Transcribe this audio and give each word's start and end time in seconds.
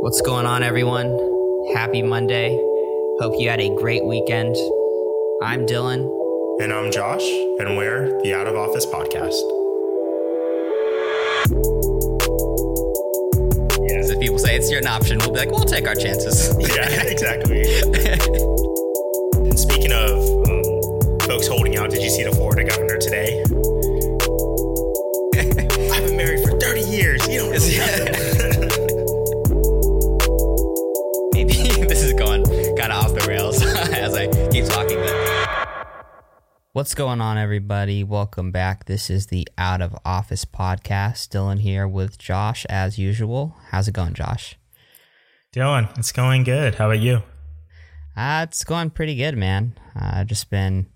What's 0.00 0.20
going 0.20 0.46
on, 0.46 0.62
everyone? 0.62 1.08
Happy 1.74 2.02
Monday. 2.02 2.54
Hope 3.18 3.40
you 3.40 3.48
had 3.48 3.60
a 3.60 3.74
great 3.76 4.04
weekend. 4.04 4.54
I'm 5.42 5.66
Dylan. 5.66 6.04
And 6.60 6.72
I'm 6.72 6.92
Josh, 6.92 7.26
and 7.58 7.76
we're 7.76 8.08
the 8.22 8.34
Out 8.34 8.46
of 8.46 8.56
Office 8.56 8.84
Podcast. 8.86 9.40
Yeah. 13.88 14.12
if 14.12 14.20
people 14.20 14.38
say 14.38 14.56
it's 14.56 14.70
an 14.70 14.86
option, 14.86 15.18
we'll 15.18 15.32
be 15.32 15.38
like, 15.38 15.50
we'll 15.50 15.64
take 15.64 15.88
our 15.88 15.94
chances. 15.94 16.54
yeah, 16.76 17.02
exactly. 17.06 17.64
Speaking 19.56 19.92
of 19.92 20.12
um, 20.48 21.20
folks 21.26 21.48
holding 21.48 21.76
out, 21.76 21.90
did 21.90 22.02
you 22.02 22.10
see 22.10 22.22
the 22.22 22.32
Florida 22.32 22.64
governor 22.64 22.98
today? 22.98 23.42
I've 25.92 26.06
been 26.06 26.16
married 26.16 26.44
for 26.44 26.58
30 26.60 26.80
years. 26.82 27.26
You 27.28 27.38
don't 27.38 27.50
know. 27.52 28.25
What's 36.76 36.94
going 36.94 37.22
on, 37.22 37.38
everybody? 37.38 38.04
Welcome 38.04 38.50
back. 38.50 38.84
This 38.84 39.08
is 39.08 39.28
the 39.28 39.48
Out 39.56 39.80
of 39.80 39.96
Office 40.04 40.44
podcast. 40.44 41.28
Dylan 41.28 41.60
here 41.60 41.88
with 41.88 42.18
Josh, 42.18 42.66
as 42.66 42.98
usual. 42.98 43.56
How's 43.70 43.88
it 43.88 43.92
going, 43.92 44.12
Josh? 44.12 44.58
Dylan, 45.54 45.98
it's 45.98 46.12
going 46.12 46.44
good. 46.44 46.74
How 46.74 46.90
about 46.90 47.00
you? 47.00 47.22
Uh, 48.14 48.44
it's 48.46 48.62
going 48.62 48.90
pretty 48.90 49.14
good, 49.14 49.38
man. 49.38 49.72
Uh, 49.98 50.16
I've 50.16 50.26
just 50.26 50.50
been 50.50 50.88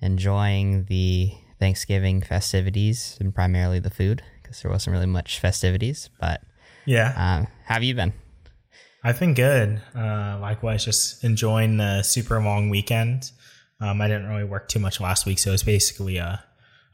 enjoying 0.00 0.84
the 0.84 1.32
Thanksgiving 1.58 2.22
festivities 2.22 3.16
and 3.18 3.34
primarily 3.34 3.80
the 3.80 3.90
food 3.90 4.22
because 4.40 4.62
there 4.62 4.70
wasn't 4.70 4.94
really 4.94 5.06
much 5.06 5.40
festivities. 5.40 6.08
But 6.20 6.40
Yeah, 6.86 7.14
uh, 7.16 7.50
have 7.64 7.82
you 7.82 7.96
been? 7.96 8.12
I've 9.02 9.18
been 9.18 9.34
good. 9.34 9.82
Uh, 9.92 10.38
likewise, 10.40 10.84
just 10.84 11.24
enjoying 11.24 11.78
the 11.78 12.04
super 12.04 12.40
long 12.40 12.70
weekend. 12.70 13.32
Um, 13.80 14.00
I 14.00 14.08
didn't 14.08 14.28
really 14.28 14.44
work 14.44 14.68
too 14.68 14.78
much 14.78 15.00
last 15.00 15.26
week, 15.26 15.38
so 15.38 15.52
it's 15.52 15.62
basically 15.62 16.18
a 16.18 16.44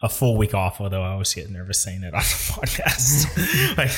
a 0.02 0.08
full 0.08 0.36
week 0.36 0.54
off. 0.54 0.80
Although 0.80 1.02
I 1.02 1.12
always 1.12 1.32
get 1.34 1.50
nervous 1.50 1.80
saying 1.82 2.02
it 2.02 2.14
on 2.14 2.20
the 2.20 2.52
podcast. 2.52 3.76
like, 3.78 3.90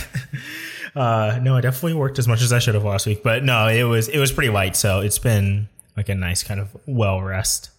uh, 0.97 1.39
no, 1.43 1.57
I 1.57 1.61
definitely 1.61 1.95
worked 1.95 2.19
as 2.19 2.27
much 2.29 2.41
as 2.43 2.53
I 2.53 2.59
should 2.61 2.75
have 2.75 2.85
last 2.85 3.07
week, 3.07 3.23
but 3.23 3.45
no, 3.45 3.69
it 3.69 3.83
was 3.85 4.09
it 4.09 4.19
was 4.19 4.33
pretty 4.33 4.51
light. 4.51 4.77
So 4.77 5.01
it's 5.01 5.19
been 5.19 5.69
like 5.97 6.09
a 6.09 6.15
nice 6.15 6.43
kind 6.43 6.61
of 6.61 6.77
well 6.87 7.21
rest. 7.23 7.71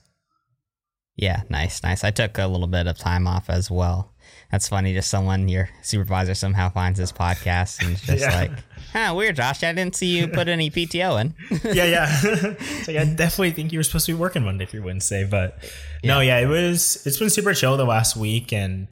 Yeah, 1.16 1.42
nice, 1.50 1.84
nice. 1.84 2.04
I 2.06 2.12
took 2.12 2.38
a 2.38 2.48
little 2.48 2.68
bit 2.68 2.88
of 2.88 2.98
time 2.98 3.28
off 3.28 3.50
as 3.50 3.70
well. 3.70 4.14
That's 4.52 4.70
funny. 4.70 4.94
Just 4.94 5.10
someone, 5.10 5.50
your 5.50 5.70
supervisor, 5.82 6.34
somehow 6.34 6.70
finds 6.70 6.98
this 6.98 7.12
podcast 7.12 7.82
and 7.84 7.92
it's 7.92 8.02
just 8.06 8.22
Yeah. 8.30 8.36
like, 8.36 8.52
huh, 8.94 9.14
weird, 9.16 9.36
Josh. 9.36 9.64
I 9.64 9.74
didn't 9.74 9.96
see 9.96 10.18
you 10.18 10.28
put 10.28 10.48
any 10.48 10.70
PTO 10.70 11.22
in. 11.22 11.34
yeah, 11.74 11.86
yeah. 11.86 12.22
like 12.88 12.98
I 12.98 13.06
definitely 13.06 13.52
think 13.52 13.72
you 13.72 13.80
were 13.80 13.84
supposed 13.84 14.06
to 14.08 14.14
be 14.14 14.20
working 14.20 14.44
Monday 14.44 14.66
through 14.66 14.84
Wednesday, 14.84 15.26
but 15.26 15.64
no, 16.04 16.20
yeah, 16.20 16.40
it 16.40 16.48
was. 16.48 17.06
It's 17.06 17.18
been 17.18 17.30
super 17.30 17.54
chill 17.54 17.78
the 17.78 17.86
last 17.86 18.16
week, 18.16 18.54
and 18.54 18.88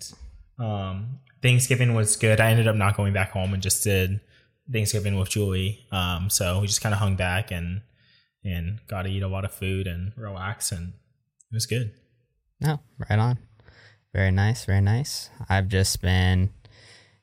um, 0.59 1.19
Thanksgiving 1.41 1.93
was 1.93 2.15
good. 2.15 2.39
I 2.39 2.51
ended 2.51 2.67
up 2.67 2.75
not 2.75 2.97
going 2.97 3.13
back 3.13 3.31
home 3.31 3.53
and 3.53 3.61
just 3.61 3.83
did 3.83 4.19
Thanksgiving 4.71 5.17
with 5.17 5.29
Julie. 5.29 5.85
Um, 5.91 6.29
so 6.29 6.59
we 6.61 6.67
just 6.67 6.81
kind 6.81 6.93
of 6.93 6.99
hung 6.99 7.15
back 7.15 7.51
and 7.51 7.81
and 8.43 8.79
got 8.87 9.03
to 9.03 9.09
eat 9.09 9.23
a 9.23 9.27
lot 9.27 9.45
of 9.45 9.51
food 9.51 9.87
and 9.87 10.13
relax, 10.15 10.71
and 10.71 10.89
it 10.89 11.53
was 11.53 11.65
good. 11.65 11.93
No, 12.59 12.79
right 13.09 13.19
on. 13.19 13.39
Very 14.13 14.31
nice, 14.31 14.65
very 14.65 14.81
nice. 14.81 15.29
I've 15.49 15.67
just 15.67 16.01
been, 16.01 16.49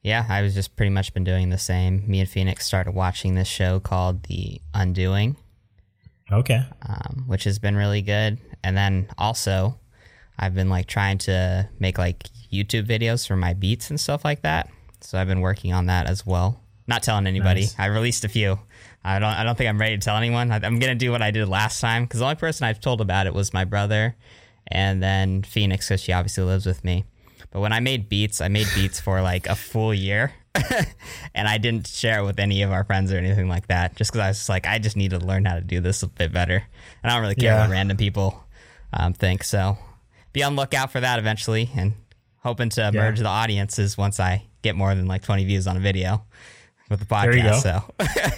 yeah, 0.04 0.24
I 0.28 0.42
was 0.42 0.54
just 0.54 0.76
pretty 0.76 0.90
much 0.90 1.12
been 1.12 1.24
doing 1.24 1.48
the 1.50 1.58
same. 1.58 2.04
Me 2.06 2.20
and 2.20 2.28
Phoenix 2.28 2.64
started 2.66 2.92
watching 2.94 3.34
this 3.34 3.48
show 3.48 3.80
called 3.80 4.22
The 4.24 4.60
Undoing, 4.74 5.36
Okay. 6.30 6.62
um, 6.88 7.24
which 7.26 7.44
has 7.44 7.58
been 7.58 7.74
really 7.76 8.02
good. 8.02 8.38
And 8.62 8.76
then 8.76 9.08
also, 9.18 9.78
I've 10.38 10.54
been 10.54 10.68
like 10.68 10.86
trying 10.86 11.18
to 11.18 11.68
make 11.80 11.98
like 11.98 12.28
YouTube 12.52 12.86
videos 12.86 13.26
for 13.26 13.34
my 13.36 13.52
beats 13.54 13.90
and 13.90 13.98
stuff 13.98 14.24
like 14.24 14.42
that. 14.42 14.68
So 15.00 15.18
I've 15.18 15.26
been 15.28 15.40
working 15.40 15.72
on 15.72 15.86
that 15.86 16.06
as 16.06 16.24
well. 16.24 16.60
Not 16.86 17.02
telling 17.02 17.26
anybody. 17.26 17.62
Nice. 17.62 17.74
I 17.78 17.86
released 17.86 18.24
a 18.24 18.28
few. 18.28 18.58
I 19.02 19.18
don't. 19.18 19.28
I 19.30 19.42
don't 19.42 19.56
think 19.56 19.68
I'm 19.68 19.80
ready 19.80 19.96
to 19.96 20.02
tell 20.04 20.16
anyone. 20.16 20.50
I, 20.50 20.56
I'm 20.62 20.78
gonna 20.78 20.94
do 20.94 21.10
what 21.10 21.22
I 21.22 21.30
did 21.30 21.48
last 21.48 21.80
time 21.80 22.04
because 22.04 22.20
the 22.20 22.26
only 22.26 22.36
person 22.36 22.66
I've 22.66 22.80
told 22.80 23.00
about 23.00 23.26
it 23.26 23.32
was 23.34 23.52
my 23.54 23.64
brother, 23.64 24.16
and 24.68 25.02
then 25.02 25.42
Phoenix, 25.42 25.88
because 25.88 26.00
she 26.02 26.12
obviously 26.12 26.44
lives 26.44 26.64
with 26.66 26.84
me. 26.84 27.04
But 27.54 27.60
when 27.60 27.72
I 27.72 27.78
made 27.78 28.08
beats, 28.08 28.40
I 28.40 28.48
made 28.48 28.66
beats 28.74 28.98
for 28.98 29.22
like 29.22 29.46
a 29.46 29.54
full 29.54 29.94
year, 29.94 30.32
and 31.34 31.46
I 31.48 31.56
didn't 31.58 31.86
share 31.86 32.18
it 32.18 32.24
with 32.24 32.40
any 32.40 32.62
of 32.62 32.72
our 32.72 32.82
friends 32.82 33.12
or 33.12 33.16
anything 33.16 33.48
like 33.48 33.68
that, 33.68 33.94
just 33.94 34.10
because 34.10 34.20
I 34.24 34.28
was 34.28 34.38
just 34.38 34.48
like, 34.48 34.66
I 34.66 34.78
just 34.80 34.96
need 34.96 35.12
to 35.12 35.20
learn 35.20 35.44
how 35.44 35.54
to 35.54 35.60
do 35.60 35.78
this 35.80 36.02
a 36.02 36.08
bit 36.08 36.32
better. 36.32 36.64
And 37.02 37.10
I 37.12 37.14
don't 37.14 37.22
really 37.22 37.36
care 37.36 37.52
Yeah. 37.52 37.60
what 37.60 37.70
random 37.70 37.96
people 37.96 38.44
um, 38.92 39.12
think. 39.12 39.44
So 39.44 39.78
be 40.32 40.42
on 40.42 40.56
lookout 40.56 40.90
for 40.90 40.98
that 41.00 41.20
eventually, 41.20 41.70
and 41.76 41.92
hoping 42.42 42.70
to 42.70 42.90
merge 42.92 43.20
the 43.20 43.26
audiences 43.28 43.96
once 43.96 44.18
I 44.18 44.42
get 44.62 44.74
more 44.74 44.92
than 44.96 45.06
like 45.06 45.22
20 45.22 45.44
views 45.44 45.68
on 45.68 45.76
a 45.76 45.80
video 45.80 46.24
with 46.90 46.98
the 46.98 47.06
podcast. 47.06 47.36
you 47.36 47.42
go. 47.42 47.58
So 47.60 47.84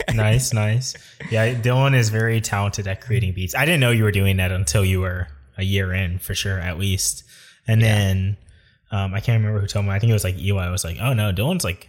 nice, 0.15 0.53
nice. 0.53 0.95
Yeah, 1.31 1.55
Dylan 1.55 1.95
is 1.97 2.11
very 2.11 2.43
talented 2.43 2.87
at 2.87 3.01
creating 3.01 3.33
beats. 3.33 3.55
I 3.55 3.65
didn't 3.65 3.81
know 3.81 3.93
you 3.93 4.05
were 4.05 4.13
doing 4.13 4.37
that 4.37 4.53
until 4.53 4.85
you 4.85 5.01
were 5.01 5.29
a 5.57 5.65
year 5.65 5.95
in, 5.95 6.19
for 6.19 6.35
sure, 6.35 6.59
at 6.61 6.79
least. 6.79 7.25
And 7.67 7.81
then 7.83 8.37
um, 8.91 9.15
I 9.15 9.21
can't 9.21 9.41
remember 9.41 9.61
who 9.61 9.67
told 9.67 9.85
me. 9.87 9.91
I 9.93 9.99
think 9.99 10.11
it 10.11 10.15
was 10.15 10.25
like 10.25 10.39
Eli. 10.39 10.67
I 10.67 10.71
was 10.71 10.85
like, 10.85 10.99
oh 11.01 11.13
no, 11.13 11.33
Dylan's 11.33 11.65
like 11.65 11.89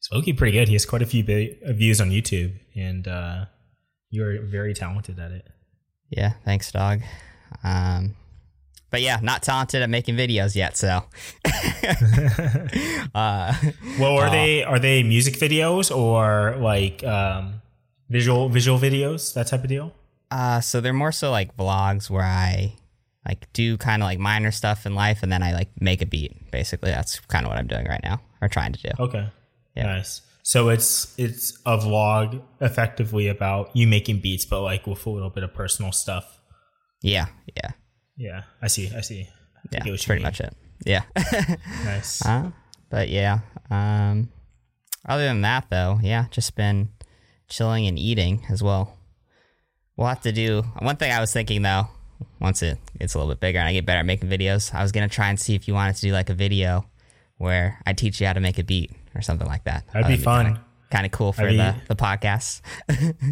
Smokey 0.00 0.32
pretty 0.32 0.52
good. 0.58 0.66
He 0.68 0.74
has 0.74 0.84
quite 0.84 1.02
a 1.02 1.06
few 1.06 1.22
bi- 1.22 1.56
views 1.72 2.00
on 2.00 2.10
YouTube, 2.10 2.54
and 2.74 3.06
uh, 3.06 3.44
you're 4.10 4.42
very 4.42 4.74
talented 4.74 5.18
at 5.20 5.30
it. 5.30 5.46
yeah, 6.10 6.32
thanks, 6.44 6.72
dog. 6.72 7.00
Um, 7.62 8.16
but 8.90 9.00
yeah, 9.00 9.20
not 9.22 9.42
talented 9.42 9.80
at 9.80 9.88
making 9.88 10.16
videos 10.16 10.54
yet. 10.56 10.76
So 10.76 11.04
uh, 13.14 13.54
Well, 13.98 14.18
are 14.18 14.30
they 14.30 14.62
are 14.64 14.78
they 14.78 15.02
music 15.02 15.34
videos 15.34 15.94
or 15.94 16.56
like 16.58 17.02
um, 17.04 17.62
visual 18.10 18.48
visual 18.48 18.78
videos 18.78 19.32
that 19.34 19.46
type 19.46 19.62
of 19.62 19.68
deal? 19.68 19.94
Uh, 20.30 20.60
so 20.60 20.80
they're 20.80 20.92
more 20.92 21.12
so 21.12 21.30
like 21.30 21.56
vlogs 21.56 22.10
where 22.10 22.24
I 22.24 22.74
like 23.26 23.52
do 23.52 23.76
kind 23.76 24.02
of 24.02 24.06
like 24.06 24.18
minor 24.18 24.50
stuff 24.50 24.86
in 24.86 24.94
life, 24.94 25.22
and 25.22 25.30
then 25.30 25.42
I 25.42 25.52
like 25.52 25.70
make 25.80 26.02
a 26.02 26.06
beat. 26.06 26.50
Basically, 26.50 26.90
that's 26.90 27.20
kind 27.20 27.44
of 27.44 27.50
what 27.50 27.58
I'm 27.58 27.66
doing 27.66 27.86
right 27.86 28.02
now, 28.02 28.20
or 28.40 28.48
trying 28.48 28.72
to 28.72 28.80
do. 28.80 28.90
Okay. 28.98 29.28
Yeah. 29.76 29.84
Nice. 29.86 30.22
So 30.42 30.68
it's 30.70 31.14
it's 31.18 31.58
a 31.64 31.78
vlog 31.78 32.42
effectively 32.60 33.28
about 33.28 33.74
you 33.76 33.86
making 33.86 34.20
beats, 34.20 34.44
but 34.44 34.62
like 34.62 34.86
with 34.86 35.06
a 35.06 35.10
little 35.10 35.30
bit 35.30 35.44
of 35.44 35.54
personal 35.54 35.92
stuff. 35.92 36.40
Yeah, 37.00 37.26
yeah, 37.56 37.70
Yeah, 38.16 38.42
I 38.60 38.68
see. 38.68 38.90
I 38.94 39.00
see. 39.00 39.28
I 39.56 39.68
yeah. 39.72 39.84
That's 39.84 40.04
pretty 40.04 40.20
mean. 40.20 40.26
much 40.26 40.40
it. 40.40 40.54
Yeah. 40.84 41.02
Nice. 41.84 42.24
uh, 42.24 42.50
but 42.90 43.08
yeah. 43.08 43.40
Um, 43.70 44.28
other 45.08 45.24
than 45.24 45.40
that, 45.42 45.66
though, 45.70 45.98
yeah, 46.02 46.26
just 46.30 46.54
been 46.54 46.90
chilling 47.48 47.86
and 47.86 47.98
eating 47.98 48.44
as 48.50 48.62
well. 48.62 48.96
We'll 49.96 50.08
have 50.08 50.22
to 50.22 50.32
do 50.32 50.62
one 50.78 50.96
thing. 50.96 51.12
I 51.12 51.20
was 51.20 51.32
thinking 51.32 51.62
though, 51.62 51.88
once 52.40 52.62
it 52.62 52.78
gets 52.98 53.14
a 53.14 53.18
little 53.18 53.32
bit 53.32 53.40
bigger 53.40 53.58
and 53.58 53.68
I 53.68 53.72
get 53.72 53.86
better 53.86 54.00
at 54.00 54.06
making 54.06 54.28
videos, 54.28 54.74
I 54.74 54.82
was 54.82 54.92
gonna 54.92 55.08
try 55.08 55.28
and 55.28 55.38
see 55.40 55.54
if 55.54 55.68
you 55.68 55.74
wanted 55.74 55.96
to 55.96 56.00
do 56.02 56.12
like 56.12 56.30
a 56.30 56.34
video 56.34 56.86
where 57.38 57.80
I 57.86 57.92
teach 57.92 58.20
you 58.20 58.26
how 58.26 58.32
to 58.32 58.40
make 58.40 58.58
a 58.58 58.64
beat 58.64 58.92
or 59.14 59.22
something 59.22 59.46
like 59.46 59.64
that. 59.64 59.84
That'd 59.92 60.08
be 60.08 60.16
fun. 60.16 60.60
Kind 60.90 61.06
of 61.06 61.12
cool 61.12 61.32
for 61.32 61.42
That'd 61.52 61.58
the 61.58 61.94
the 61.94 61.96
podcast. 61.96 62.60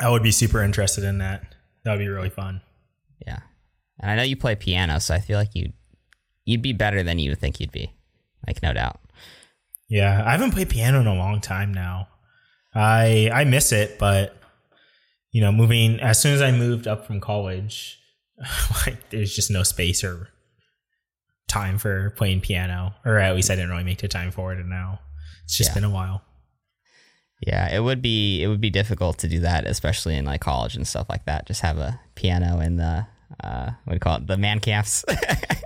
I 0.00 0.08
would 0.08 0.22
be 0.22 0.30
super 0.30 0.62
interested 0.62 1.04
in 1.04 1.18
that. 1.18 1.54
That 1.84 1.92
would 1.92 1.98
be 2.00 2.08
really 2.08 2.30
fun. 2.30 2.62
yeah, 3.26 3.40
and 4.00 4.10
I 4.10 4.16
know 4.16 4.22
you 4.22 4.36
play 4.36 4.54
piano, 4.54 4.98
so 5.00 5.14
I 5.14 5.20
feel 5.20 5.38
like 5.38 5.54
you 5.54 5.72
you'd 6.44 6.62
be 6.62 6.72
better 6.72 7.02
than 7.02 7.18
you 7.18 7.30
would 7.30 7.38
think 7.38 7.60
you'd 7.60 7.72
be. 7.72 7.92
Like 8.46 8.62
no 8.62 8.72
doubt. 8.72 9.00
Yeah, 9.88 10.22
I 10.26 10.32
haven't 10.32 10.52
played 10.52 10.70
piano 10.70 11.00
in 11.00 11.06
a 11.06 11.14
long 11.14 11.40
time 11.40 11.72
now. 11.72 12.08
I 12.74 13.30
I 13.32 13.44
miss 13.44 13.72
it, 13.72 13.98
but 13.98 14.34
you 15.32 15.40
know, 15.40 15.50
moving 15.50 15.98
as 16.00 16.20
soon 16.20 16.34
as 16.34 16.42
I 16.42 16.52
moved 16.52 16.86
up 16.86 17.06
from 17.06 17.20
college, 17.20 17.98
like 18.86 19.10
there's 19.10 19.34
just 19.34 19.50
no 19.50 19.62
space 19.62 20.04
or 20.04 20.28
time 21.48 21.78
for 21.78 22.10
playing 22.10 22.40
piano, 22.40 22.94
or 23.04 23.18
at 23.18 23.34
least 23.34 23.50
I 23.50 23.54
didn't 23.56 23.70
really 23.70 23.84
make 23.84 23.98
the 23.98 24.08
time 24.08 24.30
for 24.30 24.52
it. 24.52 24.58
And 24.60 24.70
now 24.70 25.00
it's 25.44 25.56
just 25.56 25.70
Yeah. 25.70 25.74
been 25.74 25.84
a 25.84 25.90
while. 25.90 26.22
Yeah, 27.46 27.74
it 27.74 27.80
would 27.80 28.00
be 28.00 28.42
it 28.42 28.46
would 28.46 28.60
be 28.60 28.70
difficult 28.70 29.18
to 29.18 29.28
do 29.28 29.40
that, 29.40 29.66
especially 29.66 30.16
in 30.16 30.24
like 30.24 30.40
college 30.40 30.76
and 30.76 30.86
stuff 30.86 31.08
like 31.08 31.24
that. 31.26 31.46
Just 31.46 31.60
have 31.62 31.76
a 31.78 31.98
piano 32.14 32.60
in 32.60 32.76
the 32.76 33.06
uh, 33.42 33.70
what 33.84 33.92
do 33.92 33.94
you 33.94 33.98
call 34.00 34.16
it, 34.18 34.26
the 34.26 34.36
man 34.36 34.60
camps. 34.60 35.04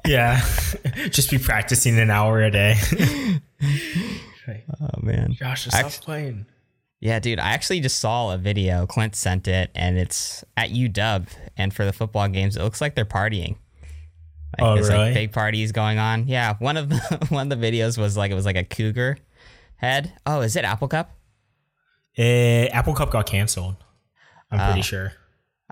Yeah, 0.06 0.40
just 1.10 1.32
be 1.32 1.38
practicing 1.38 1.98
an 1.98 2.10
hour 2.10 2.40
a 2.40 2.48
day. 2.48 2.76
oh 4.80 4.88
man, 5.02 5.32
Josh, 5.32 5.64
stop 5.66 5.86
Act- 5.86 6.00
playing. 6.02 6.46
Yeah, 7.00 7.18
dude. 7.18 7.38
I 7.38 7.50
actually 7.50 7.80
just 7.80 7.98
saw 8.00 8.32
a 8.32 8.38
video. 8.38 8.86
Clint 8.86 9.14
sent 9.16 9.48
it, 9.48 9.70
and 9.74 9.96
it's 9.98 10.44
at 10.56 10.70
UW. 10.70 11.26
And 11.56 11.72
for 11.74 11.84
the 11.84 11.92
football 11.92 12.28
games, 12.28 12.56
it 12.56 12.62
looks 12.62 12.80
like 12.80 12.94
they're 12.94 13.04
partying. 13.04 13.56
Like, 14.58 14.60
Oh, 14.60 14.74
there's 14.74 14.88
really? 14.88 15.06
like 15.06 15.14
big 15.14 15.32
parties 15.32 15.72
going 15.72 15.98
on. 15.98 16.28
Yeah, 16.28 16.54
one 16.58 16.76
of 16.76 16.88
the 16.88 17.26
one 17.28 17.50
of 17.50 17.60
the 17.60 17.66
videos 17.70 17.98
was 17.98 18.16
like 18.16 18.30
it 18.30 18.34
was 18.34 18.46
like 18.46 18.56
a 18.56 18.64
cougar 18.64 19.18
head. 19.76 20.12
Oh, 20.24 20.40
is 20.40 20.56
it 20.56 20.64
Apple 20.64 20.88
Cup? 20.88 21.10
Uh, 22.18 22.22
Apple 22.72 22.94
Cup 22.94 23.10
got 23.10 23.26
canceled. 23.26 23.76
I'm 24.50 24.58
pretty 24.58 24.80
Oh. 24.80 24.82
sure. 24.82 25.12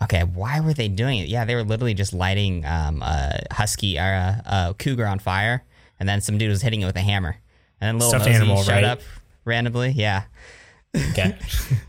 Okay, 0.02 0.24
why 0.24 0.58
were 0.60 0.74
they 0.74 0.88
doing 0.88 1.20
it? 1.20 1.28
Yeah, 1.28 1.44
they 1.44 1.54
were 1.54 1.62
literally 1.62 1.94
just 1.94 2.12
lighting 2.12 2.64
um, 2.66 3.00
a 3.00 3.44
husky 3.52 3.96
or 3.98 4.02
a, 4.02 4.42
a 4.70 4.74
cougar 4.76 5.06
on 5.06 5.20
fire, 5.20 5.62
and 6.00 6.08
then 6.08 6.20
some 6.20 6.36
dude 6.36 6.50
was 6.50 6.62
hitting 6.62 6.82
it 6.82 6.86
with 6.86 6.96
a 6.96 7.00
hammer, 7.00 7.36
and 7.80 7.88
then 7.88 7.94
little 7.98 8.10
Stuffed 8.10 8.24
Mosey 8.26 8.34
animal, 8.36 8.62
showed 8.64 8.72
right? 8.72 8.84
up 8.84 9.00
randomly. 9.44 9.90
Yeah, 9.90 10.24
Okay. 10.96 11.36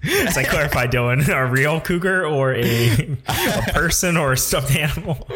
it's 0.04 0.36
like 0.36 0.48
clarify, 0.50 0.88
Dylan, 0.88 1.28
a 1.34 1.46
real 1.46 1.80
cougar 1.80 2.26
or 2.26 2.54
a, 2.56 3.18
a 3.28 3.62
person 3.74 4.18
or 4.18 4.34
a 4.34 4.38
stuffed 4.38 4.76
animal? 4.76 5.28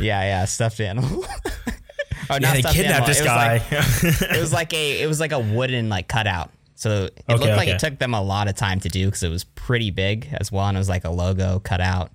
yeah, 0.00 0.22
yeah, 0.22 0.44
stuffed 0.46 0.80
animal. 0.80 1.24
oh, 2.30 2.38
Yeah, 2.40 2.52
they 2.54 2.62
kidnapped 2.62 2.76
animal. 2.76 3.06
this 3.06 3.20
It 3.20 3.24
guy. 3.24 3.58
like- 3.58 4.32
it 4.36 4.40
was 4.40 4.52
like 4.52 4.72
a 4.72 5.02
it 5.02 5.06
was 5.06 5.20
like 5.20 5.32
a 5.32 5.38
wooden 5.38 5.88
like 5.88 6.08
cutout. 6.08 6.50
So 6.76 7.04
it 7.04 7.12
Okay, 7.28 7.34
looked 7.36 7.56
like 7.56 7.68
okay. 7.68 7.72
it 7.76 7.78
took 7.78 7.98
them 7.98 8.14
a 8.14 8.22
lot 8.22 8.48
of 8.48 8.56
time 8.56 8.80
to 8.80 8.88
do 8.88 9.06
because 9.06 9.22
it 9.22 9.28
was 9.30 9.44
pretty 9.44 9.90
big 9.90 10.28
as 10.40 10.50
well, 10.50 10.66
and 10.66 10.76
it 10.76 10.80
was 10.80 10.88
like 10.88 11.04
a 11.04 11.10
logo 11.10 11.58
cut 11.60 11.80
out. 11.80 12.10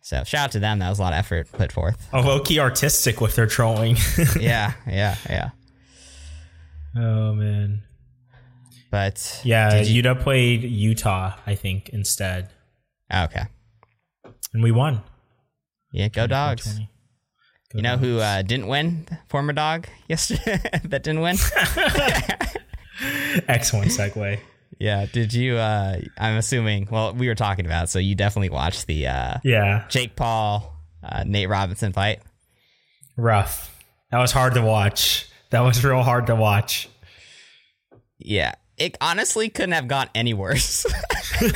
So 0.00 0.24
shout 0.24 0.44
out 0.46 0.52
to 0.52 0.58
them. 0.60 0.78
That 0.78 0.88
was 0.88 0.98
a 0.98 1.02
lot 1.02 1.12
of 1.12 1.18
effort 1.18 1.50
put 1.52 1.70
forth. 1.72 2.08
Oh, 2.12 2.20
low 2.20 2.40
key 2.40 2.58
artistic 2.58 3.20
with 3.20 3.34
their 3.36 3.46
trolling. 3.46 3.96
yeah, 4.40 4.72
yeah, 4.86 5.16
yeah. 5.28 5.50
oh 6.96 7.34
man. 7.34 7.82
But 8.92 9.40
Yeah, 9.42 9.80
you- 9.80 9.94
Utah 9.96 10.14
played 10.14 10.62
Utah, 10.62 11.32
I 11.46 11.54
think, 11.56 11.88
instead, 11.88 12.50
okay, 13.12 13.46
and 14.52 14.62
we 14.62 14.70
won. 14.70 15.00
yeah, 15.92 16.06
go 16.08 16.26
dogs. 16.28 16.78
Go 16.78 16.84
You 17.78 17.82
know 17.82 17.96
Dogs. 17.96 18.02
who 18.02 18.18
uh, 18.20 18.42
didn't 18.42 18.68
win? 18.68 19.06
Former 19.28 19.52
dog 19.54 19.86
yesterday 20.08 20.60
that 20.84 21.02
didn't 21.02 21.22
win. 21.22 21.36
Excellent 23.48 23.90
segue. 23.90 24.38
yeah. 24.78 25.06
Did 25.10 25.32
you? 25.32 25.56
Uh, 25.56 25.96
I'm 26.18 26.36
assuming. 26.36 26.86
Well, 26.90 27.14
we 27.14 27.28
were 27.28 27.34
talking 27.34 27.64
about. 27.66 27.84
it, 27.84 27.88
So 27.88 27.98
you 27.98 28.14
definitely 28.14 28.50
watched 28.50 28.86
the 28.86 29.06
uh, 29.06 29.38
Yeah, 29.42 29.86
Jake 29.88 30.16
Paul, 30.16 30.76
uh, 31.02 31.24
Nate 31.26 31.48
Robinson 31.48 31.92
fight. 31.94 32.20
rough. 33.16 33.70
That 34.10 34.18
was 34.18 34.32
hard 34.32 34.52
to 34.54 34.62
watch. 34.62 35.28
That 35.50 35.60
was 35.60 35.82
real 35.82 36.02
hard 36.02 36.26
to 36.26 36.36
watch. 36.36 36.90
Yeah. 38.18 38.52
It 38.82 38.98
honestly 39.00 39.48
couldn't 39.48 39.72
have 39.72 39.86
gone 39.86 40.08
any 40.12 40.34
worse. 40.34 40.84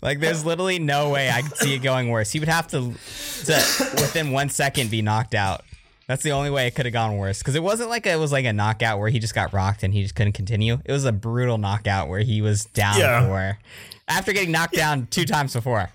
like 0.00 0.20
there's 0.20 0.44
literally 0.44 0.78
no 0.78 1.10
way 1.10 1.28
I 1.28 1.42
could 1.42 1.56
see 1.56 1.74
it 1.74 1.80
going 1.80 2.08
worse. 2.08 2.30
He 2.30 2.38
would 2.38 2.48
have 2.48 2.68
to, 2.68 2.92
to 3.46 3.54
within 3.96 4.30
one 4.30 4.48
second 4.48 4.92
be 4.92 5.02
knocked 5.02 5.34
out. 5.34 5.62
That's 6.06 6.22
the 6.22 6.30
only 6.30 6.50
way 6.50 6.68
it 6.68 6.76
could 6.76 6.86
have 6.86 6.92
gone 6.92 7.16
worse. 7.18 7.40
Because 7.40 7.56
it 7.56 7.64
wasn't 7.64 7.90
like 7.90 8.06
it 8.06 8.16
was 8.16 8.30
like 8.30 8.44
a 8.44 8.52
knockout 8.52 9.00
where 9.00 9.08
he 9.08 9.18
just 9.18 9.34
got 9.34 9.52
rocked 9.52 9.82
and 9.82 9.92
he 9.92 10.02
just 10.02 10.14
couldn't 10.14 10.34
continue. 10.34 10.78
It 10.84 10.92
was 10.92 11.04
a 11.04 11.10
brutal 11.12 11.58
knockout 11.58 12.08
where 12.08 12.20
he 12.20 12.42
was 12.42 12.66
down 12.66 12.96
Yeah. 12.96 13.26
for 13.26 13.58
after 14.06 14.32
getting 14.32 14.52
knocked 14.52 14.74
down 14.74 15.08
two 15.10 15.24
times 15.24 15.52
before. 15.52 15.90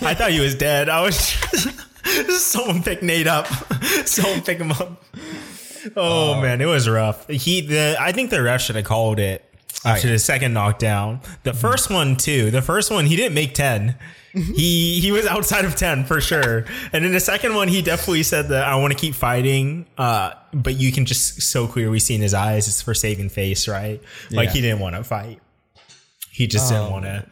I 0.00 0.14
thought 0.14 0.30
he 0.30 0.40
was 0.40 0.54
dead. 0.54 0.88
I 0.88 1.02
was. 1.02 1.18
Someone 2.42 2.82
pick 2.82 3.02
Nate 3.02 3.26
up. 3.26 3.46
Someone 4.06 4.40
pick 4.40 4.56
him 4.58 4.72
up. 4.72 5.04
Oh, 5.96 6.34
um, 6.34 6.42
man, 6.42 6.60
it 6.60 6.66
was 6.66 6.88
rough. 6.88 7.26
He, 7.28 7.60
the 7.60 7.96
I 7.98 8.12
think 8.12 8.30
the 8.30 8.42
ref 8.42 8.60
should 8.62 8.76
have 8.76 8.84
called 8.84 9.18
it 9.18 9.44
after 9.84 10.08
the 10.08 10.18
second 10.18 10.52
knockdown. 10.52 11.20
The 11.42 11.50
mm-hmm. 11.50 11.60
first 11.60 11.90
one 11.90 12.16
too. 12.16 12.50
The 12.50 12.62
first 12.62 12.90
one 12.90 13.06
he 13.06 13.16
didn't 13.16 13.34
make 13.34 13.54
ten. 13.54 13.96
Mm-hmm. 14.34 14.52
he 14.54 15.00
he 15.00 15.10
was 15.10 15.26
outside 15.26 15.64
of 15.64 15.74
ten 15.74 16.04
for 16.04 16.20
sure. 16.20 16.64
And 16.92 17.04
in 17.04 17.12
the 17.12 17.20
second 17.20 17.54
one, 17.54 17.68
he 17.68 17.80
definitely 17.82 18.22
said 18.22 18.48
that 18.48 18.64
I 18.64 18.76
want 18.76 18.92
to 18.92 18.98
keep 18.98 19.14
fighting. 19.14 19.86
Uh, 19.96 20.32
but 20.52 20.76
you 20.76 20.92
can 20.92 21.06
just 21.06 21.42
so 21.42 21.66
clearly 21.66 21.98
see 21.98 22.14
in 22.14 22.20
his 22.20 22.34
eyes 22.34 22.68
it's 22.68 22.82
for 22.82 22.94
saving 22.94 23.30
face, 23.30 23.66
right? 23.68 24.00
Like 24.30 24.48
Yeah. 24.48 24.52
he 24.52 24.60
didn't 24.60 24.80
want 24.80 24.96
to 24.96 25.04
fight. 25.04 25.40
He 26.30 26.46
just 26.46 26.68
didn't 26.68 26.86
oh, 26.86 26.90
want 26.90 27.04
to 27.04 27.26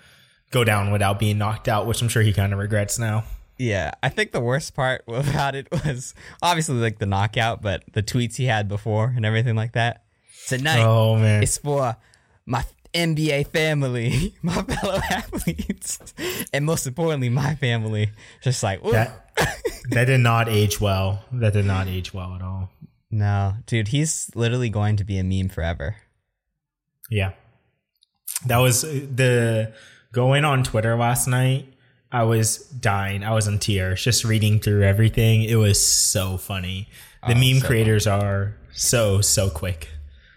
go 0.50 0.64
down 0.64 0.90
without 0.90 1.18
being 1.18 1.38
knocked 1.38 1.68
out, 1.68 1.86
which 1.86 2.02
I'm 2.02 2.08
sure 2.08 2.22
he 2.22 2.32
kind 2.32 2.52
of 2.52 2.58
regrets 2.58 2.98
now. 2.98 3.24
Yeah, 3.58 3.92
I 4.02 4.08
think 4.10 4.32
the 4.32 4.40
worst 4.40 4.74
part 4.74 5.02
about 5.08 5.54
it 5.54 5.68
was 5.70 6.14
obviously 6.42 6.76
like 6.76 6.98
the 6.98 7.06
knockout, 7.06 7.62
but 7.62 7.84
the 7.92 8.02
tweets 8.02 8.36
he 8.36 8.44
had 8.46 8.68
before 8.68 9.12
and 9.16 9.24
everything 9.24 9.56
like 9.56 9.72
that. 9.72 10.04
Tonight 10.48 10.82
Oh 10.84 11.16
man. 11.16 11.42
is 11.42 11.58
for 11.58 11.96
my 12.44 12.64
NBA 12.94 13.48
family, 13.48 14.34
my 14.42 14.62
fellow 14.62 15.00
athletes, 15.10 15.98
and 16.52 16.64
most 16.64 16.86
importantly, 16.86 17.28
my 17.28 17.54
family. 17.56 18.10
Just 18.42 18.62
like, 18.62 18.84
ooh. 18.84 18.92
that 18.92 19.30
that 19.90 20.04
did 20.04 20.20
not 20.20 20.48
age 20.48 20.80
well. 20.80 21.24
That 21.32 21.52
did 21.52 21.64
not 21.66 21.88
age 21.88 22.14
well 22.14 22.34
at 22.34 22.42
all. 22.42 22.70
no, 23.10 23.54
dude, 23.66 23.88
he's 23.88 24.30
literally 24.34 24.68
going 24.70 24.96
to 24.96 25.04
be 25.04 25.18
a 25.18 25.24
meme 25.24 25.48
forever. 25.48 25.96
Yeah. 27.10 27.32
That 28.46 28.58
was 28.58 28.84
uh, 28.84 28.88
the 29.14 29.72
going 30.12 30.44
on 30.44 30.62
Twitter 30.62 30.96
last 30.96 31.26
night. 31.26 31.72
I 32.12 32.22
was 32.22 32.58
dying. 32.58 33.24
I 33.24 33.32
was 33.32 33.46
in 33.46 33.58
tears 33.58 34.02
just 34.02 34.24
reading 34.24 34.60
through 34.60 34.82
everything. 34.84 35.42
It 35.42 35.56
was 35.56 35.84
so 35.84 36.36
funny. 36.36 36.88
The 37.26 37.32
Oh, 37.34 37.38
meme 37.38 37.60
so 37.60 37.66
creators 37.66 38.06
are 38.06 38.56
so 38.72 39.20
so 39.20 39.50
quick. 39.50 39.88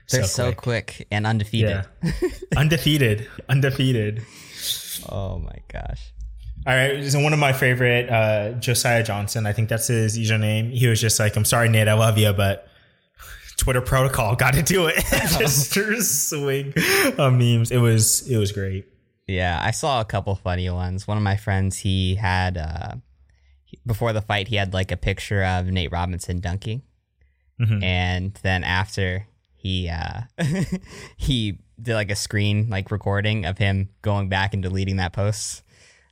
They're 0.10 0.24
so, 0.24 0.52
quick. 0.54 1.06
and 1.12 1.28
undefeated. 1.28 1.86
Yeah. 2.04 2.12
undefeated. 2.58 3.28
Undefeated. 3.48 4.24
Oh 5.08 5.38
my 5.38 5.56
gosh. 5.72 6.12
All 6.68 6.74
right, 6.76 7.04
so 7.06 7.20
one 7.22 7.32
of 7.32 7.40
my 7.40 7.54
favorite, 7.54 8.10
uh, 8.10 8.52
Josiah 8.54 9.04
Johnson. 9.04 9.46
I 9.46 9.54
think 9.54 9.70
that's 9.70 9.88
his 9.88 10.18
username. 10.20 10.72
He 10.72 10.88
was 10.88 11.00
just 11.00 11.20
like, 11.20 11.36
"I'm 11.38 11.46
sorry, 11.46 11.70
Nate, 11.70 11.88
I 11.88 11.94
love 11.94 12.18
you, 12.18 12.34
but 12.34 12.68
Twitter 13.56 13.82
protocol, 13.82 14.36
got 14.36 14.56
to 14.56 14.62
do 14.62 14.88
it." 14.88 14.96
just 15.40 16.30
swing 16.30 16.74
of 17.18 17.34
memes. 17.34 17.72
It 17.72 17.78
was 17.78 18.28
it 18.30 18.38
was 18.38 18.52
great. 18.52 18.86
Yeah, 19.30 19.60
I 19.62 19.72
saw 19.72 20.02
a 20.02 20.06
couple 20.06 20.34
funny 20.36 20.70
ones. 20.72 21.08
One 21.08 21.18
of 21.18 21.24
my 21.24 21.38
friends, 21.38 21.78
he 21.78 22.16
had 22.16 22.58
uh, 22.58 22.96
before 23.86 24.12
the 24.12 24.22
fight, 24.22 24.48
he 24.48 24.56
had 24.56 24.74
like 24.74 24.92
a 24.92 24.98
picture 24.98 25.44
of 25.44 25.68
Nate 25.68 25.92
Robinson 25.92 26.40
dunking, 26.40 26.82
Mhm. 27.62 27.84
and 27.84 28.34
then 28.42 28.64
after 28.64 29.28
he 29.56 29.88
uh, 29.90 30.22
he 31.18 31.60
did 31.82 31.94
like 31.94 32.10
a 32.10 32.16
screen 32.16 32.70
like 32.70 32.90
recording 32.92 33.46
of 33.46 33.58
him 33.60 33.90
going 34.02 34.30
back 34.30 34.54
and 34.54 34.64
deleting 34.64 34.96
that 34.98 35.14
post. 35.14 35.62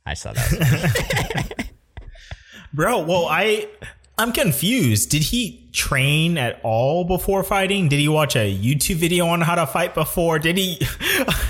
I 0.06 0.14
saw 0.14 0.32
that. 0.32 1.52
Bro, 2.72 3.00
well, 3.04 3.26
I 3.28 3.68
I'm 4.16 4.32
confused. 4.32 5.10
Did 5.10 5.22
he 5.22 5.68
train 5.72 6.38
at 6.38 6.60
all 6.62 7.04
before 7.04 7.42
fighting? 7.42 7.88
Did 7.88 7.98
he 8.00 8.08
watch 8.08 8.36
a 8.36 8.52
YouTube 8.56 8.96
video 8.96 9.26
on 9.26 9.40
how 9.40 9.54
to 9.56 9.66
fight 9.66 9.94
before? 9.94 10.38
Did 10.38 10.56
he? 10.56 10.78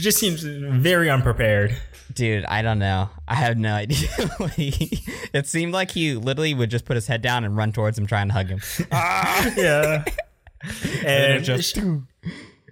It 0.00 0.02
just 0.02 0.18
seems 0.18 0.42
very 0.42 1.10
unprepared. 1.10 1.76
Dude, 2.14 2.46
I 2.46 2.62
don't 2.62 2.78
know. 2.78 3.10
I 3.28 3.34
have 3.34 3.58
no 3.58 3.74
idea. 3.74 4.08
he, 4.56 5.04
it 5.34 5.46
seemed 5.46 5.74
like 5.74 5.90
he 5.90 6.14
literally 6.14 6.54
would 6.54 6.70
just 6.70 6.86
put 6.86 6.94
his 6.96 7.06
head 7.06 7.20
down 7.20 7.44
and 7.44 7.54
run 7.54 7.70
towards 7.70 7.98
him, 7.98 8.06
trying 8.06 8.28
to 8.28 8.32
hug 8.32 8.48
him. 8.48 8.60
Ah, 8.90 9.52
yeah. 9.58 10.04
And 11.04 11.34
And 11.34 11.44
just 11.44 11.78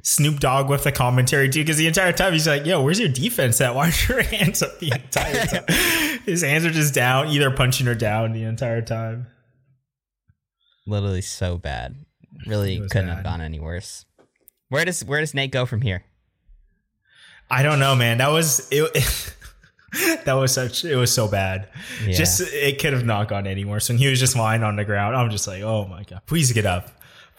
Snoop 0.02 0.40
Dogg 0.40 0.70
with 0.70 0.84
the 0.84 0.92
commentary 0.92 1.50
too, 1.50 1.60
because 1.60 1.76
the 1.76 1.86
entire 1.86 2.12
time 2.14 2.32
he's 2.32 2.46
like, 2.48 2.64
"Yo, 2.64 2.82
where's 2.82 2.98
your 2.98 3.10
defense 3.10 3.60
at? 3.60 3.74
Why 3.74 3.88
are 3.90 3.92
your 4.08 4.22
hands 4.22 4.62
up 4.62 4.78
the 4.78 4.92
entire 4.92 5.44
time?" 5.44 6.18
His 6.24 6.40
hands 6.42 6.64
are 6.64 6.70
just 6.70 6.94
down, 6.94 7.28
either 7.28 7.50
punching 7.50 7.86
or 7.88 7.94
down 7.94 8.32
the 8.32 8.44
entire 8.44 8.80
time. 8.80 9.26
literally 10.86 11.20
so 11.20 11.58
bad. 11.58 11.94
Really 12.46 12.78
couldn't 12.88 13.08
have 13.08 13.22
gone 13.24 13.42
any 13.42 13.60
worse. 13.60 14.06
Where 14.70 14.84
does 14.86 15.04
where 15.04 15.20
does 15.20 15.34
Nate 15.34 15.50
go 15.52 15.66
from 15.66 15.82
here? 15.82 16.04
I 17.50 17.62
don't 17.62 17.78
know, 17.78 17.94
man. 17.96 18.18
That 18.18 18.28
was 18.30 18.68
it. 18.70 19.34
that 20.24 20.34
was 20.34 20.52
such. 20.52 20.84
It 20.84 20.96
was 20.96 21.12
so 21.12 21.28
bad. 21.28 21.68
Yeah. 22.04 22.12
Just 22.12 22.40
it 22.52 22.78
could 22.80 22.92
have 22.92 23.04
not 23.06 23.28
gone 23.28 23.46
any 23.46 23.64
worse. 23.64 23.88
When 23.88 23.98
he 23.98 24.08
was 24.08 24.20
just 24.20 24.36
lying 24.36 24.62
on 24.62 24.76
the 24.76 24.84
ground, 24.84 25.16
I'm 25.16 25.30
just 25.30 25.46
like, 25.46 25.62
oh 25.62 25.86
my 25.86 26.02
god, 26.04 26.22
please 26.26 26.52
get 26.52 26.66
up, 26.66 26.90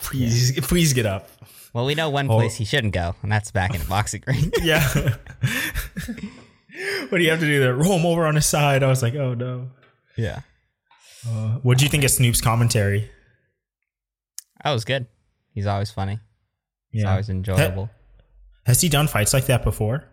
please, 0.02 0.60
please 0.68 0.94
get 0.94 1.06
up. 1.06 1.30
Well, 1.74 1.86
we 1.86 1.94
know 1.94 2.10
one 2.10 2.26
Oh. 2.30 2.36
place 2.38 2.56
he 2.56 2.66
shouldn't 2.66 2.94
go, 2.94 3.16
and 3.22 3.32
that's 3.32 3.52
back 3.52 3.76
in 3.76 3.80
the 3.82 3.86
boxing 3.88 4.24
ring. 4.26 4.52
Yeah. 4.64 4.82
what 7.10 7.18
do 7.18 7.24
you 7.24 7.30
have 7.30 7.40
to 7.40 7.46
do 7.46 7.60
there? 7.60 7.76
Roll 7.76 7.98
him 8.00 8.06
over 8.06 8.26
on 8.26 8.36
his 8.36 8.46
side. 8.46 8.84
I 8.84 8.88
was 8.88 9.04
like, 9.04 9.16
oh 9.16 9.34
no. 9.36 9.70
yeah, 10.18 10.42
uh, 11.28 11.58
What 11.62 11.78
do 11.78 11.84
you 11.86 11.90
think 11.90 12.04
of 12.04 12.12
Snoop's 12.12 12.42
commentary? 12.42 13.10
that 14.64 14.72
was 14.72 14.86
good. 14.86 15.06
He's 15.54 15.68
always 15.68 15.92
funny. 15.92 16.20
He's 16.92 17.04
Yeah. 17.04 17.12
always 17.12 17.30
enjoyable. 17.30 17.90
Has 18.70 18.82
he 18.82 18.88
done 18.88 19.08
fights 19.08 19.34
like 19.34 19.48
that 19.48 19.64
before? 19.64 20.04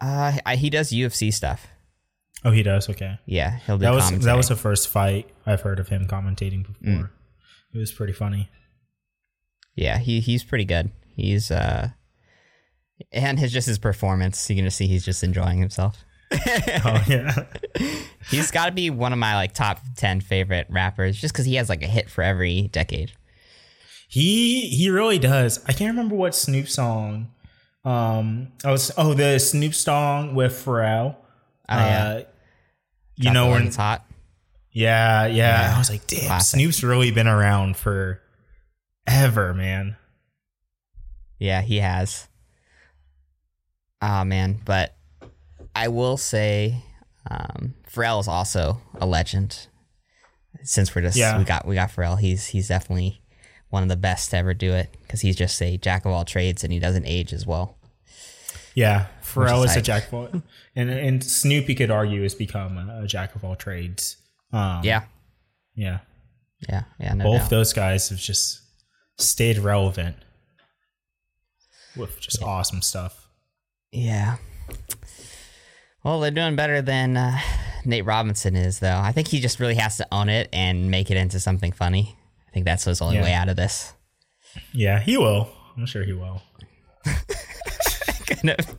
Uh, 0.00 0.38
I, 0.46 0.54
he 0.54 0.70
does 0.70 0.92
UFC 0.92 1.34
stuff. 1.34 1.66
Oh, 2.44 2.52
he 2.52 2.62
does. 2.62 2.88
Okay. 2.88 3.18
Yeah, 3.26 3.58
he'll 3.66 3.78
do 3.78 3.82
That 3.82 3.94
was 3.94 4.10
that 4.20 4.36
was 4.36 4.48
the 4.48 4.54
first 4.54 4.86
fight 4.86 5.28
I've 5.44 5.62
heard 5.62 5.80
of 5.80 5.88
him 5.88 6.06
commentating 6.06 6.64
before. 6.64 7.10
It 7.74 7.78
was 7.78 7.90
pretty 7.90 8.12
funny. 8.12 8.48
yeah, 9.74 9.98
he 9.98 10.20
he's 10.20 10.44
pretty 10.44 10.64
good. 10.64 10.92
He's 11.16 11.50
uh, 11.50 11.88
and 13.10 13.40
his 13.40 13.52
just 13.52 13.66
his 13.66 13.80
performance. 13.80 14.48
You 14.48 14.54
can 14.54 14.66
just 14.66 14.76
see 14.76 14.86
he's 14.86 15.04
just 15.04 15.24
enjoying 15.24 15.58
himself. 15.58 16.04
Oh 16.84 17.02
yeah. 17.08 17.44
He's 18.30 18.52
got 18.52 18.66
to 18.66 18.72
be 18.72 18.90
one 18.90 19.12
of 19.12 19.18
my 19.18 19.34
like 19.34 19.52
top 19.52 19.80
ten 19.96 20.20
favorite 20.20 20.68
rappers, 20.70 21.20
just 21.20 21.34
because 21.34 21.46
he 21.46 21.56
has 21.56 21.68
like 21.68 21.82
a 21.82 21.88
hit 21.88 22.08
for 22.08 22.22
every 22.22 22.68
decade. 22.68 23.10
He 24.08 24.68
he 24.68 24.88
really 24.90 25.18
does. 25.18 25.64
I 25.66 25.72
can't 25.72 25.90
remember 25.90 26.14
what 26.14 26.34
Snoop 26.34 26.68
song. 26.68 27.32
Um, 27.84 28.48
I 28.64 28.70
was 28.70 28.90
oh 28.96 29.14
the 29.14 29.38
Snoop 29.38 29.74
song 29.74 30.34
with 30.34 30.52
Pharrell. 30.52 31.16
Oh, 31.68 31.76
yeah. 31.76 32.04
Uh, 32.04 32.22
you 33.16 33.32
know 33.32 33.50
when 33.50 33.66
it's 33.68 33.76
hot. 33.76 34.04
yeah, 34.70 35.26
yeah 35.26 35.62
Yeah. 35.70 35.74
I 35.74 35.78
was 35.78 35.90
like, 35.90 36.06
damn, 36.06 36.26
Classic. 36.26 36.58
Snoop's 36.58 36.84
really 36.84 37.10
been 37.10 37.26
around 37.26 37.76
for 37.76 38.20
ever, 39.06 39.54
man. 39.54 39.96
Yeah, 41.38 41.62
he 41.62 41.78
has. 41.78 42.28
Ah 44.00 44.24
man, 44.24 44.60
but 44.64 44.94
I 45.74 45.88
will 45.88 46.16
say, 46.16 46.82
um, 47.30 47.74
Pharrell 47.90 48.20
is 48.20 48.28
also 48.28 48.80
a 49.00 49.06
legend. 49.06 49.66
Since 50.62 50.94
we're 50.94 51.02
just 51.02 51.16
Yeah. 51.16 51.38
we 51.38 51.44
got 51.44 51.66
we 51.66 51.74
got 51.74 51.90
Pharrell, 51.90 52.18
he's 52.18 52.46
he's 52.46 52.68
definitely 52.68 53.20
one 53.70 53.82
of 53.82 53.88
the 53.88 53.96
best 53.96 54.30
to 54.30 54.36
ever 54.36 54.54
do 54.54 54.72
it 54.72 54.94
because 55.02 55.20
he's 55.20 55.36
just 55.36 55.60
a 55.62 55.76
jack 55.76 56.04
of 56.04 56.12
all 56.12 56.24
trades 56.24 56.62
and 56.64 56.72
he 56.72 56.78
doesn't 56.78 57.06
age 57.06 57.32
as 57.32 57.46
well. 57.46 57.78
Yeah, 58.74 59.06
Pharrell 59.22 59.64
is 59.64 59.70
is 59.72 59.76
a 59.78 59.82
jack 59.82 60.08
of 60.08 60.14
all, 60.14 60.28
and 60.74 60.90
and 60.90 61.24
Snoop, 61.24 61.68
you 61.68 61.74
could 61.74 61.90
argue, 61.90 62.22
has 62.22 62.34
become 62.34 62.76
a, 62.76 63.02
a 63.04 63.06
jack 63.06 63.34
of 63.34 63.42
all 63.44 63.56
trades. 63.56 64.16
Um, 64.52 64.82
Yeah, 64.84 65.04
yeah. 65.74 66.00
yeah, 66.68 66.84
yeah. 67.00 67.14
No 67.14 67.24
Both 67.24 67.40
doubt. 67.42 67.50
those 67.50 67.72
guys 67.72 68.10
have 68.10 68.18
just 68.18 68.60
stayed 69.18 69.56
relevant 69.58 70.16
with 71.96 72.20
just 72.20 72.42
awesome 72.42 72.82
stuff. 72.82 73.28
Yeah. 73.92 74.36
Well, 76.04 76.20
they're 76.20 76.30
doing 76.30 76.54
better 76.54 76.82
than 76.82 77.16
uh, 77.16 77.38
Nate 77.84 78.04
Robinson 78.04 78.54
is, 78.54 78.78
though. 78.80 78.98
I 78.98 79.12
think 79.12 79.28
he 79.28 79.40
just 79.40 79.58
really 79.58 79.74
has 79.76 79.96
to 79.96 80.06
own 80.12 80.28
it 80.28 80.48
and 80.52 80.90
make 80.90 81.10
it 81.10 81.16
into 81.16 81.40
something 81.40 81.72
funny. 81.72 82.16
I 82.56 82.58
think 82.58 82.64
that's 82.64 82.84
his 82.84 83.02
only 83.02 83.16
Yeah. 83.16 83.22
way 83.22 83.34
out 83.34 83.50
of 83.50 83.56
this. 83.56 83.92
Yeah, 84.72 84.98
he 84.98 85.18
will. 85.18 85.50
I'm 85.76 85.84
sure 85.84 86.04
he 86.04 86.14
will. 86.14 86.40
kind 87.04 88.48
of. 88.58 88.76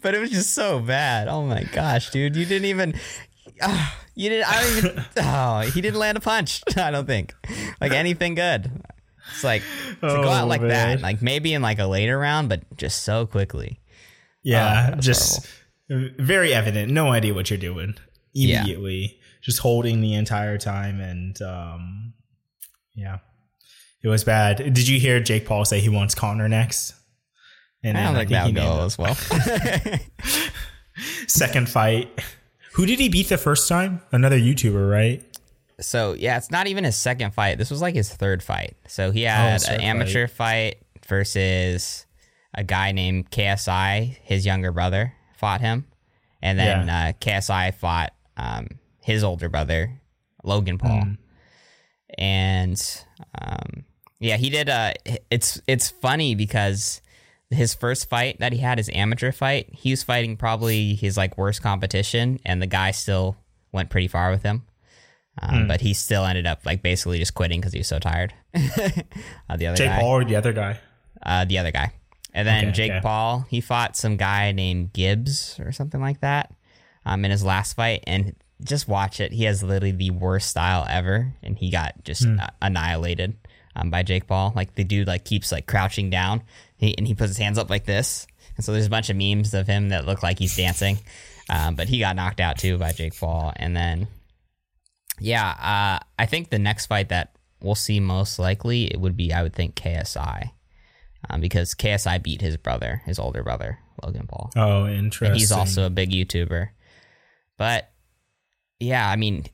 But 0.00 0.14
it 0.14 0.18
was 0.18 0.30
just 0.30 0.54
so 0.54 0.80
bad. 0.80 1.28
Oh 1.28 1.44
my 1.44 1.64
gosh, 1.64 2.08
dude! 2.08 2.34
You 2.36 2.46
didn't 2.46 2.64
even. 2.64 2.94
ah, 3.60 3.98
you 4.14 4.30
didn't. 4.30 4.48
I 4.50 4.62
don't 4.62 4.76
even. 4.78 5.04
Oh, 5.18 5.60
he 5.60 5.82
didn't 5.82 6.00
land 6.00 6.16
a 6.16 6.22
punch. 6.22 6.62
I 6.78 6.90
don't 6.90 7.04
think 7.04 7.34
like 7.82 7.92
anything 7.92 8.34
good. 8.34 8.70
It's 9.30 9.44
like 9.44 9.60
to 9.60 9.96
go 10.00 10.28
out 10.30 10.44
Oh, 10.44 10.46
like 10.46 10.62
that, 10.62 11.02
like 11.02 11.20
maybe 11.20 11.52
in 11.52 11.60
like 11.60 11.78
a 11.80 11.86
later 11.86 12.18
round, 12.18 12.48
but 12.48 12.62
just 12.78 13.02
so 13.04 13.26
quickly. 13.26 13.78
Yeah, 14.42 14.94
Oh, 14.94 15.00
just 15.00 15.46
very 15.90 16.54
evident. 16.54 16.90
No 16.90 17.12
idea 17.12 17.34
what 17.34 17.50
you're 17.50 17.58
doing 17.58 17.94
Yeah. 18.32 18.60
immediately. 18.60 19.18
Just 19.42 19.58
holding 19.58 20.00
the 20.00 20.14
entire 20.14 20.56
time, 20.56 20.98
and 21.00 21.40
um, 21.42 22.14
yeah, 23.00 23.18
it 24.02 24.08
was 24.08 24.24
bad. 24.24 24.58
Did 24.58 24.88
you 24.88 25.00
hear 25.00 25.20
Jake 25.20 25.46
Paul 25.46 25.64
say 25.64 25.80
he 25.80 25.88
wants 25.88 26.14
Conor 26.14 26.48
next? 26.48 26.94
And 27.82 27.96
I 27.96 28.04
don't 28.04 28.14
think 28.14 28.30
that'll 28.30 28.52
go 28.52 28.84
as 28.84 28.98
well. 28.98 29.14
Second 31.26 31.68
fight. 31.68 32.10
Who 32.74 32.86
did 32.86 33.00
he 33.00 33.08
beat 33.08 33.28
the 33.28 33.38
first 33.38 33.68
time? 33.68 34.02
Another 34.12 34.38
YouTuber, 34.38 34.90
right? 34.90 35.24
So 35.80 36.12
yeah, 36.12 36.36
it's 36.36 36.50
not 36.50 36.66
even 36.66 36.84
his 36.84 36.96
second 36.96 37.32
fight. 37.32 37.56
This 37.58 37.70
was 37.70 37.80
like 37.80 37.94
his 37.94 38.12
third 38.14 38.42
fight. 38.42 38.76
So 38.86 39.10
he 39.10 39.22
had 39.22 39.62
Oh, 39.68 39.72
an 39.74 39.80
amateur 39.80 40.28
fight. 40.28 40.76
versus 41.08 42.04
a 42.54 42.62
guy 42.62 42.92
named 42.92 43.30
KSI. 43.30 44.18
His 44.22 44.44
younger 44.44 44.72
brother 44.72 45.14
fought 45.38 45.62
him, 45.62 45.86
and 46.42 46.58
then 46.58 46.88
uh, 46.90 47.12
KSI 47.20 47.74
fought 47.74 48.12
um, 48.36 48.68
his 49.02 49.24
older 49.24 49.48
brother, 49.48 49.98
Logan 50.44 50.76
Paul. 50.76 51.00
Mm. 51.02 51.18
And 52.18 52.80
um, 53.40 53.84
yeah, 54.18 54.36
he 54.36 54.50
did. 54.50 54.68
Uh, 54.68 54.92
it's 55.30 55.60
it's 55.66 55.88
funny 55.90 56.34
because 56.34 57.00
his 57.50 57.74
first 57.74 58.08
fight 58.08 58.38
that 58.38 58.52
he 58.52 58.58
had, 58.58 58.78
his 58.78 58.90
amateur 58.92 59.32
fight, 59.32 59.68
he 59.72 59.90
was 59.90 60.02
fighting 60.02 60.36
probably 60.36 60.94
his 60.94 61.16
like 61.16 61.36
worst 61.36 61.62
competition, 61.62 62.38
and 62.44 62.60
the 62.62 62.66
guy 62.66 62.90
still 62.92 63.36
went 63.72 63.90
pretty 63.90 64.08
far 64.08 64.30
with 64.30 64.42
him. 64.42 64.62
Um, 65.40 65.68
But 65.68 65.80
he 65.80 65.94
still 65.94 66.24
ended 66.26 66.46
up 66.46 66.66
like 66.66 66.82
basically 66.82 67.18
just 67.18 67.34
quitting 67.34 67.60
because 67.60 67.72
he 67.72 67.78
was 67.80 67.88
so 67.88 67.98
tired. 67.98 68.34
uh, 68.54 69.56
the 69.56 69.66
other 69.68 69.76
Jake 69.76 69.88
guy, 69.88 70.00
Paul 70.00 70.10
or 70.10 70.24
the 70.24 70.36
other 70.36 70.52
guy? 70.52 70.78
uh, 71.22 71.44
the 71.44 71.58
other 71.58 71.70
guy, 71.70 71.92
and 72.34 72.46
then 72.46 72.64
Okay, 72.66 72.72
Jake. 72.72 73.02
Paul, 73.02 73.46
he 73.48 73.60
fought 73.60 73.96
some 73.96 74.16
guy 74.16 74.52
named 74.52 74.92
Gibbs 74.92 75.58
or 75.60 75.72
something 75.72 76.00
like 76.00 76.20
that, 76.20 76.52
um, 77.06 77.24
in 77.24 77.30
his 77.30 77.44
last 77.44 77.74
fight, 77.74 78.04
and 78.06 78.34
just 78.64 78.88
watch 78.88 79.20
it. 79.20 79.32
He 79.32 79.44
has 79.44 79.62
literally 79.62 79.92
the 79.92 80.10
worst 80.10 80.48
style 80.48 80.86
ever, 80.88 81.34
and 81.42 81.56
he 81.56 81.70
got 81.70 82.04
just 82.04 82.26
uh, 82.26 82.48
annihilated 82.60 83.36
um, 83.76 83.90
by 83.90 84.02
Jake 84.02 84.26
Paul. 84.26 84.52
Like 84.54 84.74
the 84.74 84.84
dude 84.84 85.06
like 85.06 85.24
keeps 85.24 85.52
like 85.52 85.66
crouching 85.66 86.10
down, 86.10 86.42
he, 86.76 86.96
and 86.96 87.06
he 87.06 87.14
puts 87.14 87.30
his 87.30 87.38
hands 87.38 87.58
up 87.58 87.70
like 87.70 87.84
this, 87.84 88.26
and 88.56 88.64
so 88.64 88.72
there's 88.72 88.86
a 88.86 88.90
bunch 88.90 89.10
of 89.10 89.16
memes 89.16 89.54
of 89.54 89.66
him 89.66 89.90
that 89.90 90.06
look 90.06 90.22
like 90.22 90.38
he's 90.38 90.56
dancing, 90.56 90.98
um, 91.48 91.74
but 91.74 91.88
he 91.88 91.98
got 91.98 92.16
knocked 92.16 92.40
out 92.40 92.58
too 92.58 92.78
by 92.78 92.92
Jake 92.92 93.18
Paul, 93.18 93.52
and 93.56 93.76
then 93.76 94.08
yeah, 95.20 95.48
uh, 95.48 96.04
I 96.18 96.26
think 96.26 96.50
the 96.50 96.58
next 96.58 96.86
fight 96.86 97.10
that 97.10 97.34
we'll 97.60 97.74
see 97.74 98.00
most 98.00 98.38
likely 98.38 98.84
it 98.84 98.98
would 98.98 99.16
be 99.16 99.32
I 99.32 99.42
would 99.42 99.54
think 99.54 99.74
KSI, 99.74 100.50
um, 101.28 101.40
because 101.40 101.74
KSI 101.74 102.22
beat 102.22 102.40
his 102.40 102.56
brother, 102.56 103.02
his 103.04 103.18
older 103.18 103.42
brother 103.42 103.78
Logan 104.02 104.26
Paul. 104.26 104.50
Oh, 104.56 104.86
interesting. 104.86 105.28
And 105.28 105.36
he's 105.36 105.52
also 105.52 105.86
a 105.86 105.90
big 105.90 106.10
YouTuber. 106.10 106.70
But 107.56 107.89
yeah, 108.80 109.08
I 109.08 109.16
mean, 109.16 109.44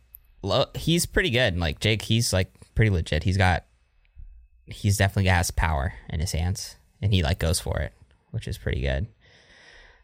lo- 0.43 0.71
he's 0.75 1.05
pretty 1.07 1.31
good. 1.31 1.59
Like 1.59 1.81
Jake, 1.81 2.03
he's 2.03 2.33
like 2.33 2.53
pretty 2.75 2.91
legit. 2.91 3.25
He's 3.25 3.37
got, 3.37 3.65
he's 4.67 4.97
definitely 4.97 5.29
has 5.29 5.51
power 5.51 5.93
in 6.09 6.21
his 6.21 6.33
hands, 6.33 6.77
and 7.03 7.13
he 7.13 7.23
like 7.23 7.39
goes 7.39 7.61
for 7.61 7.79
it, 7.81 7.93
which 8.31 8.49
is 8.49 8.57
pretty 8.59 8.81
good. 8.81 9.07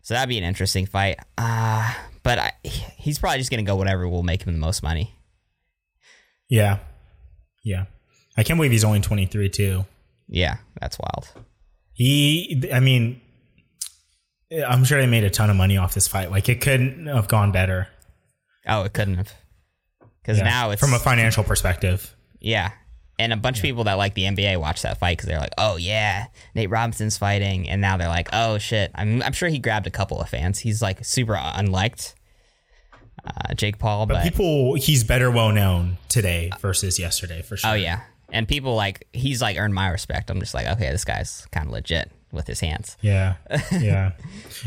So 0.02 0.14
that'd 0.14 0.28
be 0.28 0.38
an 0.38 0.44
interesting 0.44 0.86
fight. 0.86 1.18
Uh, 1.38 1.94
but 2.22 2.38
I, 2.38 2.52
he's 2.64 3.18
probably 3.18 3.38
just 3.38 3.50
gonna 3.50 3.62
go 3.62 3.76
whatever 3.76 4.08
will 4.08 4.22
make 4.22 4.42
him 4.42 4.52
the 4.52 4.58
most 4.58 4.82
money. 4.82 5.14
yeah, 6.48 6.78
yeah. 7.64 7.84
I 8.36 8.42
can't 8.42 8.58
believe 8.58 8.72
he's 8.72 8.84
only 8.84 9.00
23 9.00 9.48
too. 9.50 9.84
Yeah, 10.26 10.56
that's 10.80 10.98
wild. 10.98 11.28
He, 11.92 12.68
I 12.72 12.80
mean, 12.80 13.20
I'm 14.66 14.84
sure 14.84 14.98
they 15.00 15.06
made 15.06 15.24
a 15.24 15.30
ton 15.30 15.50
of 15.50 15.56
money 15.56 15.76
off 15.76 15.92
this 15.94 16.08
fight. 16.08 16.30
Like 16.30 16.48
it 16.48 16.60
couldn't 16.62 17.06
have 17.06 17.28
gone 17.28 17.52
better. 17.52 17.88
Oh, 18.66 18.82
it 18.82 18.92
couldn't 18.92 19.16
have. 19.16 19.34
Because 20.22 20.38
Yeah, 20.38 20.44
now 20.44 20.70
it's 20.70 20.80
from 20.80 20.94
a 20.94 20.98
financial 20.98 21.44
perspective. 21.44 22.14
Yeah. 22.40 22.72
And 23.18 23.32
a 23.32 23.36
bunch 23.36 23.58
of 23.58 23.62
people 23.62 23.84
that 23.84 23.94
like 23.94 24.14
the 24.14 24.22
NBA 24.22 24.58
watch 24.58 24.82
that 24.82 24.98
fight 24.98 25.16
because 25.16 25.28
they're 25.28 25.38
like, 25.38 25.52
oh, 25.58 25.76
yeah, 25.76 26.26
Nate 26.54 26.70
Robinson's 26.70 27.18
fighting. 27.18 27.68
And 27.68 27.80
now 27.80 27.96
they're 27.96 28.08
like, 28.08 28.28
oh, 28.32 28.58
shit. 28.58 28.90
I'm, 28.94 29.22
I'm 29.22 29.32
sure 29.32 29.48
he 29.48 29.58
grabbed 29.58 29.86
a 29.86 29.90
couple 29.90 30.20
of 30.20 30.28
fans. 30.28 30.58
He's 30.58 30.82
like 30.82 31.04
super 31.04 31.38
unliked, 31.38 32.14
uh, 33.24 33.54
Jake 33.54 33.78
Paul. 33.78 34.06
But, 34.06 34.24
People, 34.24 34.74
he's 34.74 35.04
better 35.04 35.30
well 35.30 35.52
known 35.52 35.98
today 36.08 36.50
versus 36.60 36.98
yesterday 36.98 37.42
for 37.42 37.56
sure. 37.56 37.70
oh, 37.70 37.74
yeah. 37.74 38.00
And 38.30 38.48
people 38.48 38.74
like, 38.74 39.06
he's 39.12 39.42
like 39.42 39.58
earned 39.58 39.74
my 39.74 39.88
respect. 39.88 40.30
I'm 40.30 40.40
just 40.40 40.54
like, 40.54 40.66
okay, 40.66 40.90
this 40.90 41.04
guy's 41.04 41.46
kind 41.52 41.66
of 41.66 41.72
legit 41.72 42.10
with 42.32 42.46
his 42.46 42.60
hands. 42.60 42.96
Yeah, 43.02 43.34
yeah. 43.72 44.12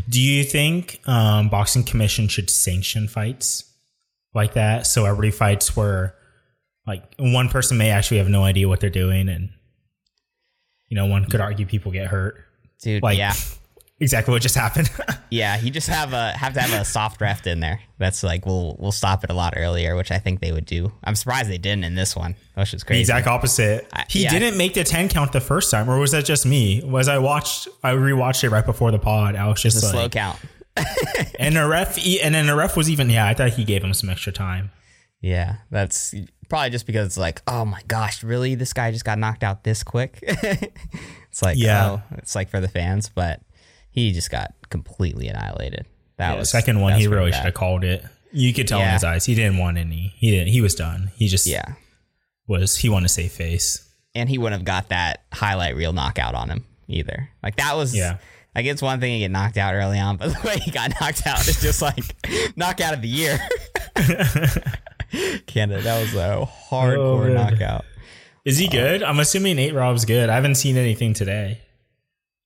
Do 0.08 0.22
you 0.22 0.44
think 0.44 1.02
um, 1.08 1.50
boxing 1.50 1.84
commission 1.84 2.28
should 2.28 2.50
sanction 2.50 3.08
fights 3.08 3.64
like 4.36 4.54
that? 4.54 4.86
Celebrity 4.86 5.32
fights 5.32 5.76
where 5.76 6.16
like 6.86 7.04
one 7.18 7.50
person 7.50 7.78
may 7.78 7.90
actually 7.90 8.18
have 8.18 8.30
no 8.30 8.44
idea 8.44 8.68
what 8.68 8.80
they're 8.80 8.90
doing, 8.90 9.30
and 9.30 9.50
you 10.90 10.96
know 10.96 11.06
one 11.08 11.26
could 11.26 11.42
argue 11.42 11.66
people 11.66 11.92
get 11.92 12.08
hurt. 12.08 12.36
Dude, 12.82 13.02
Like 13.02 13.18
yeah. 13.18 13.34
exactly 14.00 14.32
what 14.34 14.42
just 14.42 14.56
happened. 14.56 14.90
Yeah, 15.32 15.60
you 15.60 15.72
just 15.72 15.90
have 15.90 16.14
a 16.14 16.32
have 16.32 16.54
to 16.54 16.62
have 16.62 16.80
a 16.82 16.86
soft 16.86 17.18
draft 17.18 17.46
in 17.48 17.60
there. 17.60 17.82
That's 17.98 18.24
like 18.24 18.46
we'll 18.46 18.78
we'll 18.80 18.94
stop 18.94 19.24
it 19.26 19.32
a 19.32 19.34
lot 19.34 19.56
earlier, 19.58 19.96
which 19.98 20.12
I 20.12 20.20
think 20.20 20.40
they 20.40 20.52
would 20.54 20.66
do. 20.66 20.94
I'm 21.04 21.16
surprised 21.16 21.50
they 21.50 21.58
didn't 21.58 21.84
in 21.84 21.96
this 21.96 22.16
one, 22.16 22.36
which 22.54 22.74
is 22.74 22.84
crazy. 22.84 23.00
The 23.00 23.02
exact 23.02 23.28
opposite. 23.28 23.88
I- 23.92 24.06
he 24.08 24.24
yeah. 24.24 24.30
didn't 24.30 24.58
make 24.58 24.76
the 24.76 24.84
ten 24.86 25.10
count 25.10 25.34
the 25.34 25.42
first 25.42 25.72
time, 25.72 25.90
or 25.90 25.98
was 26.00 26.12
that 26.12 26.24
just 26.24 26.46
me? 26.46 26.84
Was 26.86 27.10
I 27.10 27.18
watched? 27.18 27.68
I 27.84 27.94
rewatched 27.94 28.44
it 28.46 28.50
right 28.52 28.66
before 28.66 28.92
the 28.92 29.00
pod. 29.00 29.36
I 29.36 29.48
was 29.48 29.62
just 29.62 29.78
It's 29.78 29.84
a 29.84 29.88
like, 29.88 29.94
slow 29.94 30.10
count. 30.10 30.40
and 31.40 31.56
the 31.56 31.66
ref, 31.68 31.98
and 32.24 32.36
then 32.36 32.48
the 32.48 32.56
ref 32.56 32.76
was 32.76 32.90
even. 32.90 33.10
Yeah, 33.10 33.28
I 33.28 33.34
thought 33.34 33.52
he 33.52 33.64
gave 33.64 33.84
him 33.84 33.94
some 33.94 34.10
extra 34.10 34.32
time. 34.34 34.72
Yeah, 35.22 35.58
that's 35.72 36.14
probably 36.50 36.70
just 36.70 36.86
because 36.86 37.08
it's 37.08 37.18
like, 37.18 37.42
oh 37.48 37.66
my 37.66 37.82
gosh, 37.88 38.24
really? 38.24 38.56
This 38.56 38.74
guy 38.74 38.92
just 38.92 39.06
got 39.06 39.18
knocked 39.18 39.44
out 39.44 39.64
this 39.64 39.84
quick. 39.84 40.20
it's 40.22 41.42
like, 41.42 41.58
Yeah. 41.58 41.90
oh, 41.92 42.04
it's 42.18 42.36
like 42.36 42.50
for 42.50 42.60
the 42.60 42.68
fans, 42.68 43.10
but 43.10 43.42
he 43.90 44.12
just 44.12 44.30
got 44.30 44.54
completely 44.70 45.28
annihilated. 45.28 45.86
That 46.18 46.34
The 46.34 46.40
was 46.40 46.50
second 46.52 46.80
one, 46.82 46.94
was 46.94 47.02
he 47.02 47.08
really 47.08 47.32
bad. 47.32 47.38
should 47.38 47.46
have 47.46 47.54
called 47.56 47.84
it. 47.84 48.06
You 48.32 48.54
could 48.54 48.68
tell 48.68 48.82
in 48.82 48.90
his 48.90 49.04
eyes. 49.04 49.26
He 49.26 49.34
didn't 49.34 49.58
want 49.58 49.78
any. 49.78 50.14
He 50.18 50.30
didn't. 50.32 50.50
He 50.50 50.62
was 50.62 50.76
done. 50.76 51.10
He 51.16 51.28
just 51.28 51.48
Yeah, 51.48 51.74
was. 52.48 52.76
He 52.78 52.90
wanted 52.90 53.08
to 53.08 53.14
save 53.14 53.32
face. 53.32 53.82
and 54.14 54.30
he 54.30 54.38
wouldn't 54.38 54.60
have 54.60 54.66
got 54.66 54.90
that 54.90 55.24
highlight 55.34 55.76
reel 55.76 55.94
knockout 55.94 56.36
on 56.36 56.50
him 56.50 56.66
either. 56.88 57.30
Like 57.42 57.56
that 57.56 57.76
was 57.76 57.96
Yeah. 57.96 58.18
Like 58.56 58.66
it's 58.66 58.82
one 58.82 59.00
thing 59.02 59.14
to 59.14 59.20
get 59.20 59.32
knocked 59.32 59.58
out 59.58 59.74
early 59.74 60.00
on, 60.00 60.18
but 60.18 60.30
the 60.30 60.48
way 60.48 60.58
he 60.58 60.72
got 60.72 60.92
knocked 61.02 61.28
out 61.28 61.46
is 61.48 61.62
just 61.62 61.82
like 61.82 62.04
knockout 62.56 62.94
of 62.94 63.02
the 63.02 63.08
year. 63.08 63.38
Canada, 65.48 65.82
that 65.82 66.02
was 66.02 66.14
a 66.16 66.48
hardcore 66.70 67.30
Oh, 67.30 67.34
knockout. 67.34 67.86
Is 68.44 68.58
he 68.58 68.68
uh, 68.68 68.72
good? 68.72 69.04
I'm 69.04 69.20
assuming 69.20 69.56
Nate 69.58 69.74
Rob's 69.74 70.06
good. 70.06 70.30
I 70.30 70.36
haven't 70.36 70.56
seen 70.56 70.78
anything 70.78 71.14
today. 71.14 71.62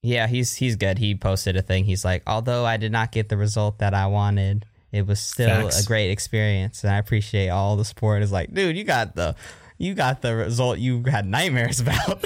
Yeah, 0.01 0.28
he's 0.28 0.56
he's 0.56 0.75
good. 0.78 0.98
He 0.98 1.16
posted 1.16 1.58
a 1.58 1.62
thing. 1.62 1.84
He's 1.86 2.06
like, 2.06 2.24
although 2.25 2.66
I 2.66 2.78
did 2.78 2.92
not 2.92 3.12
get 3.12 3.28
the 3.30 3.36
result 3.38 3.80
that 3.80 3.94
I 3.94 4.08
wanted, 4.08 4.66
it 4.92 5.06
was 5.06 5.20
still 5.20 5.50
Facts. 5.63 5.84
a 5.84 5.88
great 5.88 6.10
experience, 6.10 6.84
and 6.84 6.94
I 6.94 6.98
appreciate 6.98 7.50
all 7.50 7.75
the 7.75 7.84
support. 7.86 8.24
It's 8.24 8.32
like, 8.32 8.54
dude, 8.54 8.78
you 8.78 8.84
got 8.86 9.16
the 9.16 9.36
you 9.78 9.94
got 9.94 10.22
the 10.22 10.36
result 10.36 10.80
you 10.80 11.04
had 11.04 11.25
nightmares 11.25 11.80
about. 11.82 12.24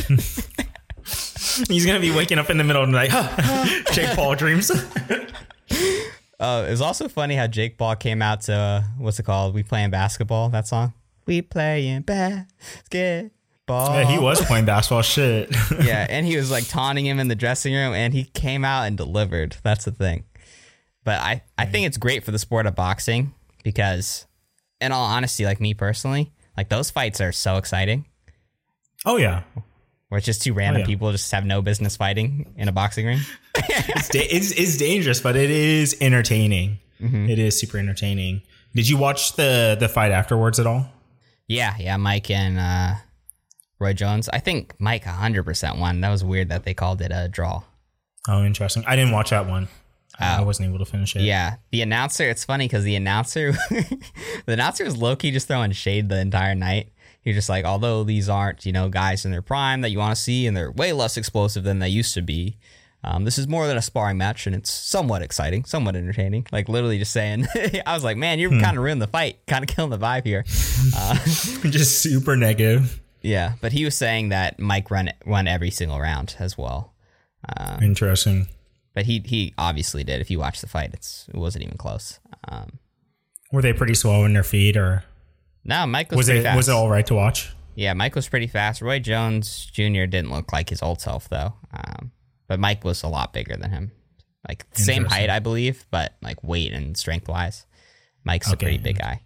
He's 1.68 1.86
gonna 1.86 2.00
be 2.00 2.12
waking 2.16 2.40
up 2.40 2.50
in 2.50 2.58
the 2.58 2.64
middle 2.64 2.84
of 2.84 2.90
the 2.90 2.94
night. 2.94 3.10
Huh. 3.12 3.84
Jake 3.94 4.16
Paul 4.16 4.36
dreams. 4.36 4.72
Uh, 6.40 6.66
it 6.68 6.72
was 6.72 6.82
also 6.82 7.08
funny 7.08 7.36
how 7.36 7.48
Jake 7.48 7.78
Paul 7.78 7.96
came 7.96 8.22
out 8.22 8.42
to 8.42 8.54
uh, 8.54 8.82
what's 8.98 9.18
it 9.18 9.24
called? 9.24 9.54
We 9.54 9.64
playing 9.64 9.92
basketball. 9.92 10.50
That 10.50 10.68
song. 10.68 10.92
We 11.26 11.42
playing 11.42 12.02
basketball. 12.02 13.96
yeah, 13.96 14.04
he 14.04 14.20
was 14.20 14.44
playing 14.44 14.66
basketball. 14.66 15.04
Shit. 15.04 15.56
yeah, 15.82 16.06
and 16.10 16.26
he 16.26 16.36
was 16.36 16.52
like 16.52 16.68
taunting 16.68 17.06
him 17.06 17.20
in 17.20 17.30
the 17.30 17.36
dressing 17.36 17.74
room, 17.74 17.94
and 17.94 18.14
he 18.14 18.26
came 18.26 18.66
out 18.66 18.84
and 18.84 18.98
delivered. 18.98 19.56
That's 19.64 19.86
the 19.86 19.92
thing. 19.92 20.26
But 21.06 21.22
I, 21.22 21.44
I 21.58 21.66
think 21.66 21.88
it's 21.88 21.98
great 21.98 22.26
for 22.26 22.32
the 22.32 22.40
sport 22.40 22.66
of 22.66 22.76
boxing 22.76 23.34
because, 23.64 24.26
in 24.82 24.92
all 24.92 25.06
honesty, 25.06 25.46
like 25.46 25.62
me 25.62 25.74
personally, 25.74 26.34
like 26.58 26.68
those 26.68 26.92
fights 26.92 27.22
are 27.22 27.32
so 27.32 27.56
exciting. 27.56 28.06
oh 29.06 29.16
yeah. 29.16 29.44
Where 30.14 30.20
it's 30.20 30.28
just 30.28 30.44
two 30.44 30.54
random 30.54 30.82
yeah. 30.82 30.86
people 30.86 31.12
just 31.12 31.32
have 31.32 31.44
no 31.44 31.64
business 31.64 31.98
fighting 31.98 32.54
in 32.56 32.68
a 32.68 32.72
boxing 32.72 33.08
ring. 33.08 33.22
It's, 33.56 34.10
da- 34.10 34.20
it's, 34.20 34.52
it's 34.52 34.78
dangerous, 34.78 35.20
but 35.20 35.36
it 35.36 35.50
is 35.50 35.98
entertaining. 36.00 36.78
It 37.00 37.40
is 37.40 37.60
super 37.60 37.80
entertaining. 37.80 38.44
Did 38.76 38.88
you 38.88 38.96
watch 38.96 39.34
the 39.34 39.76
the 39.80 39.90
fight 39.90 40.12
afterwards 40.12 40.60
at 40.60 40.68
all? 40.68 40.86
Yeah, 41.48 41.76
yeah, 41.80 41.98
Mike 41.98 42.30
and 42.30 42.60
uh, 42.60 43.00
Roy 43.80 43.94
Jones. 43.94 44.30
I 44.30 44.38
think 44.38 44.76
Mike 44.78 45.04
100% 45.04 45.80
won. 45.80 46.02
That 46.02 46.12
was 46.12 46.24
weird 46.24 46.50
that 46.50 46.64
they 46.64 46.76
called 46.76 47.02
it 47.02 47.12
a 47.12 47.28
draw. 47.28 47.64
Oh, 48.28 48.46
interesting. 48.46 48.84
I 48.86 48.96
didn't 48.96 49.14
watch 49.14 49.32
that 49.32 49.48
one. 49.48 49.68
I 50.20 50.38
I 50.38 50.42
wasn't 50.42 50.70
able 50.70 50.78
to 50.78 50.86
finish 50.86 51.16
it. 51.16 51.24
Yeah, 51.24 51.56
the 51.72 51.82
announcer. 51.82 52.30
It's 52.30 52.46
funny 52.46 52.66
because 52.66 52.84
the 52.84 52.96
announcer, 52.96 53.52
the 53.72 54.54
announcer 54.54 54.86
was 54.86 54.96
low 54.96 55.16
key 55.16 55.32
just 55.32 55.48
throwing 55.48 55.72
shade 55.72 56.08
the 56.08 56.20
entire 56.20 56.54
night. 56.54 56.93
Was 57.26 57.36
just 57.36 57.50
like, 57.50 57.64
although 57.66 58.04
these 58.04 58.28
aren't 58.30 58.66
you 58.66 58.72
know 58.72 58.90
guys 58.90 59.26
in 59.26 59.32
their 59.32 59.42
prime 59.42 59.82
that 59.82 59.90
you 59.92 59.98
want 60.00 60.16
to 60.16 60.22
see, 60.22 60.46
and 60.48 60.56
they're 60.58 60.72
way 60.72 60.92
less 60.94 61.18
explosive 61.18 61.64
than 61.64 61.80
they 61.80 61.90
used 61.90 62.14
to 62.16 62.22
be. 62.22 62.58
Um, 63.06 63.26
this 63.26 63.38
is 63.38 63.50
more 63.50 63.68
than 63.68 63.76
a 63.76 63.82
sparring 63.82 64.18
match, 64.18 64.48
and 64.48 64.56
it's 64.56 64.72
somewhat 64.72 65.22
exciting, 65.22 65.66
somewhat 65.66 65.96
entertaining. 65.98 66.46
Like 66.54 66.70
literally 66.70 66.98
just 66.98 67.12
saying, 67.12 67.46
I 67.86 67.94
was 67.94 68.04
like, 68.04 68.16
man, 68.16 68.40
you're 68.40 68.50
kind 68.50 68.78
of 68.78 68.84
ruining 68.84 69.00
the 69.00 69.08
fight, 69.08 69.46
kind 69.46 69.62
of 69.62 69.68
killing 69.76 69.90
the 69.92 69.98
vibe 69.98 70.26
here. 70.26 70.46
Uh, 70.96 71.16
Just 71.70 72.00
super 72.02 72.38
negative. 72.38 73.02
yeah, 73.22 73.54
but 73.60 73.74
he 73.74 73.84
was 73.84 73.98
saying 73.98 74.30
that 74.30 74.58
Mike 74.58 74.90
run 74.90 75.10
won 75.26 75.48
every 75.50 75.70
single 75.70 76.00
round 76.00 76.36
as 76.40 76.58
well. 76.58 76.94
Uh, 77.46 77.78
Interesting. 77.82 78.48
but 78.94 79.06
he 79.06 79.20
he 79.26 79.54
obviously 79.58 80.06
did. 80.06 80.22
If 80.22 80.32
you 80.32 80.40
watch 80.40 80.62
the 80.62 80.68
fight, 80.68 80.92
it's 80.94 81.28
it 81.28 81.36
wasn't 81.38 81.66
even 81.66 81.78
close. 81.78 82.20
Um, 82.48 82.80
Were 83.52 83.62
they 83.62 83.74
pretty 83.74 83.96
slow 83.96 84.24
in 84.24 84.32
their 84.32 84.44
feet, 84.44 84.78
or 84.78 85.04
no, 85.66 85.86
Mike 85.88 86.10
was, 86.12 86.18
was 86.18 86.26
pretty 86.28 86.40
it 86.42 86.44
fast. 86.44 86.58
was 86.58 86.70
it 86.70 86.74
all 86.74 86.90
right 86.90 87.06
to 87.08 87.16
watch? 87.16 87.52
Yeah, 87.76 87.94
Mike 87.94 88.16
was 88.16 88.28
pretty 88.28 88.48
fast. 88.48 88.82
Roy 88.82 89.00
Jones 89.00 89.66
Jr. 89.74 90.06
didn't 90.06 90.32
look 90.32 90.54
like 90.54 90.70
his 90.70 90.82
old 90.84 91.02
self 91.02 91.28
though. 91.30 91.54
Um, 91.74 92.12
but 92.48 92.60
Mike 92.60 92.84
was 92.84 93.02
a 93.04 93.08
lot 93.08 93.34
bigger 93.34 93.56
than 93.58 93.72
him. 93.72 93.92
Like 94.48 94.66
same 94.74 95.06
height, 95.06 95.30
I 95.30 95.40
believe, 95.40 95.86
but 95.90 96.14
like 96.22 96.44
weight 96.44 96.74
and 96.74 96.96
strength 96.98 97.28
wise, 97.30 97.66
Mike's 98.24 98.52
a 98.52 98.58
pretty 98.58 98.78
big 98.78 99.00
guy. 99.00 99.22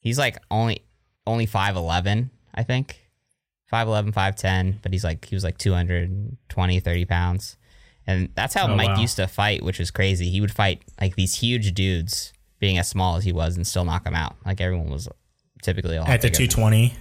He's 0.00 0.18
like 0.18 0.36
only 0.50 0.84
only 1.26 1.46
five 1.46 1.76
eleven, 1.76 2.30
I 2.54 2.62
think. 2.64 3.02
5'11, 3.72 4.12
5'10, 4.14 4.80
but 4.80 4.92
he's 4.92 5.02
like 5.02 5.24
he 5.24 5.34
was 5.34 5.42
like 5.42 5.58
220, 5.58 6.78
30 6.80 7.04
pounds. 7.04 7.56
And 8.06 8.28
that's 8.36 8.54
how 8.54 8.68
Oh, 8.70 8.76
Mike 8.76 8.90
wow. 8.90 9.00
used 9.00 9.16
to 9.16 9.26
fight, 9.26 9.64
which 9.64 9.80
was 9.80 9.90
crazy. 9.90 10.30
He 10.30 10.40
would 10.40 10.52
fight 10.52 10.82
like 11.00 11.16
these 11.16 11.34
huge 11.34 11.74
dudes, 11.74 12.32
being 12.60 12.78
as 12.78 12.88
small 12.88 13.16
as 13.16 13.24
he 13.24 13.32
was, 13.32 13.56
and 13.56 13.66
still 13.66 13.84
knock 13.84 14.04
them 14.04 14.14
out. 14.14 14.36
Like 14.46 14.60
everyone 14.60 14.88
was 14.90 15.08
typically 15.66 15.98
lot 15.98 16.08
At 16.08 16.22
the 16.22 16.28
bigger 16.28 16.38
than- 16.46 16.48
220. 16.48 16.94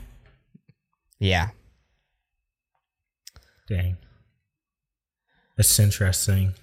Yeah, 1.20 1.50
Dang. 3.68 3.98
That's 5.58 5.80
interesting. 5.80 6.54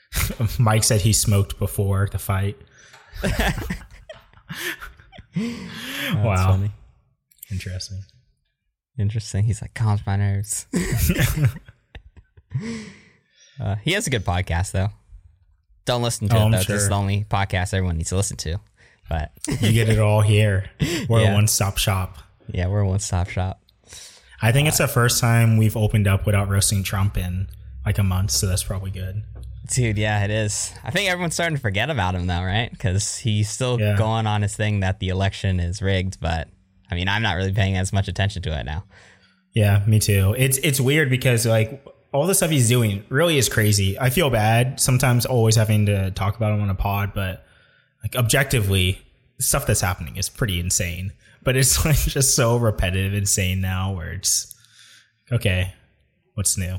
Mike 0.58 0.82
said 0.84 1.02
he 1.02 1.12
smoked 1.12 1.58
before 1.58 2.08
the 2.10 2.18
fight. 2.18 2.56
That's 3.22 3.76
wow. 6.16 6.52
funny. 6.52 6.72
Interesting. 7.50 8.02
Interesting. 8.98 9.44
He's 9.44 9.62
like, 9.62 9.74
calms 9.74 10.00
my 10.06 10.16
nerves. 10.16 10.66
uh, 13.60 13.76
he 13.76 13.92
has 13.92 14.06
a 14.06 14.10
good 14.10 14.24
podcast, 14.24 14.72
though. 14.72 14.88
Don't 15.84 16.02
listen 16.02 16.28
to 16.30 16.36
Oh, 16.36 16.48
it, 16.48 16.50
though. 16.50 16.58
This 16.58 16.70
is 16.82 16.88
the 16.88 16.94
only 16.94 17.24
podcast 17.28 17.74
everyone 17.74 17.96
needs 17.98 18.08
to 18.10 18.16
listen 18.16 18.36
to. 18.38 18.58
But 19.10 19.32
You 19.60 19.72
get 19.72 19.90
it 19.90 19.98
all 19.98 20.22
here. 20.22 20.70
We're 21.08 21.20
Yeah. 21.22 21.32
a 21.32 21.34
one 21.34 21.48
stop 21.48 21.76
shop. 21.76 22.16
yeah, 22.46 22.68
we're 22.68 22.80
a 22.80 22.88
one 22.88 23.00
stop 23.00 23.28
shop. 23.28 23.60
I 24.40 24.52
think 24.52 24.68
it's 24.68 24.80
uh, 24.80 24.86
the 24.86 24.92
first 24.92 25.20
time 25.20 25.58
we've 25.58 25.76
opened 25.76 26.08
up 26.08 26.24
without 26.24 26.48
roasting 26.48 26.82
Trump 26.82 27.18
in 27.18 27.48
like 27.84 27.98
a 27.98 28.02
month, 28.02 28.30
so 28.30 28.46
that's 28.46 28.62
probably 28.64 28.90
good. 28.90 29.22
Dude, 29.70 29.98
yeah, 29.98 30.24
it 30.24 30.30
is. 30.30 30.72
I 30.82 30.90
think 30.90 31.10
everyone's 31.10 31.34
starting 31.34 31.56
to 31.56 31.60
forget 31.60 31.90
about 31.90 32.14
him, 32.14 32.26
though, 32.26 32.42
right? 32.42 32.70
Because 32.70 33.18
he's 33.18 33.48
still 33.50 33.78
Yeah. 33.78 33.96
going 33.96 34.26
on 34.26 34.42
his 34.42 34.56
thing 34.56 34.80
that 34.80 34.98
the 35.00 35.10
election 35.10 35.60
is 35.60 35.80
rigged. 35.82 36.18
But 36.20 36.48
I 36.90 36.94
mean, 36.94 37.08
I'm 37.08 37.22
not 37.22 37.36
really 37.36 37.52
paying 37.52 37.76
as 37.76 37.92
much 37.92 38.08
attention 38.08 38.42
to 38.42 38.58
it 38.58 38.64
now. 38.64 38.84
Yeah, 39.52 39.82
me 39.86 39.98
too. 39.98 40.34
It's 40.38 40.58
it's 40.58 40.80
weird 40.80 41.10
because 41.10 41.44
like 41.46 41.84
all 42.12 42.26
the 42.26 42.34
stuff 42.34 42.50
he's 42.50 42.68
doing 42.68 43.04
really 43.08 43.38
is 43.38 43.48
crazy. 43.48 43.98
I 43.98 44.10
feel 44.10 44.30
bad 44.30 44.80
sometimes 44.80 45.26
always 45.26 45.56
having 45.56 45.86
to 45.86 46.10
talk 46.12 46.36
about 46.36 46.52
him 46.54 46.60
on 46.62 46.70
a 46.70 46.74
pod, 46.74 47.12
but 47.14 47.44
like 48.02 48.16
objectively, 48.16 49.00
stuff 49.38 49.66
that's 49.66 49.80
happening 49.80 50.16
is 50.16 50.28
pretty 50.28 50.60
insane. 50.60 51.12
But 51.42 51.56
it's 51.56 51.84
like 51.84 51.96
just 51.96 52.34
so 52.34 52.56
repetitive, 52.56 53.14
insane 53.14 53.60
now 53.60 53.92
where 53.92 54.12
it's 54.12 54.54
okay, 55.32 55.74
what's 56.34 56.56
new? 56.56 56.76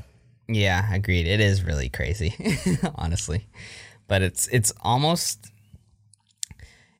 Yeah, 0.48 0.92
agreed. 0.92 1.26
It 1.26 1.40
is 1.40 1.62
really 1.62 1.88
crazy, 1.88 2.34
honestly. 2.96 3.46
But 4.08 4.22
it's 4.22 4.48
it's 4.48 4.72
almost 4.82 5.46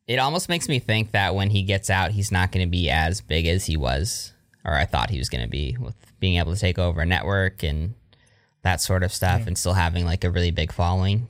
it 0.06 0.18
almost 0.18 0.48
makes 0.48 0.68
me 0.68 0.78
think 0.78 1.12
that 1.12 1.34
when 1.34 1.50
he 1.50 1.62
gets 1.62 1.90
out, 1.90 2.12
he's 2.12 2.32
not 2.32 2.52
going 2.52 2.66
to 2.66 2.70
be 2.70 2.90
as 2.90 3.20
big 3.20 3.46
as 3.46 3.66
he 3.66 3.76
was 3.76 4.32
or 4.64 4.74
I 4.74 4.86
thought 4.86 5.10
he 5.10 5.18
was 5.18 5.28
going 5.28 5.42
to 5.42 5.50
be 5.50 5.76
with 5.78 5.94
being 6.20 6.36
able 6.36 6.54
to 6.54 6.60
take 6.60 6.78
over 6.78 7.00
a 7.00 7.06
network 7.06 7.62
and 7.62 7.94
that 8.62 8.80
sort 8.80 9.02
of 9.02 9.12
stuff 9.12 9.46
and 9.46 9.58
still 9.58 9.72
having 9.72 10.04
like 10.04 10.24
a 10.24 10.30
really 10.30 10.52
big 10.52 10.72
following. 10.72 11.28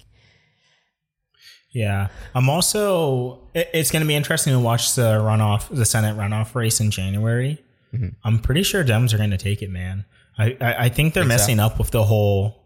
Yeah, 1.73 2.09
I'm 2.35 2.49
also. 2.51 3.41
it- 3.55 3.71
It's 3.73 3.91
going 3.91 4.03
to 4.03 4.07
be 4.09 4.15
interesting 4.15 4.53
to 4.53 4.59
watch 4.61 4.95
the 4.95 5.19
runoff, 5.19 5.69
the 5.75 5.85
Senate 5.87 6.17
runoff 6.17 6.55
race 6.55 6.81
in 6.81 6.91
January. 6.91 7.63
Mm-hmm. 7.95 8.09
I'm 8.25 8.39
pretty 8.39 8.63
sure 8.63 8.85
Dems 8.85 9.13
are 9.13 9.19
going 9.19 9.31
to 9.31 9.39
take 9.39 9.63
it, 9.63 9.71
man. 9.71 10.05
I 10.39 10.57
I, 10.61 10.75
I 10.85 10.89
think 10.89 11.15
they're 11.15 11.23
Think 11.25 11.33
so? 11.33 11.37
messing 11.37 11.61
up 11.61 11.79
with 11.79 11.91
the 11.91 12.05
whole 12.05 12.63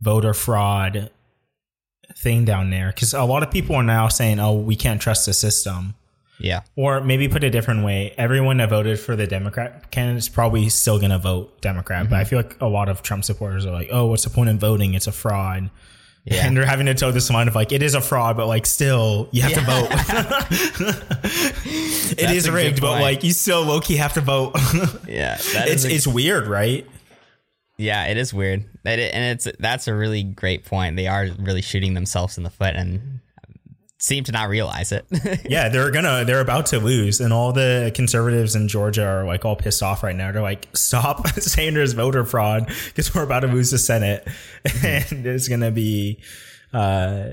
voter 0.00 0.34
fraud 0.34 1.10
thing 2.18 2.44
down 2.44 2.70
there 2.70 2.88
because 2.94 3.12
a 3.14 3.24
lot 3.24 3.42
of 3.42 3.50
people 3.50 3.76
are 3.76 3.82
now 3.82 4.08
saying, 4.08 4.38
"Oh, 4.40 4.54
we 4.54 4.76
can't 4.76 5.00
trust 5.00 5.26
the 5.26 5.34
system." 5.34 5.94
Yeah. 6.38 6.60
Or 6.76 7.00
maybe 7.00 7.28
put 7.28 7.44
it 7.44 7.46
a 7.46 7.50
different 7.50 7.82
way, 7.82 8.12
everyone 8.18 8.58
that 8.58 8.68
voted 8.68 9.00
for 9.00 9.16
the 9.16 9.26
Democrat 9.26 9.90
candidate 9.90 10.18
is 10.18 10.28
probably 10.28 10.68
still 10.68 10.98
going 10.98 11.10
to 11.10 11.18
vote 11.18 11.62
Democrat. 11.62 12.10
But 12.10 12.16
mm-hmm. 12.16 12.20
I 12.20 12.24
feel 12.24 12.38
like 12.40 12.60
a 12.60 12.66
lot 12.66 12.90
of 12.90 13.00
Trump 13.00 13.24
supporters 13.24 13.64
are 13.64 13.72
like, 13.72 13.88
"Oh, 13.90 14.06
what's 14.06 14.24
the 14.24 14.30
point 14.30 14.50
in 14.50 14.58
voting? 14.58 14.94
It's 14.94 15.06
a 15.06 15.12
fraud." 15.12 15.70
Yeah. 16.26 16.44
And 16.46 16.56
they're 16.56 16.66
having 16.66 16.86
to 16.86 16.94
toe 16.94 17.12
this 17.12 17.30
line 17.30 17.46
of 17.46 17.54
like, 17.54 17.70
it 17.70 17.84
is 17.84 17.94
a 17.94 18.00
fraud, 18.00 18.36
but 18.36 18.48
like, 18.48 18.66
still, 18.66 19.28
you 19.30 19.42
have 19.42 19.52
to 19.54 19.60
vote. 19.60 19.88
it 21.64 22.16
That's 22.18 22.32
is 22.32 22.50
rigged, 22.50 22.80
but 22.80 23.00
like, 23.00 23.22
you 23.22 23.32
still 23.32 23.62
low 23.62 23.80
key 23.80 23.96
have 23.96 24.14
to 24.14 24.20
vote. 24.20 24.52
Yeah. 25.08 25.36
That 25.54 25.68
it's 25.68 25.84
a- 25.84 25.90
it's 25.94 26.06
weird, 26.06 26.48
right? 26.48 26.84
Yeah, 27.78 28.06
it 28.06 28.16
is 28.16 28.34
weird. 28.34 28.64
It, 28.84 28.98
and 29.14 29.24
it's 29.38 29.46
that's 29.60 29.86
a 29.86 29.94
really 29.94 30.22
great 30.24 30.64
point. 30.64 30.96
They 30.96 31.06
are 31.06 31.28
really 31.38 31.62
shooting 31.62 31.94
themselves 31.94 32.36
in 32.38 32.42
the 32.44 32.50
foot 32.50 32.74
and 32.74 33.20
seem 33.98 34.24
to 34.24 34.32
not 34.32 34.48
realize 34.48 34.92
it. 34.92 35.06
Yeah, 35.48 35.68
they're 35.68 35.90
gonna 35.90 36.24
they're 36.24 36.40
about 36.40 36.66
to 36.66 36.78
lose, 36.80 37.20
and 37.20 37.32
all 37.32 37.52
the 37.52 37.92
conservatives 37.94 38.56
in 38.56 38.68
Georgia 38.68 39.04
are 39.06 39.24
like 39.24 39.44
all 39.44 39.56
pissed 39.56 39.82
off 39.82 40.02
right 40.02 40.14
now. 40.16 40.32
They're 40.32 40.42
like, 40.42 40.68
stop 40.74 41.28
Sanders 41.38 41.92
voter 41.92 42.24
fraud 42.24 42.66
because 42.86 43.14
we're 43.14 43.22
about 43.22 43.40
to 43.40 43.46
lose 43.48 43.70
the 43.70 43.78
Senate, 43.78 44.26
and 44.84 45.24
there's 45.24 45.48
gonna 45.48 45.70
be 45.70 46.20
uh, 46.72 47.28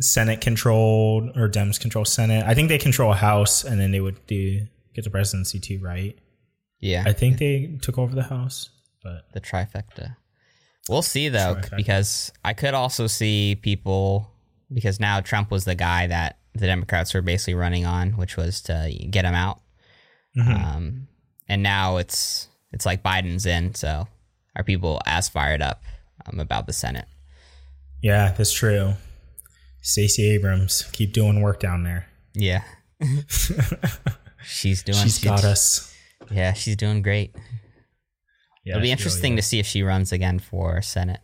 Senate 0.00 0.40
controlled 0.40 1.36
or 1.36 1.48
Dems 1.48 1.80
control 1.80 2.04
Senate. 2.04 2.44
I 2.44 2.54
think 2.54 2.68
they 2.68 2.78
control 2.78 3.12
House, 3.12 3.64
and 3.64 3.80
then 3.80 3.92
they 3.92 4.00
would 4.00 4.26
do 4.26 4.66
get 4.94 5.04
the 5.04 5.10
presidency 5.10 5.60
too, 5.60 5.78
right? 5.80 6.18
yeah. 6.80 7.04
I 7.06 7.12
think 7.12 7.38
they 7.38 7.78
took 7.80 7.96
over 7.98 8.14
the 8.14 8.24
House, 8.24 8.70
but 9.02 9.32
the 9.32 9.40
trifecta. 9.40 10.16
We'll 10.88 11.02
see 11.02 11.28
though, 11.30 11.54
Trifecta. 11.54 11.76
because 11.76 12.32
I 12.44 12.52
could 12.52 12.74
also 12.74 13.06
see 13.06 13.56
people 13.60 14.30
because 14.72 15.00
now 15.00 15.20
Trump 15.20 15.50
was 15.50 15.64
the 15.64 15.74
guy 15.74 16.06
that 16.06 16.38
the 16.54 16.66
Democrats 16.66 17.14
were 17.14 17.22
basically 17.22 17.54
running 17.54 17.84
on, 17.84 18.12
which 18.12 18.36
was 18.36 18.60
to 18.62 18.90
get 19.10 19.24
him 19.24 19.34
out. 19.34 19.60
Mm-hmm. 20.36 20.52
Um, 20.52 21.08
and 21.48 21.62
now 21.62 21.96
it's 21.98 22.48
it's 22.72 22.86
like 22.86 23.02
Biden's 23.02 23.46
in, 23.46 23.74
so 23.74 24.08
are 24.56 24.64
people 24.64 25.00
as 25.06 25.28
fired 25.28 25.62
up 25.62 25.82
um, 26.26 26.40
about 26.40 26.66
the 26.66 26.72
Senate? 26.72 27.06
Yeah, 28.02 28.32
that's 28.32 28.52
true. 28.52 28.94
Stacey 29.80 30.30
Abrams, 30.30 30.82
keep 30.92 31.12
doing 31.12 31.40
work 31.40 31.60
down 31.60 31.84
there. 31.84 32.06
Yeah, 32.34 32.62
she's 34.44 34.82
doing. 34.82 34.98
She's 34.98 35.22
got 35.22 35.44
us. 35.44 35.94
Yeah, 36.30 36.52
she's 36.54 36.76
doing 36.76 37.02
great. 37.02 37.34
Yeah, 38.64 38.74
It'll 38.74 38.82
be 38.82 38.90
interesting 38.90 39.32
really 39.32 39.42
to 39.42 39.46
see 39.46 39.58
if 39.58 39.66
she 39.66 39.82
runs 39.82 40.10
again 40.10 40.38
for 40.38 40.80
Senate. 40.80 41.20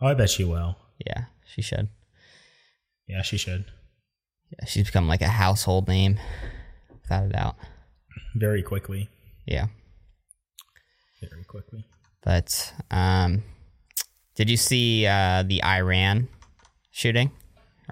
Oh, 0.00 0.08
I 0.08 0.14
bet 0.14 0.30
she 0.30 0.42
will. 0.42 0.76
Yeah, 1.06 1.24
she 1.52 1.62
should. 1.62 1.88
Yeah, 3.06 3.22
she 3.22 3.36
should. 3.36 3.64
Yeah, 4.50 4.64
she's 4.66 4.86
become 4.86 5.08
like 5.08 5.22
a 5.22 5.28
household 5.28 5.88
name, 5.88 6.18
without 7.02 7.26
a 7.26 7.28
doubt. 7.28 7.56
Very 8.34 8.62
quickly. 8.62 9.08
Yeah, 9.46 9.66
Very 11.20 11.44
quickly. 11.44 11.84
but 12.22 12.72
um, 12.90 13.42
did 14.36 14.48
you 14.48 14.56
see 14.56 15.06
uh, 15.06 15.42
the 15.46 15.62
Iran 15.64 16.28
shooting 16.90 17.30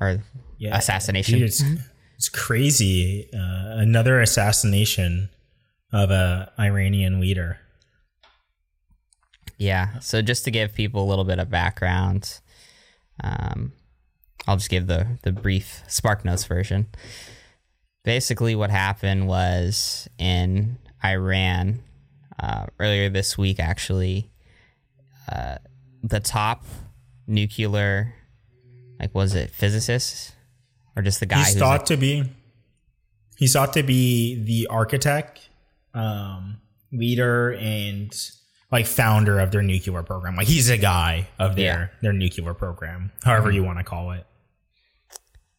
or 0.01 0.23
Yeah, 0.59 0.77
assassination? 0.77 1.35
Dude, 1.41 1.49
it's, 1.49 1.63
it's 2.17 2.29
crazy. 2.29 3.29
Uh, 3.35 3.77
another 3.81 4.21
assassination 4.21 5.29
of 5.93 6.11
a 6.11 6.53
Iranian 6.59 7.21
leader. 7.21 7.59
Yeah. 9.59 9.99
So 10.01 10.23
just 10.23 10.45
to 10.45 10.51
give 10.51 10.73
people 10.75 11.03
a 11.05 11.09
little 11.09 11.25
bit 11.25 11.39
of 11.39 11.51
background, 11.51 12.41
um, 13.23 13.73
I'll 14.47 14.57
just 14.57 14.71
give 14.71 14.87
the 14.87 15.19
the 15.23 15.33
brief 15.33 15.83
SparkNotes 15.89 16.47
version. 16.47 16.87
Basically, 18.05 18.55
what 18.55 18.71
happened 18.71 19.29
was 19.29 20.09
in 20.19 20.79
Iran 21.05 21.83
uh, 22.39 22.67
earlier 22.79 23.11
this 23.11 23.37
week. 23.37 23.61
Actually, 23.61 24.31
uh, 25.31 25.57
the 26.03 26.21
top 26.21 26.65
nuclear, 27.27 28.15
like, 28.99 29.15
was 29.15 29.35
it 29.35 29.51
physicist 29.51 30.35
or 30.97 31.03
just 31.03 31.21
the 31.21 31.27
guy 31.27 31.39
he's 31.39 31.55
who's 31.55 31.59
thought 31.59 31.81
like, 31.81 31.87
to 31.87 31.97
be 31.97 32.25
he's 33.37 33.53
thought 33.53 33.73
to 33.75 33.83
be 33.83 34.43
the 34.43 34.67
architect 34.69 35.49
um 35.95 36.61
leader 36.93 37.53
and 37.53 38.13
like 38.73 38.87
founder 38.87 39.41
of 39.41 39.51
their 39.51 39.63
nuclear 39.63 40.03
program 40.03 40.37
like 40.37 40.47
he's 40.47 40.69
a 40.71 40.77
guy 40.79 41.29
of 41.39 41.57
their 41.57 41.65
Yeah. 41.93 41.99
their 42.03 42.13
nuclear 42.13 42.55
program 42.55 43.11
however 43.25 43.51
you 43.51 43.63
want 43.65 43.79
to 43.79 43.85
call 43.85 44.13
it 44.13 44.27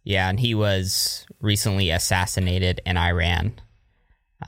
Yeah, 0.04 0.30
and 0.30 0.40
he 0.40 0.56
was 0.56 1.28
recently 1.40 1.92
assassinated 1.92 2.82
in 2.88 2.98
Iran, 2.98 3.54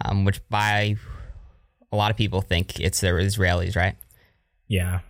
um, 0.04 0.26
which 0.26 0.40
by 0.50 0.96
a 1.92 1.96
lot 1.96 2.10
of 2.10 2.18
people 2.18 2.42
think 2.42 2.80
it's 2.80 3.02
the 3.02 3.08
Israelis, 3.08 3.76
right? 3.76 3.96
yeah 4.68 5.02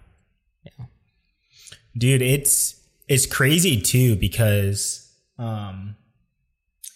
Yeah. 0.65 0.85
dude 1.97 2.21
it's 2.21 2.75
it's 3.07 3.25
crazy 3.25 3.79
too 3.81 4.15
because 4.15 5.11
um 5.37 5.95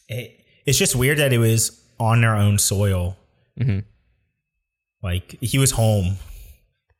it, 0.09 0.39
it's 0.65 0.77
just 0.79 0.95
weird 0.95 1.19
that 1.19 1.31
it 1.31 1.37
was 1.37 1.81
on 1.99 2.21
their 2.21 2.35
own 2.35 2.57
soil 2.57 3.15
Mhm. 3.59 3.83
like 5.03 5.37
he 5.41 5.57
was 5.57 5.71
home 5.71 6.17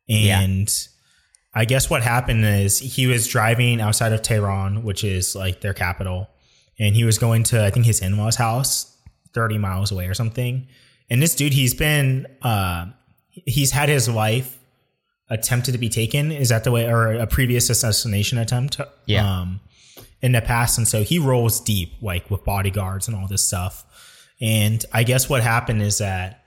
Yeah. 0.07 0.41
and 0.41 0.87
i 1.53 1.65
guess 1.65 1.89
what 1.89 2.01
happened 2.03 2.45
is 2.45 2.79
he 2.79 3.07
was 3.07 3.27
driving 3.27 3.81
outside 3.81 4.13
of 4.13 4.21
tehran 4.21 4.83
which 4.83 5.03
is 5.03 5.35
like 5.35 5.61
their 5.61 5.73
capital 5.73 6.29
and 6.79 6.95
he 6.95 7.03
was 7.03 7.17
going 7.17 7.43
to 7.43 7.65
i 7.65 7.69
think 7.69 7.85
his 7.85 8.01
in-laws 8.01 8.35
house 8.35 8.97
30 9.37 9.59
miles 9.59 9.91
away 9.91 10.07
or 10.07 10.15
something. 10.15 10.67
And 11.11 11.21
this 11.21 11.35
dude 11.35 11.53
he's 11.53 11.75
been 11.75 12.25
uh 12.41 12.87
he's 13.29 13.69
had 13.71 13.87
his 13.87 14.09
life 14.09 14.57
attempted 15.29 15.73
to 15.73 15.77
be 15.77 15.89
taken. 15.89 16.31
Is 16.31 16.49
that 16.49 16.63
the 16.63 16.71
way 16.71 16.87
or 16.87 17.13
a 17.13 17.27
previous 17.27 17.69
assassination 17.69 18.39
attempt? 18.39 18.81
Yeah. 19.05 19.41
um 19.41 19.59
in 20.23 20.31
the 20.31 20.41
past. 20.41 20.79
And 20.79 20.87
so 20.87 21.03
he 21.03 21.19
rolls 21.19 21.59
deep 21.59 21.93
like 22.01 22.31
with 22.31 22.43
bodyguards 22.43 23.07
and 23.07 23.15
all 23.15 23.27
this 23.27 23.43
stuff. 23.43 23.85
And 24.41 24.83
i 24.91 25.03
guess 25.03 25.29
what 25.29 25.43
happened 25.43 25.83
is 25.83 25.99
that 25.99 26.43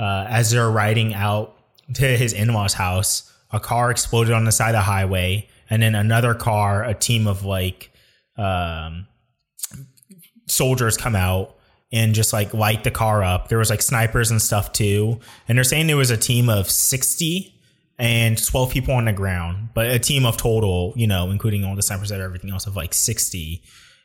uh, 0.00 0.26
as 0.28 0.50
they're 0.50 0.68
riding 0.70 1.14
out 1.14 1.56
to 1.94 2.16
his 2.16 2.32
in-laws 2.32 2.74
house 2.74 3.28
a 3.50 3.60
car 3.60 3.90
exploded 3.90 4.32
on 4.32 4.44
the 4.44 4.52
side 4.52 4.70
of 4.70 4.78
the 4.78 4.80
highway 4.80 5.48
and 5.68 5.82
then 5.82 5.94
another 5.94 6.34
car 6.34 6.84
a 6.84 6.94
team 6.94 7.26
of 7.26 7.44
like 7.44 7.90
um 8.38 9.06
soldiers 10.46 10.96
come 10.96 11.16
out 11.16 11.56
and 11.92 12.14
just 12.14 12.32
like 12.32 12.54
light 12.54 12.84
the 12.84 12.90
car 12.90 13.22
up. 13.22 13.48
There 13.48 13.58
was 13.58 13.70
like 13.70 13.82
snipers 13.82 14.30
and 14.30 14.40
stuff 14.40 14.72
too. 14.72 15.20
And 15.46 15.58
they're 15.58 15.64
saying 15.64 15.86
there 15.86 15.96
was 15.96 16.10
a 16.10 16.16
team 16.16 16.48
of 16.48 16.70
60 16.70 17.54
and 17.98 18.42
12 18.42 18.70
people 18.70 18.94
on 18.94 19.04
the 19.04 19.12
ground, 19.12 19.68
but 19.74 19.90
a 19.90 19.98
team 19.98 20.24
of 20.24 20.36
total, 20.36 20.94
you 20.96 21.06
know, 21.06 21.30
including 21.30 21.64
all 21.64 21.76
the 21.76 21.82
snipers 21.82 22.10
and 22.10 22.22
everything 22.22 22.50
else 22.50 22.66
of 22.66 22.76
like 22.76 22.94
60. 22.94 23.62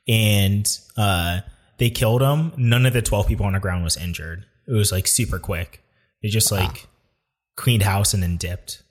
And 0.07 0.67
uh 0.97 1.41
they 1.77 1.89
killed 1.89 2.21
them. 2.21 2.53
None 2.57 2.85
of 2.85 2.93
the 2.93 3.01
12 3.01 3.27
people 3.27 3.45
on 3.45 3.53
the 3.53 3.59
ground 3.59 3.83
was 3.83 3.97
injured. 3.97 4.45
It 4.67 4.73
was 4.73 4.91
like 4.91 5.07
super 5.07 5.39
quick. 5.39 5.83
They 6.21 6.29
just 6.29 6.51
like 6.51 6.87
cleaned 7.57 7.83
house 7.83 8.13
and 8.13 8.23
then 8.23 8.37
dipped 8.37 8.83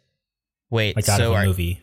Wait, 0.69 0.95
like 0.95 1.09
out 1.09 1.17
so 1.17 1.29
of 1.29 1.33
a 1.33 1.41
are, 1.41 1.47
movie. 1.47 1.81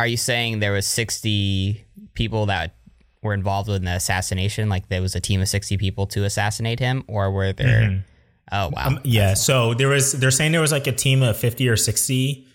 are 0.00 0.06
you 0.08 0.16
saying 0.16 0.58
there 0.58 0.72
was 0.72 0.88
60 0.88 1.84
people 2.14 2.46
that 2.46 2.74
were 3.22 3.34
involved 3.34 3.68
in 3.68 3.84
the 3.84 3.92
assassination? 3.94 4.68
Like 4.68 4.88
there 4.88 5.00
was 5.00 5.14
a 5.14 5.20
team 5.20 5.40
of 5.40 5.48
60 5.48 5.76
people 5.76 6.06
to 6.08 6.24
assassinate 6.24 6.80
him? 6.80 7.04
Or 7.06 7.30
were 7.30 7.52
there... 7.52 8.04
Oh, 8.50 8.70
wow. 8.74 8.86
Um, 8.88 9.00
yeah. 9.04 9.32
So 9.32 9.72
there 9.72 9.88
was, 9.88 10.12
they're 10.12 10.30
saying 10.30 10.52
there 10.52 10.60
was 10.60 10.72
like 10.72 10.86
a 10.86 10.92
team 10.92 11.22
of 11.22 11.38
50 11.38 11.68
or 11.68 11.76
60, 11.76 12.46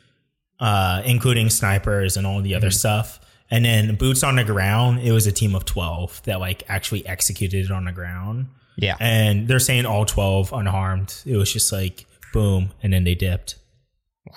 uh, 0.59 1.01
including 1.05 1.49
snipers 1.49 2.17
and 2.17 2.27
all 2.27 2.41
the 2.41 2.53
other 2.53 2.69
stuff. 2.69 3.19
And 3.49 3.65
then 3.65 3.95
boots 3.95 4.21
on 4.23 4.35
the 4.35 4.43
ground, 4.43 4.99
it 4.99 5.11
was 5.11 5.25
a 5.25 5.31
team 5.31 5.55
of 5.55 5.65
12 5.65 6.21
that 6.23 6.39
like 6.39 6.63
actually 6.67 7.07
executed 7.07 7.65
it 7.65 7.71
on 7.71 7.85
the 7.85 7.91
ground. 7.91 8.47
yeah. 8.75 8.95
And 8.99 9.47
they're 9.47 9.57
saying 9.57 9.85
all 9.85 10.05
12 10.05 10.53
unharmed. 10.53 11.15
It 11.25 11.37
was 11.37 11.51
just 11.51 11.71
like 11.71 12.05
boom. 12.33 12.71
And 12.83 12.93
then 12.93 13.03
they 13.03 13.15
dipped. 13.15 13.55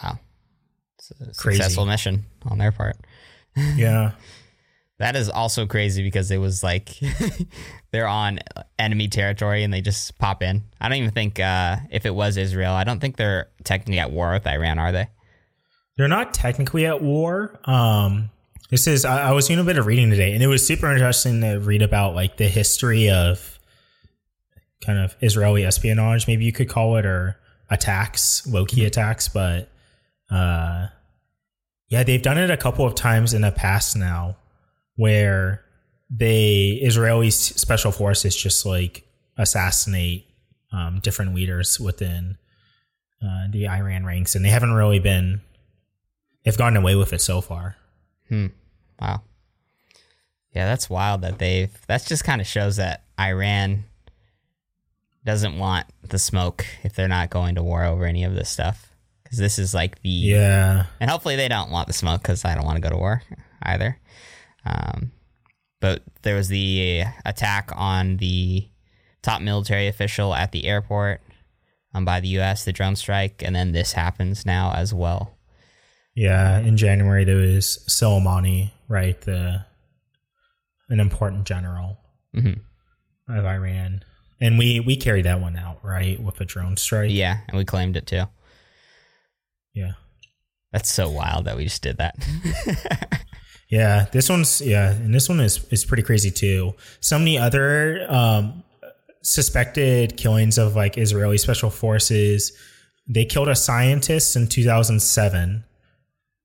Wow. 0.03 0.18
It's 0.98 1.11
a 1.11 1.42
Crazy. 1.42 1.59
successful 1.59 1.87
mission 1.87 2.24
on 2.44 2.59
their 2.59 2.72
part. 2.72 2.96
Yeah. 3.76 4.12
That 4.98 5.16
is 5.16 5.29
also 5.31 5.66
crazy 5.66 6.03
because 6.05 6.31
it 6.31 6.37
was 6.37 6.62
like 6.62 6.90
they're 7.90 8.07
on 8.07 8.38
enemy 8.79 9.09
territory 9.09 9.64
and 9.64 9.72
they 9.72 9.81
just 9.81 10.16
pop 10.18 10.42
in. 10.42 10.62
I 10.81 10.88
don't 10.88 10.98
even 10.98 11.11
think 11.11 11.40
uh, 11.40 11.79
if 11.90 12.05
it 12.07 12.14
was 12.14 12.37
Israel, 12.37 12.72
I 12.74 12.85
don't 12.85 13.00
think 13.00 13.16
they're 13.16 13.48
technically 13.64 13.98
at 13.98 14.12
war 14.12 14.31
with 14.33 14.46
Iran, 14.46 14.79
are 14.79 14.92
they? 14.92 15.09
They're 15.96 16.07
not 16.07 16.33
technically 16.35 16.85
at 16.87 17.03
war. 17.03 17.59
Um, 17.64 18.31
this 18.70 18.87
is 18.87 19.05
I, 19.07 19.31
I 19.31 19.33
was 19.33 19.48
doing 19.48 19.59
a 19.59 19.64
bit 19.64 19.79
of 19.79 19.87
reading 19.87 20.11
today, 20.11 20.33
and 20.35 20.42
it 20.42 20.46
was 20.48 20.64
super 20.66 20.90
interesting 20.92 21.40
to 21.40 21.57
read 21.57 21.83
about 21.83 22.14
like 22.14 22.37
the 22.37 22.46
history 22.46 23.11
of 23.11 23.59
kind 24.85 24.98
of 24.98 25.16
Israeli 25.22 25.64
espionage, 25.64 26.26
maybe 26.29 26.44
you 26.44 26.53
could 26.53 26.68
call 26.68 26.96
it, 26.96 27.05
or 27.07 27.37
attacks, 27.70 28.46
low 28.46 28.64
key 28.64 28.85
attacks. 28.85 29.29
But 29.29 29.70
uh, 30.31 30.88
yeah, 31.88 32.05
they've 32.05 32.23
done 32.23 32.38
it 32.38 32.51
a 32.51 32.57
couple 32.57 32.87
of 32.87 32.95
times 32.95 33.35
in 33.35 33.43
the 33.43 33.51
past 33.51 33.97
now, 33.97 34.37
where 34.97 35.62
they 36.09 36.79
Israeli 36.83 37.31
special 37.31 37.93
forces 37.93 38.35
just 38.37 38.64
like 38.64 39.05
assassinate 39.37 40.27
um, 40.73 41.01
different 41.01 41.35
leaders 41.35 41.81
within 41.81 42.37
uh, 43.23 43.47
the 43.51 43.69
Iran 43.69 44.05
ranks, 44.05 44.35
and 44.35 44.45
they 44.45 44.51
haven't 44.51 44.73
really 44.73 44.99
been 44.99 45.40
they've 46.45 46.57
gotten 46.57 46.77
away 46.77 46.95
with 46.95 47.12
it 47.12 47.21
so 47.21 47.40
far. 47.40 47.77
Hmm. 48.29 48.47
Wow. 49.01 49.23
Yeah, 50.55 50.66
that's 50.66 50.90
wild 50.90 51.23
that 51.23 51.38
they've. 51.38 51.71
That 51.87 52.05
just 52.07 52.25
kind 52.25 52.40
of 52.40 52.47
shows 52.47 52.77
that 52.77 53.05
Iran 53.19 53.85
doesn't 55.25 55.59
want 55.59 55.87
the 56.03 56.19
smoke 56.19 56.64
if 56.83 56.95
they're 56.95 57.09
not 57.09 57.31
going 57.31 57.55
to 57.55 57.62
war 57.62 57.85
over 57.85 58.05
any 58.05 58.25
of 58.25 58.35
this 58.35 58.49
stuff. 58.49 58.89
Because 59.31 59.38
this 59.38 59.59
is 59.61 59.73
like 59.73 60.03
the. 60.03 60.09
Yeah, 60.11 60.87
And 60.99 61.09
hopefully 61.09 61.37
they 61.37 61.47
don't 61.47 61.71
want 61.71 61.87
the 61.87 61.93
smoke 61.93 62.21
because 62.21 62.45
I 62.45 62.57
don't 62.57 62.64
want 62.64 62.77
to 62.77 62.83
go 62.83 62.90
to 62.90 62.97
war 62.97 63.23
either. 63.62 63.97
Um, 64.66 65.12
but 65.81 66.03
there 66.23 66.35
was 66.35 66.49
the 66.49 67.05
attack 67.25 67.71
on 67.77 68.16
the 68.16 68.69
top 69.23 69.40
military 69.40 69.87
official 69.87 70.35
at 70.35 70.51
the 70.51 70.66
airport 70.66 71.21
um, 71.95 72.05
by 72.05 72.19
the 72.21 72.29
U.S., 72.29 72.64
the 72.64 72.73
drone 72.73 72.97
strike, 72.97 73.43
and 73.45 73.55
then 73.55 73.71
this 73.73 73.93
happens 73.93 74.45
now 74.45 74.73
as 74.75 74.93
well. 74.93 75.37
yeah. 76.14 76.59
In 76.59 76.77
January 76.77 77.25
there 77.25 77.37
was 77.37 77.85
Soleimani, 77.88 78.73
right? 78.88 79.21
The 79.21 79.64
an 80.88 80.99
important 81.01 81.47
general 81.47 81.99
Mhm. 82.35 82.61
of 83.29 83.45
Iran, 83.45 84.03
and 84.40 84.59
we 84.59 84.81
we 84.81 84.97
carried 84.97 85.25
that 85.25 85.40
one 85.40 85.57
out, 85.57 85.79
right, 85.85 86.21
with 86.21 86.40
a 86.40 86.45
drone 86.45 86.77
strike. 86.77 87.11
Yeah, 87.12 87.38
and 87.49 87.57
we 87.57 87.64
claimed 87.64 87.97
it 87.97 88.07
too. 88.09 88.25
Yeah, 89.75 89.93
That's 90.73 90.91
so 90.91 91.11
wild 91.11 91.45
that 91.47 91.57
we 91.57 91.65
just 91.65 91.83
did 91.83 91.99
that. 91.99 92.17
yeah. 93.69 94.07
This 94.13 94.29
one's 94.29 94.61
yeah, 94.61 94.91
and 94.93 95.15
this 95.15 95.29
one 95.29 95.41
is 95.41 95.65
is 95.71 95.85
pretty 95.85 96.03
crazy 96.03 96.31
too. 96.31 96.75
So 97.01 97.19
many 97.19 97.39
other 97.39 98.07
um, 98.11 98.63
suspected 99.23 100.17
killings 100.17 100.59
of 100.59 100.77
like 100.77 100.97
Israeli 100.99 101.39
special 101.39 101.71
forces. 101.71 102.53
they 103.09 103.25
killed 103.25 103.49
a 103.49 103.57
scientist 103.57 104.37
in 104.37 104.47
2007. 104.49 105.65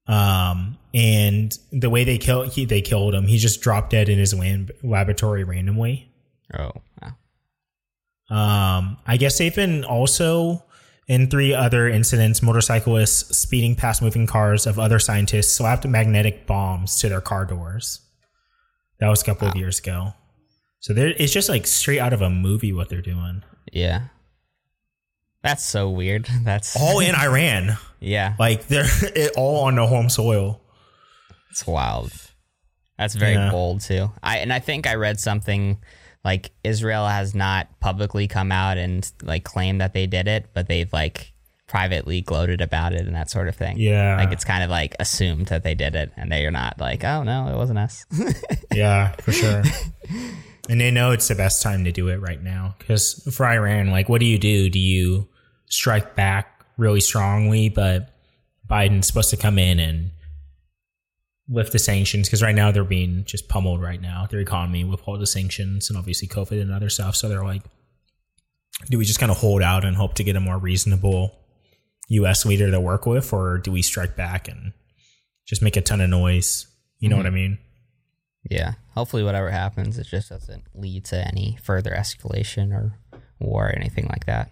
Um, 0.08 0.78
and 0.94 1.58
the 1.72 1.90
way 1.90 2.04
they 2.04 2.18
killed 2.20 2.54
he, 2.54 2.66
they 2.66 2.82
killed 2.82 3.14
him, 3.16 3.26
he 3.28 3.38
just 3.38 3.62
dropped 3.62 3.90
dead 3.90 4.08
in 4.10 4.20
his 4.20 4.34
lab- 4.34 4.72
laboratory 4.84 5.44
randomly. 5.44 6.12
Oh, 6.54 6.72
wow. 7.02 7.16
Um, 8.30 8.98
I 9.06 9.18
guess 9.18 9.38
they've 9.38 9.56
been 9.56 9.84
also 9.84 10.64
in 11.08 11.30
three 11.30 11.54
other 11.54 11.88
incidents, 11.88 12.42
motorcyclists 12.42 13.38
speeding 13.38 13.76
past 13.76 14.02
moving 14.02 14.26
cars 14.28 14.66
of 14.66 14.80
other 14.80 15.00
scientists 15.00 15.52
slapped 15.54 15.86
magnetic 15.88 16.48
bombs 16.48 17.00
to 17.00 17.10
their 17.10 17.22
car 17.22 17.46
doors. 17.46 18.02
That 19.00 19.10
was 19.10 19.22
a 19.22 19.26
couple 19.26 19.48
of 19.48 19.56
years 19.56 19.80
ago. 19.80 20.14
So 20.80 20.94
there, 20.94 21.08
it's 21.18 21.34
just 21.34 21.50
like 21.50 21.68
straight 21.68 22.00
out 22.00 22.14
of 22.14 22.22
a 22.22 22.30
movie 22.30 22.74
what 22.74 22.90
they're 22.90 23.02
doing. 23.02 23.44
Yeah. 23.72 24.04
That's 25.44 25.64
so 25.64 25.90
weird. 25.90 26.26
That's 26.44 26.76
All 26.80 27.00
in 27.00 27.14
Iran. 27.20 27.78
yeah. 28.00 28.36
Like 28.40 28.68
they're 28.68 28.86
it 29.16 29.32
all 29.38 29.66
on 29.66 29.76
the 29.76 29.86
home 29.88 30.10
soil. 30.10 30.62
It's 31.52 31.66
wild. 31.68 32.12
That's 32.98 33.16
very 33.16 33.34
Yeah. 33.34 33.52
bold 33.52 33.82
too. 33.82 34.10
I 34.24 34.38
and 34.38 34.52
I 34.54 34.60
think 34.60 34.88
I 34.88 34.96
read 34.96 35.20
something 35.20 35.78
like 36.26 36.52
Israel 36.64 37.08
has 37.08 37.36
not 37.36 37.80
publicly 37.80 38.28
come 38.28 38.52
out 38.52 38.78
and 38.80 39.10
like 39.22 39.44
claimed 39.44 39.80
that 39.80 39.94
they 39.94 40.08
did 40.08 40.28
it, 40.28 40.48
but 40.56 40.68
they've 40.68 40.92
like 40.92 41.32
privately 41.68 42.22
gloated 42.22 42.62
about 42.62 42.94
it 42.94 43.06
and 43.06 43.16
that 43.16 43.30
sort 43.30 43.48
of 43.48 43.56
thing. 43.56 43.78
Yeah. 43.78 44.18
Like 44.18 44.32
it's 44.32 44.44
kind 44.44 44.64
of 44.64 44.72
like 44.72 44.96
assumed 45.00 45.48
that 45.48 45.64
they 45.64 45.76
did 45.76 45.94
it 45.96 46.12
and 46.18 46.32
they're 46.32 46.50
not 46.50 46.80
like, 46.80 47.04
oh 47.04 47.22
no, 47.24 47.48
it 47.48 47.56
wasn't 47.56 47.80
us. 47.80 48.06
Yeah, 48.74 49.14
for 49.22 49.32
sure. 49.32 49.64
and 50.68 50.82
they 50.82 50.92
know 50.92 51.12
it's 51.12 51.30
the 51.30 51.36
best 51.36 51.64
time 51.64 51.86
to 51.86 51.94
do 51.94 52.10
it 52.10 52.18
right 52.18 52.42
now. 52.42 52.76
Because 52.78 53.14
for 53.34 53.46
Iran, 53.46 53.90
like, 53.90 54.10
what 54.10 54.20
do 54.20 54.26
you 54.26 54.38
do? 54.38 54.70
Do 54.70 54.80
you 54.80 55.30
strike 55.68 56.14
back 56.16 56.66
really 56.78 57.00
strongly? 57.00 57.70
But 57.70 58.10
Biden's 58.70 59.08
supposed 59.08 59.30
to 59.30 59.38
come 59.38 59.58
in 59.58 59.80
and 59.80 60.12
lift 61.48 61.72
the 61.72 61.80
sanctions 61.80 62.28
because 62.28 62.42
right 62.42 62.56
now 62.56 62.72
they're 62.72 62.84
being 62.84 63.24
just 63.26 63.48
pummeled 63.48 63.82
right 63.82 64.02
now, 64.02 64.26
their 64.30 64.40
economy 64.40 64.84
with 64.84 65.02
all 65.06 65.18
the 65.18 65.28
sanctions 65.28 65.90
and 65.90 65.98
obviously 65.98 66.28
COVID 66.28 66.62
and 66.62 66.72
other 66.72 66.90
stuff. 66.90 67.16
So 67.16 67.30
they're 67.30 67.44
like, 67.44 67.62
do 68.90 68.98
we 68.98 69.06
just 69.06 69.20
kind 69.20 69.32
of 69.32 69.38
hold 69.38 69.62
out 69.62 69.86
and 69.86 69.96
hope 69.96 70.16
to 70.16 70.24
get 70.24 70.36
a 70.36 70.40
more 70.40 70.58
reasonable 70.58 71.38
US 72.10 72.46
leader 72.46 72.72
to 72.72 72.80
work 72.80 73.06
with? 73.06 73.32
Or 73.32 73.58
do 73.58 73.72
we 73.72 73.82
strike 73.82 74.16
back 74.16 74.48
and 74.48 74.74
just 75.46 75.62
make 75.62 75.78
a 75.78 75.82
ton 75.82 76.02
of 76.02 76.10
noise? 76.10 76.68
You 77.00 77.10
know 77.10 77.18
what 77.18 77.26
I 77.26 77.30
mm-hmm. 77.30 77.36
mean? 77.36 77.58
yeah. 78.50 78.74
Hopefully 78.94 79.24
whatever 79.24 79.50
happens, 79.50 79.98
it 79.98 80.08
just 80.08 80.30
doesn't 80.30 80.64
lead 80.74 81.06
to 81.06 81.28
any 81.28 81.58
further 81.62 81.92
escalation 81.92 82.72
or 82.72 82.98
war 83.40 83.68
or 83.68 83.76
anything 83.76 84.08
like 84.08 84.26
that. 84.26 84.52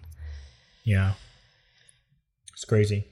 Yeah. 0.84 1.12
It's 2.52 2.64
crazy. 2.64 3.06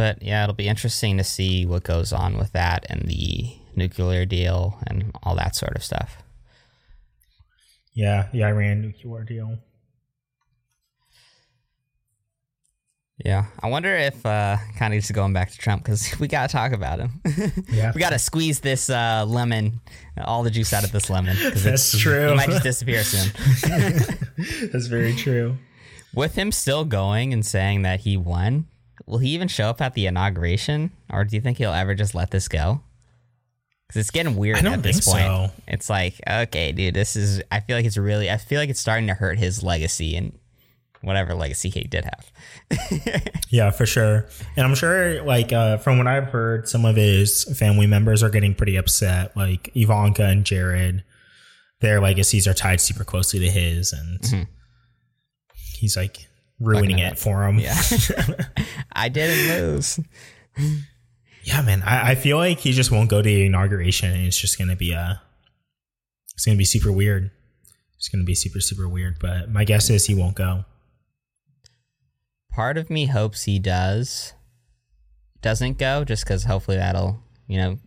But 0.00 0.22
yeah, 0.22 0.44
it'll 0.44 0.54
be 0.54 0.66
interesting 0.66 1.18
to 1.18 1.24
see 1.24 1.66
what 1.66 1.82
goes 1.84 2.10
on 2.10 2.38
with 2.38 2.52
that 2.52 2.86
and 2.88 3.02
the 3.02 3.52
nuclear 3.76 4.24
deal 4.24 4.78
and 4.86 5.10
all 5.22 5.34
that 5.36 5.54
sort 5.54 5.76
of 5.76 5.84
stuff. 5.84 6.22
Yeah, 7.92 8.28
the 8.32 8.44
Iran 8.44 8.80
nuclear 8.80 9.24
deal. 9.24 9.58
Yeah, 13.22 13.44
I 13.62 13.68
wonder 13.68 13.94
if 13.94 14.24
uh, 14.24 14.56
kind 14.78 14.94
of 14.94 15.00
just 15.00 15.12
going 15.12 15.34
back 15.34 15.50
to 15.50 15.58
Trump 15.58 15.82
because 15.84 16.10
we 16.18 16.28
got 16.28 16.48
to 16.48 16.52
talk 16.56 16.72
about 16.72 16.98
him. 17.00 17.20
Yeah. 17.70 17.92
we 17.94 18.00
got 18.00 18.10
to 18.14 18.18
squeeze 18.18 18.60
this 18.60 18.88
uh, 18.88 19.26
lemon, 19.28 19.80
all 20.16 20.42
the 20.44 20.50
juice 20.50 20.72
out 20.72 20.82
of 20.84 20.92
this 20.92 21.10
lemon. 21.10 21.36
'cause 21.36 21.62
That's 21.62 21.92
it's- 21.92 21.98
true. 22.00 22.32
It 22.32 22.36
might 22.36 22.48
just 22.48 22.62
disappear 22.62 23.04
soon. 23.04 23.30
That's 24.72 24.86
very 24.86 25.14
true. 25.14 25.58
With 26.14 26.36
him 26.36 26.52
still 26.52 26.86
going 26.86 27.34
and 27.34 27.44
saying 27.44 27.82
that 27.82 28.00
he 28.00 28.16
won, 28.16 28.66
will 29.10 29.18
he 29.18 29.30
even 29.30 29.48
show 29.48 29.68
up 29.68 29.80
at 29.80 29.94
the 29.94 30.06
inauguration, 30.06 30.90
or 31.12 31.24
do 31.24 31.34
you 31.36 31.42
think 31.42 31.58
he'll 31.58 31.72
ever 31.72 31.94
just 31.94 32.14
let 32.14 32.30
this 32.30 32.48
go? 32.48 32.80
Because 33.86 34.00
it's 34.02 34.10
getting 34.10 34.36
weird 34.36 34.64
at 34.64 34.82
this 34.84 35.04
point. 35.04 35.24
so. 35.24 35.50
It's 35.66 35.90
like, 35.90 36.14
okay, 36.28 36.70
dude, 36.70 36.94
this 36.94 37.16
is. 37.16 37.42
I 37.50 37.58
feel 37.60 37.76
like 37.76 37.84
it's 37.84 37.96
really. 37.98 38.30
I 38.30 38.36
feel 38.36 38.60
like 38.60 38.70
it's 38.70 38.80
starting 38.80 39.08
to 39.08 39.14
hurt 39.14 39.36
his 39.38 39.64
legacy 39.64 40.14
and 40.14 40.38
whatever 41.02 41.34
legacy 41.34 41.70
he 41.70 41.82
did 41.84 42.04
have. 42.04 43.20
Yeah, 43.52 43.72
for 43.72 43.84
sure. 43.84 44.28
And 44.56 44.64
I'm 44.64 44.76
sure, 44.76 45.24
like, 45.24 45.52
uh, 45.52 45.78
from 45.78 45.98
what 45.98 46.06
I've 46.06 46.28
heard, 46.28 46.68
some 46.68 46.84
of 46.84 46.94
his 46.94 47.42
family 47.58 47.88
members 47.88 48.22
are 48.22 48.30
getting 48.30 48.54
pretty 48.54 48.76
upset. 48.76 49.36
Like 49.36 49.72
Ivanka 49.74 50.24
and 50.24 50.44
Jared, 50.44 51.02
their 51.80 52.00
legacies 52.00 52.46
are 52.46 52.54
tied 52.54 52.80
super 52.80 53.02
closely 53.02 53.40
to 53.40 53.50
his, 53.50 53.92
and 53.92 54.46
he's 55.74 55.96
like 55.96 56.28
ruining 56.60 56.98
it 56.98 57.18
for 57.18 57.44
him. 57.44 57.58
Yeah, 57.58 57.80
I 58.92 59.08
didn't 59.08 59.48
lose. 59.48 59.98
Yeah, 61.42 61.62
man. 61.62 61.82
I, 61.82 62.10
I 62.10 62.14
feel 62.14 62.36
like 62.36 62.58
he 62.58 62.72
just 62.72 62.90
won't 62.92 63.08
go 63.10 63.22
to 63.22 63.28
the 63.28 63.46
inauguration, 63.46 64.10
and 64.12 64.26
it's 64.26 64.38
just 64.38 64.58
gonna 64.58 64.76
be 64.76 64.94
uh 64.94 65.14
It's 66.34 66.44
gonna 66.44 66.58
be 66.58 66.64
super 66.64 66.92
weird. 66.92 67.30
It's 67.96 68.08
gonna 68.08 68.24
be 68.24 68.34
super 68.34 68.60
super 68.60 68.88
weird. 68.88 69.18
But 69.18 69.50
my 69.50 69.64
guess 69.64 69.90
is 69.90 70.06
he 70.06 70.14
won't 70.14 70.36
go. 70.36 70.64
Part 72.52 72.76
of 72.76 72.90
me 72.90 73.06
hopes 73.06 73.44
he 73.44 73.58
does. 73.58 74.34
Doesn't 75.40 75.78
go 75.78 76.04
just 76.04 76.24
because 76.24 76.44
hopefully 76.44 76.76
that'll 76.76 77.22
you 77.48 77.56
know 77.58 77.78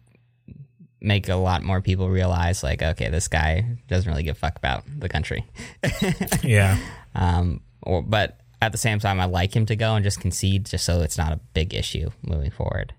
make 1.00 1.28
a 1.30 1.36
lot 1.36 1.62
more 1.64 1.82
people 1.82 2.10
realize 2.10 2.64
like 2.64 2.82
okay 2.82 3.10
this 3.10 3.28
guy 3.28 3.78
doesn't 3.90 4.10
really 4.10 4.24
give 4.24 4.38
a 4.38 4.40
fuck 4.40 4.56
about 4.58 4.84
the 5.00 5.10
country. 5.10 5.46
Yeah. 6.44 6.78
Um, 7.14 7.62
or 7.84 8.02
but 8.02 8.40
at 8.64 8.72
the 8.72 8.78
same 8.78 9.00
time, 9.00 9.20
I 9.20 9.26
like 9.26 9.54
him 9.56 9.66
to 9.68 9.76
go 9.76 9.96
and 9.96 10.04
just 10.04 10.22
concede, 10.22 10.66
just 10.66 10.86
so 10.86 11.02
it's 11.02 11.18
not 11.18 11.34
a 11.34 11.40
big 11.54 11.74
issue 11.74 12.10
moving 12.22 12.52
forward. 12.52 12.94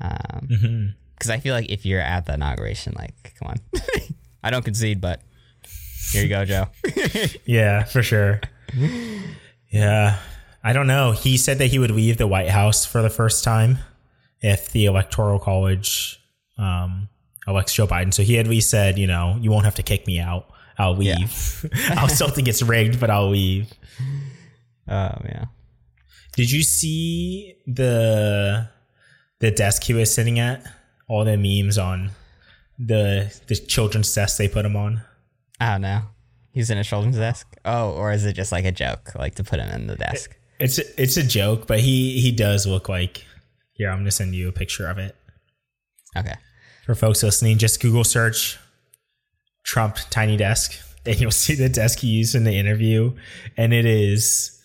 Um, 0.00 0.94
because 1.14 1.30
I 1.30 1.38
feel 1.38 1.54
like 1.54 1.70
if 1.70 1.84
you're 1.84 2.00
at 2.00 2.26
the 2.26 2.34
inauguration, 2.34 2.94
like, 2.98 3.34
come 3.38 3.48
on, 3.48 3.80
I 4.42 4.50
don't 4.50 4.64
concede, 4.64 5.00
but 5.00 5.20
here 6.10 6.22
you 6.22 6.28
go, 6.28 6.44
Joe. 6.44 6.66
Yeah, 7.44 7.84
for 7.84 8.02
sure. 8.02 8.40
yeah. 9.70 10.18
I 10.64 10.72
don't 10.72 10.86
know. 10.86 11.12
He 11.12 11.36
said 11.36 11.58
that 11.58 11.66
he 11.66 11.78
would 11.78 11.90
leave 11.90 12.16
the 12.16 12.26
White 12.26 12.48
House 12.48 12.84
for 12.86 13.02
the 13.02 13.10
first 13.10 13.44
time 13.44 13.78
if 14.40 14.70
the 14.72 14.86
Electoral 14.86 15.38
College 15.38 16.20
um, 16.58 17.08
elects 17.46 17.74
Joe 17.74 17.86
Biden. 17.86 18.14
So 18.14 18.22
he 18.22 18.38
at 18.38 18.46
least 18.46 18.70
said, 18.70 18.98
you 18.98 19.06
know, 19.06 19.36
you 19.40 19.50
won't 19.50 19.64
have 19.64 19.74
to 19.76 19.82
kick 19.82 20.06
me 20.06 20.18
out. 20.20 20.48
I'll 20.78 20.96
leave. 20.96 21.70
I'll 21.90 22.08
still 22.08 22.28
think 22.28 22.48
it's 22.48 22.62
rigged, 22.62 22.98
but 22.98 23.10
I'll 23.10 23.30
leave. 23.30 23.72
Oh 24.88 25.16
yeah, 25.24 25.44
Did 26.34 26.50
you 26.50 26.62
see 26.62 27.56
the 27.66 28.68
the 29.40 29.50
desk 29.50 29.84
he 29.84 29.94
was 29.94 30.12
sitting 30.12 30.38
at? 30.38 30.64
All 31.08 31.24
the 31.24 31.36
memes 31.36 31.78
on 31.78 32.10
the 32.78 33.32
the 33.46 33.54
children's 33.56 34.12
desk 34.14 34.38
they 34.38 34.48
put 34.48 34.64
him 34.64 34.76
on. 34.76 35.02
I 35.60 35.72
don't 35.72 35.82
know. 35.82 36.02
He's 36.52 36.68
in 36.70 36.78
a 36.78 36.84
children's 36.84 37.16
desk. 37.16 37.46
Oh, 37.64 37.92
or 37.92 38.12
is 38.12 38.24
it 38.26 38.34
just 38.34 38.50
like 38.52 38.64
a 38.64 38.72
joke, 38.72 39.14
like 39.14 39.36
to 39.36 39.44
put 39.44 39.60
him 39.60 39.68
in 39.70 39.86
the 39.86 39.96
desk? 39.96 40.36
It's 40.58 40.78
a, 40.78 41.02
it's 41.02 41.16
a 41.16 41.22
joke, 41.22 41.66
but 41.66 41.80
he 41.80 42.20
he 42.20 42.32
does 42.32 42.66
look 42.66 42.88
like. 42.88 43.24
Here, 43.74 43.90
I'm 43.90 43.98
gonna 43.98 44.10
send 44.10 44.34
you 44.34 44.48
a 44.48 44.52
picture 44.52 44.86
of 44.88 44.98
it 44.98 45.16
Okay. 46.16 46.34
for 46.84 46.94
folks 46.94 47.22
listening. 47.22 47.56
Just 47.58 47.80
Google 47.80 48.04
search 48.04 48.58
Trump 49.64 49.96
tiny 50.10 50.36
desk, 50.36 50.74
and 51.06 51.18
you'll 51.20 51.30
see 51.30 51.54
the 51.54 51.68
desk 51.68 52.00
he 52.00 52.08
used 52.08 52.34
in 52.34 52.44
the 52.44 52.58
interview, 52.58 53.14
and 53.56 53.72
it 53.72 53.86
is. 53.86 54.58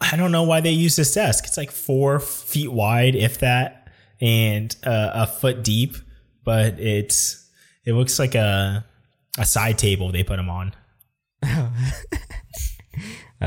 I 0.00 0.16
don't 0.16 0.32
know 0.32 0.44
why 0.44 0.60
they 0.60 0.70
use 0.70 0.96
this 0.96 1.14
desk. 1.14 1.44
It's 1.46 1.56
like 1.56 1.70
four 1.70 2.20
feet 2.20 2.70
wide, 2.72 3.14
if 3.14 3.38
that, 3.40 3.88
and 4.20 4.74
uh, 4.84 5.10
a 5.14 5.26
foot 5.26 5.64
deep, 5.64 5.96
but 6.44 6.78
it's 6.78 7.48
it 7.84 7.94
looks 7.94 8.18
like 8.18 8.34
a 8.34 8.84
a 9.38 9.44
side 9.44 9.78
table 9.78 10.12
they 10.12 10.22
put 10.22 10.36
them 10.36 10.50
on. 10.50 10.74
I 11.42 11.70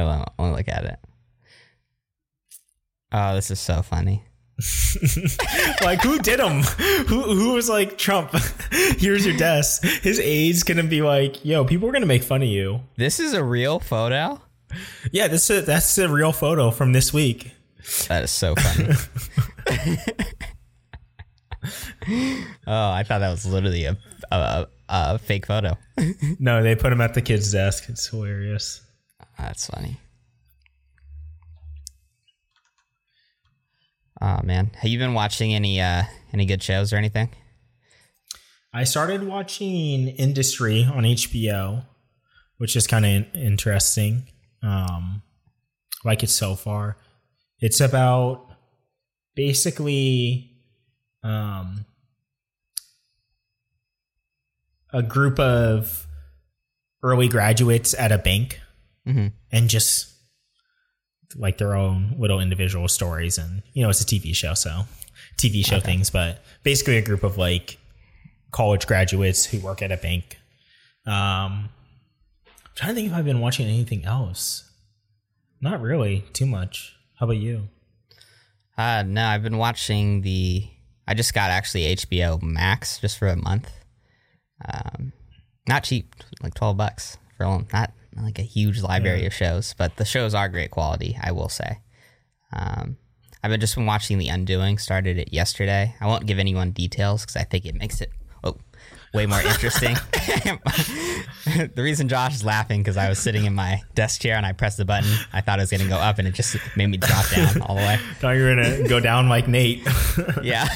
want 0.04 0.30
to 0.38 0.52
look 0.52 0.68
at 0.68 0.86
it. 0.86 1.00
Oh, 3.12 3.36
this 3.36 3.52
is 3.52 3.60
so 3.60 3.82
funny. 3.82 4.24
like 5.82 6.02
who 6.02 6.20
did 6.20 6.40
him? 6.40 6.62
Who 7.08 7.22
who 7.24 7.54
was 7.54 7.68
like 7.70 7.98
Trump? 7.98 8.32
Here's 8.72 9.26
your 9.26 9.36
desk. 9.36 9.84
His 9.84 10.20
aides 10.20 10.64
gonna 10.64 10.84
be 10.84 11.02
like, 11.02 11.44
"Yo, 11.44 11.66
people 11.66 11.90
are 11.90 11.92
gonna 11.92 12.06
make 12.06 12.24
fun 12.24 12.42
of 12.44 12.48
you." 12.48 12.82
This 12.96 13.20
is 13.20 13.34
a 13.34 13.44
real 13.44 13.80
photo. 13.80 14.40
Yeah, 15.12 15.28
this 15.28 15.50
is 15.50 15.66
that's 15.66 15.98
a 15.98 16.08
real 16.10 16.32
photo 16.32 16.72
from 16.72 16.94
this 16.94 17.14
week. 17.14 17.52
That 18.08 18.24
is 18.24 18.32
so 18.32 18.56
funny. 18.56 18.94
oh, 22.68 22.92
I 22.92 23.04
thought 23.04 23.20
that 23.20 23.32
was 23.32 23.46
literally 23.46 23.86
a 23.86 23.98
a, 24.32 24.68
a 24.90 25.18
fake 25.20 25.46
photo. 25.46 25.78
No, 26.40 26.64
they 26.64 26.76
put 26.76 26.92
him 26.92 27.02
at 27.02 27.14
the 27.14 27.22
kid's 27.22 27.52
desk. 27.52 27.86
It's 27.90 28.08
hilarious. 28.08 28.82
That's 29.38 29.68
funny. 29.68 30.00
Oh 34.22 34.40
man, 34.44 34.72
have 34.76 34.90
you 34.90 35.00
been 35.00 35.14
watching 35.14 35.54
any 35.54 35.82
uh 35.82 36.04
any 36.32 36.46
good 36.46 36.62
shows 36.62 36.94
or 36.94 36.98
anything? 36.98 37.30
I 38.74 38.86
started 38.86 39.24
watching 39.24 40.08
Industry 40.08 40.84
on 40.86 41.04
HBO, 41.04 41.86
which 42.58 42.76
is 42.76 42.88
kind 42.88 43.06
of 43.06 43.36
interesting. 43.36 44.28
Um, 44.64 45.22
like 46.04 46.24
it 46.24 46.30
so 46.30 46.56
far. 46.56 46.98
It's 47.60 47.80
about 47.80 48.48
basically 49.36 50.52
um, 51.24 51.86
a 54.92 55.02
group 55.04 55.40
of 55.40 56.08
early 57.04 57.28
graduates 57.28 57.94
at 57.96 58.12
a 58.12 58.18
bank 58.18 58.60
hmm 59.06 59.28
and 59.52 59.68
just 59.70 60.14
like 61.36 61.58
their 61.58 61.76
own 61.76 62.16
little 62.20 62.40
individual 62.40 62.88
stories. 62.88 63.38
And 63.38 63.64
you 63.74 63.84
know 63.84 63.90
it's 63.90 64.02
a 64.02 64.06
tv 64.06 64.36
show 64.36 64.54
so 64.54 64.84
tv 65.38 65.66
show 65.66 65.80
things 65.80 66.10
but 66.10 66.44
basically 66.64 66.98
a 66.98 67.02
group 67.02 67.24
of 67.24 67.38
like 67.38 67.80
college 68.52 68.86
graduates 68.86 69.46
who 69.46 69.60
work 69.60 69.82
at 69.82 69.92
a 69.92 69.98
bank. 69.98 70.38
Um 71.06 71.70
I'm 72.72 72.76
trying 72.76 72.90
to 72.90 72.96
think 72.96 73.12
if 73.12 73.18
i've 73.18 73.26
been 73.26 73.40
watching 73.42 73.68
anything 73.68 74.06
else 74.06 74.72
not 75.62 75.82
really 75.82 76.24
too 76.34 76.46
much 76.46 76.96
how 77.20 77.26
about 77.26 77.38
you 77.38 77.68
Uh, 78.78 79.04
no, 79.06 79.24
I've 79.28 79.44
been 79.44 79.58
watching 79.60 80.22
the. 80.22 80.66
I 81.08 81.14
just 81.14 81.34
got 81.36 81.52
actually 81.52 81.96
HBO 81.96 82.42
Max 82.42 82.98
just 83.00 83.20
for 83.20 83.28
a 83.28 83.36
month. 83.36 83.70
Um, 84.66 85.12
not 85.68 85.84
cheap, 85.84 86.16
like 86.42 86.56
twelve 86.56 86.78
bucks 86.78 87.18
for 87.38 87.44
a- 87.44 87.66
not 87.74 87.92
like 88.18 88.40
a 88.40 88.44
huge 88.44 88.82
library 88.82 89.26
of 89.28 89.34
shows, 89.34 89.76
but 89.78 89.98
the 89.98 90.06
shows 90.06 90.34
are 90.34 90.50
great 90.50 90.72
quality. 90.72 91.16
I 91.22 91.32
will 91.32 91.50
say. 91.50 91.80
Um, 92.54 92.98
I've 93.44 93.52
been 93.52 93.60
just 93.60 93.76
been 93.76 93.86
watching 93.86 94.18
The 94.18 94.30
Undoing. 94.30 94.80
Started 94.80 95.18
it 95.20 95.32
yesterday. 95.34 95.94
I 96.00 96.08
won't 96.08 96.26
give 96.26 96.40
anyone 96.40 96.72
details 96.72 97.22
because 97.24 97.36
I 97.36 97.44
think 97.44 97.66
it 97.66 97.76
makes 97.76 98.02
it 98.02 98.10
way 99.14 99.26
more 99.26 99.42
interesting. 99.42 99.96
the 100.16 101.72
reason 101.78 102.08
Josh 102.08 102.36
is 102.36 102.46
laughing 102.46 102.82
because 102.82 102.98
I 102.98 103.10
was 103.10 103.20
sitting 103.20 103.46
in 103.46 103.54
my 103.54 103.82
desk 103.96 104.22
chair 104.22 104.36
and 104.38 104.46
I 104.46 104.54
pressed 104.54 104.78
the 104.78 104.86
button. 104.86 105.12
I 105.34 105.42
thought 105.42 105.60
it 105.60 105.64
was 105.64 105.72
going 105.72 105.82
to 105.82 105.90
go 105.90 105.98
up 105.98 106.20
and 106.20 106.28
it 106.28 106.34
just 106.34 106.56
made 106.76 106.88
me 106.88 106.98
drop 106.98 107.30
down 107.30 107.62
all 107.64 107.76
the 107.76 107.82
way. 107.82 107.98
thought 108.20 108.32
you 108.32 108.44
were 108.44 108.56
gonna 108.56 108.88
go 108.88 109.00
down 109.00 109.28
like 109.30 109.48
nate 109.48 109.86
Yeah. 110.44 110.68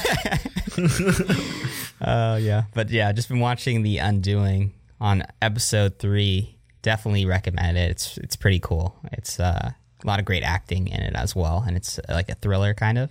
uh, 2.00 2.38
yeah. 2.40 2.64
But 2.74 2.90
yeah, 2.90 3.12
just 3.12 3.28
been 3.28 3.40
watching 3.40 3.82
The 3.82 3.98
Undoing 3.98 4.72
on 5.00 5.22
episode 5.40 5.98
three. 5.98 6.58
Definitely 6.82 7.26
recommend 7.26 7.76
it. 7.78 7.90
It's 7.90 8.16
it's 8.18 8.36
pretty 8.36 8.60
cool. 8.60 8.96
It's 9.12 9.40
uh, 9.40 9.72
a 9.72 10.06
lot 10.06 10.18
of 10.20 10.24
great 10.24 10.42
acting 10.44 10.88
in 10.88 11.00
it 11.00 11.14
as 11.16 11.34
well, 11.34 11.64
and 11.66 11.76
it's 11.76 11.98
uh, 11.98 12.02
like 12.10 12.28
a 12.28 12.34
thriller 12.34 12.74
kind 12.74 12.98
of. 12.98 13.10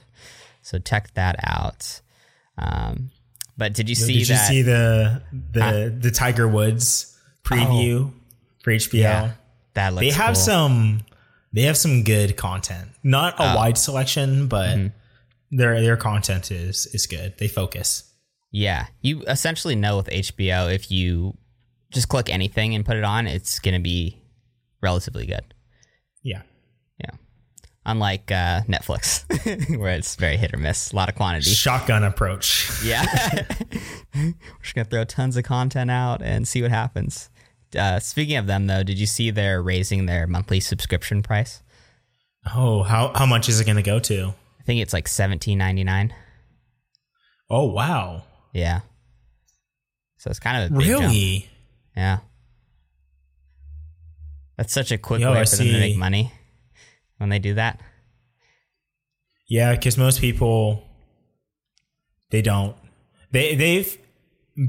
So 0.62 0.78
check 0.80 1.14
that 1.16 1.36
out. 1.44 2.02
Um, 2.58 3.12
but 3.58 3.74
did 3.74 3.88
you 3.90 3.96
see 3.96 4.20
did 4.20 4.30
you 4.30 4.36
see 4.36 4.62
the 4.62 5.22
the 5.52 5.96
the 6.00 6.12
tiger 6.12 6.48
woods 6.48 7.18
preview 7.44 8.12
for 8.64 8.72
hbo 8.72 8.94
yeah, 8.94 9.32
that 9.74 9.94
looks. 9.94 10.06
they 10.06 10.12
have 10.12 10.36
cool. 10.36 10.44
some 10.44 11.02
they 11.54 11.62
have 11.64 11.78
some 11.78 12.04
good 12.04 12.36
content 12.38 12.90
not 13.04 13.34
a 13.40 13.52
Oh. 13.52 13.56
wide 13.56 13.78
selection 13.78 14.48
but 14.48 14.76
Mm-hmm. 14.78 15.58
their 15.58 15.82
their 15.82 15.98
content 15.98 16.52
is 16.52 16.88
is 16.88 17.06
good 17.08 17.38
they 17.38 17.48
focus 17.48 18.04
Yeah, 18.52 18.88
you 19.02 19.22
essentially 19.28 19.76
know 19.76 19.98
with 19.98 20.08
HBO 20.08 20.74
if 20.74 20.90
you 20.92 21.36
just 21.92 22.08
click 22.10 22.30
anything 22.30 22.74
and 22.76 22.86
put 22.86 22.98
it 22.98 23.04
on, 23.04 23.28
it's 23.28 23.60
gonna 23.60 23.80
be 23.80 24.18
relatively 24.82 25.26
good. 25.26 25.44
yeah 26.24 26.42
Yeah. 27.00 27.12
Unlike 27.88 28.32
uh, 28.32 28.62
Netflix, 28.68 29.26
where 29.80 29.94
it's 29.94 30.16
very 30.16 30.38
hit 30.38 30.54
or 30.54 30.58
miss, 30.58 30.92
a 30.92 30.96
lot 30.96 31.08
of 31.08 31.16
quantity. 31.16 31.52
shotgun 31.52 32.04
approach 32.04 32.72
Yeah. 32.84 33.06
We're 34.16 34.34
just 34.64 34.74
going 34.74 34.86
to 34.86 34.90
throw 34.90 35.04
tons 35.04 35.38
of 35.38 35.44
content 35.44 35.92
out 35.92 36.22
and 36.24 36.48
see 36.48 36.62
what 36.64 36.72
happens. 36.72 37.30
Uh, 37.78 38.00
speaking 38.00 38.38
of 38.38 38.48
them, 38.48 38.66
though, 38.68 38.82
did 38.82 38.98
you 38.98 39.06
see 39.06 39.30
they're 39.30 39.62
raising 39.62 40.06
their 40.08 40.26
monthly 40.26 40.60
subscription 40.60 41.22
price? 41.22 41.62
oh 42.54 42.84
how 42.84 43.12
how 43.16 43.26
much 43.26 43.50
is 43.50 43.60
it 43.60 43.66
going 43.66 43.76
to 43.76 43.82
go 43.82 44.00
to 44.00 44.34
I 44.60 44.64
think 44.64 44.80
it's 44.82 44.94
like 44.94 45.08
seventeen 45.08 45.58
ninety 45.58 45.84
nine. 45.84 46.14
oh 47.50 47.66
wow 47.66 48.24
Yeah. 48.54 48.82
So 50.18 50.30
it's 50.30 50.40
kind 50.40 50.64
of 50.64 50.72
a 50.72 50.80
big 50.80 50.88
jump. 50.88 51.02
really 51.02 51.50
Yeah. 51.96 52.20
That's 54.58 54.74
such 54.74 54.92
a 54.92 54.98
quick 54.98 55.22
Yo, 55.22 55.34
way 55.34 55.44
for 55.46 55.56
them 55.58 55.68
to 55.68 55.80
make 55.80 55.98
money 55.98 56.32
when 57.18 57.30
they 57.30 57.40
do 57.40 57.54
that. 57.56 57.80
yeah 59.48 59.72
because 59.74 59.98
most 59.98 60.20
people 60.22 60.84
they 62.32 62.42
don't 62.42 62.76
they 63.32 63.56
they've 63.56 63.98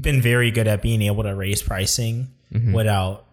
been 0.01 0.21
very 0.21 0.51
good 0.51 0.67
at 0.67 0.81
being 0.81 1.01
able 1.01 1.23
to 1.23 1.33
raise 1.35 1.61
pricing 1.61 2.27
Mm-hmm. 2.53 2.71
without 2.71 3.25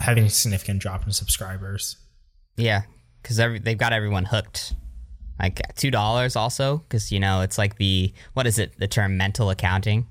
having 0.00 0.24
a 0.24 0.28
significant 0.28 0.80
drop 0.82 1.06
in 1.06 1.12
subscribers 1.12 1.98
Yeah, 2.56 2.82
because 3.22 3.38
every 3.38 3.60
they've 3.60 3.78
got 3.78 3.92
everyone 3.92 4.24
hooked. 4.24 4.74
Like 5.40 5.60
two 5.76 5.92
dollars 5.92 6.34
also, 6.34 6.78
because 6.78 7.12
you 7.12 7.20
know 7.20 7.42
it's 7.42 7.58
like 7.58 7.76
the 7.76 8.12
what 8.34 8.44
is 8.44 8.58
it? 8.58 8.76
The 8.76 8.88
term 8.88 9.16
mental 9.16 9.50
accounting. 9.50 10.08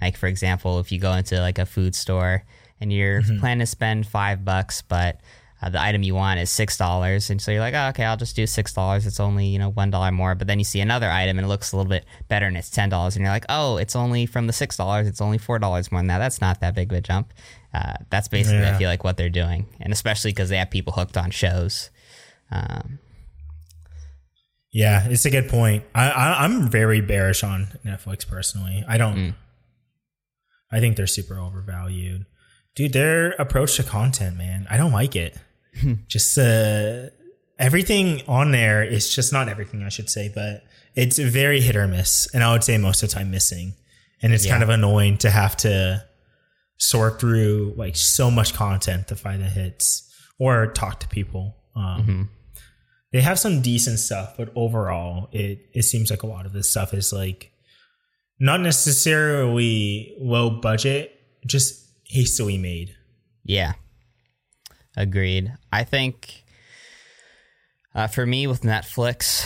Like 0.00 0.16
for 0.16 0.28
example, 0.28 0.78
if 0.78 0.92
you 0.92 1.00
go 1.00 1.14
into 1.14 1.40
like 1.40 1.58
a 1.58 1.66
food 1.66 1.96
store 1.96 2.44
and 2.80 2.92
you're 2.92 3.22
planning 3.40 3.58
to 3.58 3.66
spend 3.66 4.06
five 4.06 4.44
bucks, 4.44 4.82
but 4.82 5.18
uh, 5.62 5.70
the 5.70 5.80
item 5.80 6.02
you 6.02 6.14
want 6.14 6.38
is 6.40 6.50
six 6.50 6.76
dollars, 6.76 7.30
and 7.30 7.40
so 7.40 7.50
you're 7.50 7.60
like, 7.60 7.74
oh, 7.74 7.88
okay, 7.88 8.04
I'll 8.04 8.16
just 8.16 8.36
do 8.36 8.46
six 8.46 8.72
dollars. 8.72 9.06
It's 9.06 9.20
only 9.20 9.46
you 9.46 9.58
know 9.58 9.70
one 9.70 9.90
dollar 9.90 10.12
more. 10.12 10.34
But 10.34 10.46
then 10.46 10.58
you 10.58 10.64
see 10.64 10.80
another 10.80 11.10
item 11.10 11.38
and 11.38 11.46
it 11.46 11.48
looks 11.48 11.72
a 11.72 11.76
little 11.76 11.88
bit 11.88 12.04
better, 12.28 12.46
and 12.46 12.56
it's 12.56 12.70
ten 12.70 12.88
dollars, 12.88 13.16
and 13.16 13.24
you're 13.24 13.32
like, 13.32 13.46
oh, 13.48 13.76
it's 13.78 13.96
only 13.96 14.26
from 14.26 14.46
the 14.46 14.52
six 14.52 14.76
dollars. 14.76 15.06
It's 15.06 15.20
only 15.20 15.38
four 15.38 15.58
dollars 15.58 15.90
more 15.90 16.00
than 16.00 16.08
that. 16.08 16.18
That's 16.18 16.40
not 16.40 16.60
that 16.60 16.74
big 16.74 16.92
of 16.92 16.98
a 16.98 17.00
jump. 17.00 17.32
Uh, 17.72 17.94
that's 18.10 18.28
basically 18.28 18.66
I 18.66 18.78
feel 18.78 18.88
like 18.88 19.04
what 19.04 19.16
they're 19.16 19.28
doing, 19.28 19.66
and 19.80 19.92
especially 19.92 20.30
because 20.32 20.48
they 20.48 20.56
have 20.58 20.70
people 20.70 20.92
hooked 20.92 21.16
on 21.16 21.30
shows. 21.30 21.90
Um, 22.50 22.98
Yeah, 24.72 25.06
it's 25.08 25.24
a 25.24 25.30
good 25.30 25.48
point. 25.48 25.84
I, 25.94 26.44
I'm 26.44 26.68
very 26.70 27.00
bearish 27.00 27.42
on 27.42 27.68
Netflix 27.84 28.26
personally. 28.26 28.84
I 28.86 28.98
don't. 28.98 29.16
Mm. 29.16 29.34
I 30.70 30.80
think 30.80 30.96
they're 30.96 31.06
super 31.06 31.38
overvalued, 31.38 32.26
dude. 32.76 32.92
Their 32.92 33.30
approach 33.32 33.74
to 33.76 33.82
content, 33.82 34.36
man, 34.36 34.68
I 34.70 34.76
don't 34.76 34.92
like 34.92 35.16
it. 35.16 35.36
just 36.06 36.38
uh, 36.38 37.08
everything 37.58 38.22
on 38.28 38.52
there 38.52 38.84
is 38.84 39.12
just 39.12 39.32
not 39.32 39.48
everything 39.48 39.82
I 39.82 39.88
should 39.88 40.08
say, 40.08 40.30
but 40.32 40.62
it's 40.94 41.18
very 41.18 41.60
hit 41.60 41.74
or 41.74 41.88
miss, 41.88 42.28
and 42.32 42.44
I 42.44 42.52
would 42.52 42.62
say 42.62 42.78
most 42.78 43.02
of 43.02 43.10
the 43.10 43.14
time 43.16 43.30
missing, 43.30 43.74
and 44.22 44.32
it's 44.32 44.46
kind 44.46 44.62
of 44.62 44.68
annoying 44.68 45.18
to 45.18 45.30
have 45.30 45.56
to 45.58 46.04
sort 46.78 47.20
through 47.20 47.74
like 47.76 47.96
so 47.96 48.30
much 48.30 48.54
content 48.54 49.08
to 49.08 49.16
find 49.16 49.42
the 49.42 49.48
hits 49.48 50.10
or 50.38 50.66
talk 50.68 51.00
to 51.00 51.08
people. 51.08 51.56
Um, 51.74 52.30
they 53.12 53.20
have 53.20 53.38
some 53.38 53.60
decent 53.62 53.98
stuff, 53.98 54.34
but 54.36 54.50
overall, 54.54 55.28
it 55.32 55.66
it 55.74 55.82
seems 55.82 56.10
like 56.10 56.22
a 56.22 56.26
lot 56.26 56.46
of 56.46 56.52
this 56.52 56.70
stuff 56.70 56.94
is 56.94 57.12
like 57.12 57.50
not 58.38 58.60
necessarily 58.60 60.14
low 60.20 60.50
budget, 60.50 61.18
just 61.46 61.85
hastily 62.16 62.58
made. 62.58 62.96
Yeah. 63.44 63.74
Agreed. 64.96 65.52
I 65.70 65.84
think 65.84 66.44
uh, 67.94 68.06
for 68.06 68.24
me 68.26 68.46
with 68.46 68.62
Netflix, 68.62 69.44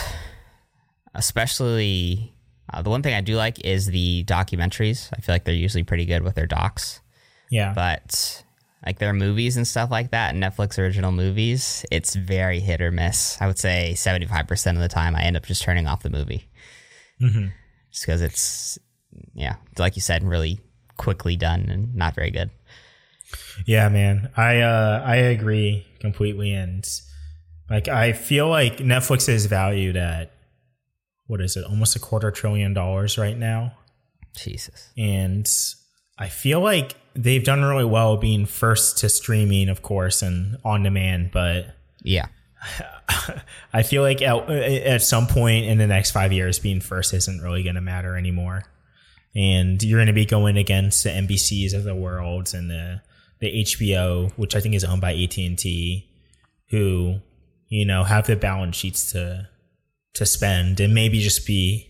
especially 1.13 2.33
uh, 2.71 2.81
the 2.81 2.89
one 2.89 3.03
thing 3.03 3.13
I 3.13 3.21
do 3.21 3.35
like 3.35 3.63
is 3.65 3.87
the 3.87 4.23
documentaries. 4.25 5.09
I 5.15 5.21
feel 5.21 5.35
like 5.35 5.43
they're 5.43 5.53
usually 5.53 5.83
pretty 5.83 6.05
good 6.05 6.23
with 6.23 6.35
their 6.35 6.47
docs, 6.47 7.01
Yeah, 7.49 7.73
but 7.73 8.43
like 8.85 8.97
their 8.99 9.13
movies 9.13 9.57
and 9.57 9.67
stuff 9.67 9.91
like 9.91 10.11
that, 10.11 10.33
Netflix 10.35 10.79
original 10.79 11.11
movies, 11.11 11.85
it's 11.91 12.15
very 12.15 12.59
hit 12.59 12.81
or 12.81 12.91
miss. 12.91 13.37
I 13.41 13.47
would 13.47 13.59
say 13.59 13.91
75% 13.95 14.71
of 14.75 14.79
the 14.79 14.87
time 14.87 15.15
I 15.15 15.23
end 15.23 15.37
up 15.37 15.45
just 15.45 15.61
turning 15.61 15.87
off 15.87 16.01
the 16.03 16.09
movie. 16.09 16.47
Mhm. 17.21 17.51
Just 17.91 18.05
because 18.05 18.21
it's, 18.21 18.79
yeah, 19.33 19.55
like 19.77 19.95
you 19.97 20.01
said, 20.01 20.23
really 20.23 20.61
quickly 20.97 21.35
done 21.35 21.67
and 21.69 21.93
not 21.95 22.15
very 22.15 22.31
good. 22.31 22.49
Yeah, 23.65 23.89
man. 23.89 24.29
I 24.35 24.61
uh 24.61 25.03
I 25.05 25.15
agree 25.17 25.85
completely, 25.99 26.53
and 26.53 26.87
like 27.69 27.87
I 27.87 28.13
feel 28.13 28.47
like 28.49 28.77
Netflix 28.77 29.29
is 29.29 29.45
valued 29.45 29.97
at 29.97 30.31
what 31.27 31.41
is 31.41 31.55
it, 31.55 31.65
almost 31.65 31.95
a 31.95 31.99
quarter 31.99 32.31
trillion 32.31 32.73
dollars 32.73 33.17
right 33.17 33.37
now. 33.37 33.73
Jesus. 34.35 34.89
and 34.97 35.49
I 36.17 36.29
feel 36.29 36.61
like 36.61 36.95
they've 37.15 37.43
done 37.43 37.61
really 37.63 37.85
well 37.85 38.15
being 38.15 38.45
first 38.45 38.99
to 38.99 39.09
streaming, 39.09 39.69
of 39.69 39.81
course, 39.81 40.21
and 40.21 40.57
on 40.63 40.83
demand. 40.83 41.31
But 41.31 41.75
Yeah. 42.03 42.27
I 43.73 43.83
feel 43.83 44.03
like 44.03 44.21
at, 44.21 44.49
at 44.49 45.01
some 45.01 45.25
point 45.25 45.65
in 45.65 45.79
the 45.79 45.87
next 45.87 46.11
five 46.11 46.31
years, 46.31 46.59
being 46.59 46.79
first 46.79 47.13
isn't 47.13 47.41
really 47.41 47.63
going 47.63 47.75
to 47.75 47.81
matter 47.81 48.15
anymore. 48.15 48.63
And 49.33 49.81
you're 49.81 49.97
going 49.97 50.07
to 50.07 50.13
be 50.13 50.25
going 50.25 50.57
against 50.57 51.03
the 51.03 51.09
NBCs 51.09 51.73
of 51.73 51.83
the 51.85 51.95
world 51.95 52.53
and 52.53 52.69
the 52.69 53.01
the 53.41 53.63
HBO, 53.63 54.31
which 54.37 54.55
I 54.55 54.61
think 54.61 54.75
is 54.75 54.83
owned 54.83 55.01
by 55.01 55.13
AT 55.13 55.37
and 55.37 55.57
T, 55.57 56.09
who 56.69 57.19
you 57.67 57.85
know 57.85 58.03
have 58.03 58.27
the 58.27 58.35
balance 58.35 58.77
sheets 58.77 59.11
to 59.11 59.49
to 60.13 60.25
spend 60.25 60.79
and 60.79 60.93
maybe 60.93 61.19
just 61.19 61.45
be 61.45 61.89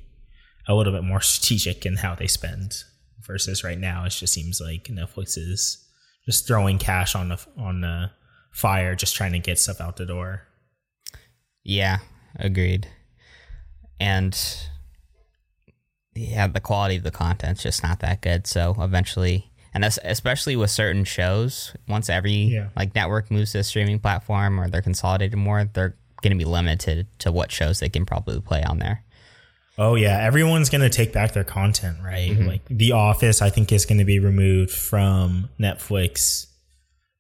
a 0.67 0.73
little 0.75 0.93
bit 0.93 1.03
more 1.03 1.21
strategic 1.21 1.85
in 1.85 1.97
how 1.97 2.15
they 2.15 2.27
spend 2.27 2.83
versus 3.25 3.63
right 3.63 3.79
now 3.79 4.05
it 4.05 4.09
just 4.09 4.33
seems 4.33 4.61
like 4.61 4.85
Netflix 4.85 5.37
is 5.37 5.83
just 6.25 6.47
throwing 6.47 6.77
cash 6.77 7.15
on 7.15 7.29
the 7.29 7.45
on 7.57 7.81
the 7.81 8.11
fire 8.51 8.95
just 8.95 9.15
trying 9.15 9.31
to 9.31 9.39
get 9.39 9.59
stuff 9.59 9.81
out 9.81 9.97
the 9.97 10.05
door. 10.05 10.43
Yeah, 11.63 11.99
agreed. 12.35 12.87
and 13.99 14.37
yeah, 16.13 16.47
the 16.47 16.59
quality 16.59 16.97
of 16.97 17.03
the 17.03 17.11
content's 17.11 17.63
just 17.63 17.83
not 17.83 17.99
that 17.99 18.21
good. 18.21 18.45
So 18.47 18.75
eventually, 18.79 19.50
and 19.73 19.83
that's 19.83 19.99
especially 20.03 20.55
with 20.55 20.69
certain 20.71 21.03
shows, 21.03 21.73
once 21.87 22.09
every 22.09 22.33
Yeah. 22.33 22.69
like 22.75 22.93
network 22.95 23.31
moves 23.31 23.51
to 23.53 23.59
a 23.59 23.63
streaming 23.63 23.99
platform 23.99 24.59
or 24.59 24.69
they're 24.69 24.81
consolidated 24.81 25.37
more, 25.37 25.63
they're 25.65 25.95
going 26.21 26.31
to 26.31 26.37
be 26.37 26.45
limited 26.49 27.07
to 27.19 27.31
what 27.31 27.51
shows 27.51 27.79
they 27.79 27.89
can 27.89 28.05
probably 28.05 28.39
play 28.41 28.63
on 28.63 28.79
there. 28.79 29.03
Oh 29.77 29.95
yeah, 29.95 30.17
everyone's 30.21 30.69
gonna 30.69 30.89
take 30.89 31.13
back 31.13 31.31
their 31.31 31.45
content, 31.45 31.97
right? 32.03 32.37
Like 32.37 32.61
The 32.69 32.91
Office, 32.91 33.41
I 33.41 33.49
think 33.49 33.71
is 33.71 33.85
gonna 33.85 34.05
be 34.05 34.19
removed 34.19 34.69
from 34.69 35.49
Netflix 35.59 36.47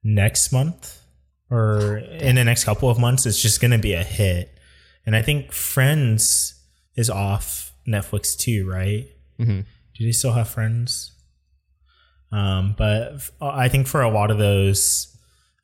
next 0.03 0.51
month 0.51 1.01
or 1.49 1.97
in 1.97 2.35
the 2.35 2.43
next 2.43 2.65
couple 2.65 2.89
of 2.89 2.99
months. 2.99 3.25
It's 3.25 3.41
just 3.41 3.61
gonna 3.61 3.77
be 3.79 3.93
a 3.93 4.03
hit, 4.03 4.53
and 5.05 5.15
I 5.15 5.21
think 5.21 5.51
Friends 5.53 6.55
is 6.95 7.09
off 7.09 7.71
Netflix 7.87 8.37
too, 8.37 8.69
right? 8.69 9.07
Mhm. 9.39 9.65
Do 9.97 10.05
they 10.05 10.11
still 10.11 10.33
have 10.33 10.49
Friends? 10.49 11.11
Um, 12.31 12.75
but 12.77 13.13
f- 13.15 13.31
I 13.41 13.67
think 13.67 13.87
for 13.87 14.01
a 14.01 14.09
lot 14.09 14.31
of 14.31 14.37
those 14.37 15.11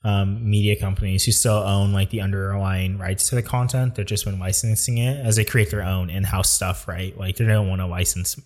um, 0.03 0.49
media 0.49 0.79
companies 0.79 1.25
who 1.25 1.31
still 1.31 1.51
own 1.53 1.91
like 1.91 2.11
the 2.11 2.21
underlying 2.21 2.97
rights 2.97 3.29
to 3.29 3.35
the 3.35 3.41
content. 3.41 3.95
They've 3.95 4.05
just 4.05 4.23
been 4.25 4.39
licensing 4.39 4.99
it 4.99 5.25
as 5.25 5.35
they 5.35 5.43
create 5.43 5.69
their 5.69 5.83
own 5.83 6.09
in-house 6.09 6.49
stuff, 6.49 6.87
right? 6.87 7.17
Like 7.17 7.35
they 7.35 7.45
don't 7.45 7.67
want 7.67 7.81
to 7.81 7.87
license 7.87 8.39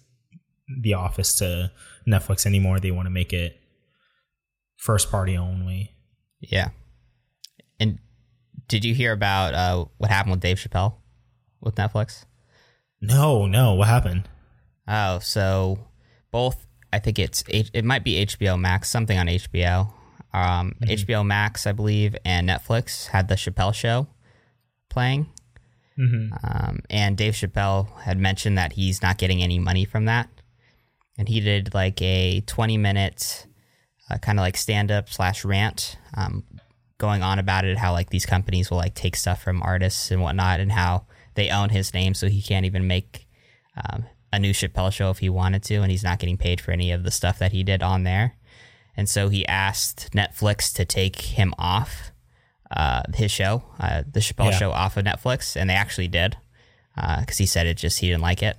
The 0.82 0.96
Office 0.96 1.36
to 1.36 1.72
Netflix 2.08 2.46
anymore. 2.46 2.80
They 2.80 2.92
want 2.92 3.06
to 3.06 3.12
make 3.12 3.32
it 3.32 3.60
first 4.78 5.12
party 5.12 5.38
only. 5.38 5.92
Yeah. 6.40 6.70
And 7.80 8.00
did 8.68 8.84
you 8.84 8.96
hear 8.96 9.12
about 9.12 9.54
uh, 9.54 9.86
what 9.98 10.10
happened 10.10 10.32
with 10.32 10.42
Dave 10.42 10.58
Chappelle 10.58 10.96
with 11.60 11.76
Netflix? 11.76 12.26
No, 13.02 13.46
no, 13.46 13.76
what 13.76 13.88
happened? 13.88 14.28
Oh, 14.88 15.20
so 15.20 15.88
both 16.32 16.66
I 16.94 17.00
think 17.00 17.20
it's 17.20 17.44
it 17.50 17.86
might 17.86 18.04
be 18.04 18.26
HBO 18.26 18.60
Max, 18.60 18.90
something 18.90 19.18
on 19.18 19.28
HBO. 19.28 19.94
Um, 20.34 20.74
HBO 20.84 21.26
Max, 21.26 21.68
I 21.68 21.72
believe, 21.74 22.16
and 22.24 22.48
Netflix 22.48 23.08
had 23.08 23.28
the 23.28 23.36
Chappelle 23.36 23.74
Show 23.74 24.08
playing, 24.90 25.28
Mm-hmm. 26.00 26.34
um, 26.44 26.80
and 26.90 27.18
Dave 27.18 27.34
Chappelle 27.34 28.00
had 28.02 28.18
mentioned 28.18 28.58
that 28.58 28.74
he's 28.74 29.02
not 29.02 29.18
getting 29.18 29.44
any 29.44 29.60
money 29.60 29.84
from 29.86 30.06
that, 30.06 30.30
and 31.18 31.28
he 31.28 31.40
did 31.42 31.74
like 31.74 32.02
a 32.02 32.42
twenty 32.48 32.78
minute 32.78 33.46
uh, 34.10 34.18
kind 34.18 34.40
of 34.40 34.44
like 34.44 34.56
stand 34.58 34.90
up 34.92 35.10
slash 35.10 35.44
rant, 35.46 35.98
um, 36.16 36.44
going 36.98 37.22
on 37.24 37.40
about 37.40 37.66
it, 37.66 37.78
how 37.78 37.92
like 37.92 38.10
these 38.10 38.26
companies 38.26 38.70
will 38.72 38.78
like 38.78 38.96
take 38.96 39.16
stuff 39.18 39.44
from 39.44 39.62
artists 39.64 40.12
and 40.12 40.22
whatnot, 40.22 40.60
and 40.62 40.72
how 40.72 41.06
they 41.36 41.50
own 41.50 41.70
his 41.70 41.94
name, 41.94 42.14
so 42.14 42.28
he 42.28 42.42
can't 42.42 42.66
even 42.66 42.88
make 42.88 43.28
um, 43.86 44.06
a 44.34 44.40
new 44.40 44.54
Chappelle 44.54 44.92
show 44.92 45.10
if 45.10 45.20
he 45.20 45.30
wanted 45.30 45.64
to, 45.64 45.76
and 45.76 45.92
he's 45.92 46.04
not 46.04 46.20
getting 46.20 46.38
paid 46.38 46.62
for 46.62 46.72
any 46.72 46.92
of 46.92 47.04
the 47.04 47.12
stuff 47.12 47.40
that 47.40 47.52
he 47.52 47.64
did 47.64 47.84
on 47.84 48.04
there. 48.04 48.36
And 48.96 49.10
so 49.10 49.30
he 49.30 49.46
asked 49.48 50.12
Netflix 50.14 50.74
to 50.76 50.86
take 50.86 51.20
him 51.22 51.54
off 51.58 52.12
uh, 52.70 53.04
his 53.14 53.32
show, 53.32 53.64
uh, 53.80 54.04
the 54.10 54.20
Chappelle 54.20 54.52
Yeah. 54.52 54.58
show, 54.58 54.72
off 54.72 54.98
of 54.98 55.06
Netflix, 55.06 55.56
and 55.56 55.70
they 55.70 55.74
actually 55.74 56.08
did 56.08 56.38
because 56.96 57.38
he 57.38 57.46
said 57.46 57.68
it 57.68 57.78
just 57.78 58.00
he 58.00 58.08
didn't 58.08 58.22
like 58.22 58.44
it, 58.44 58.58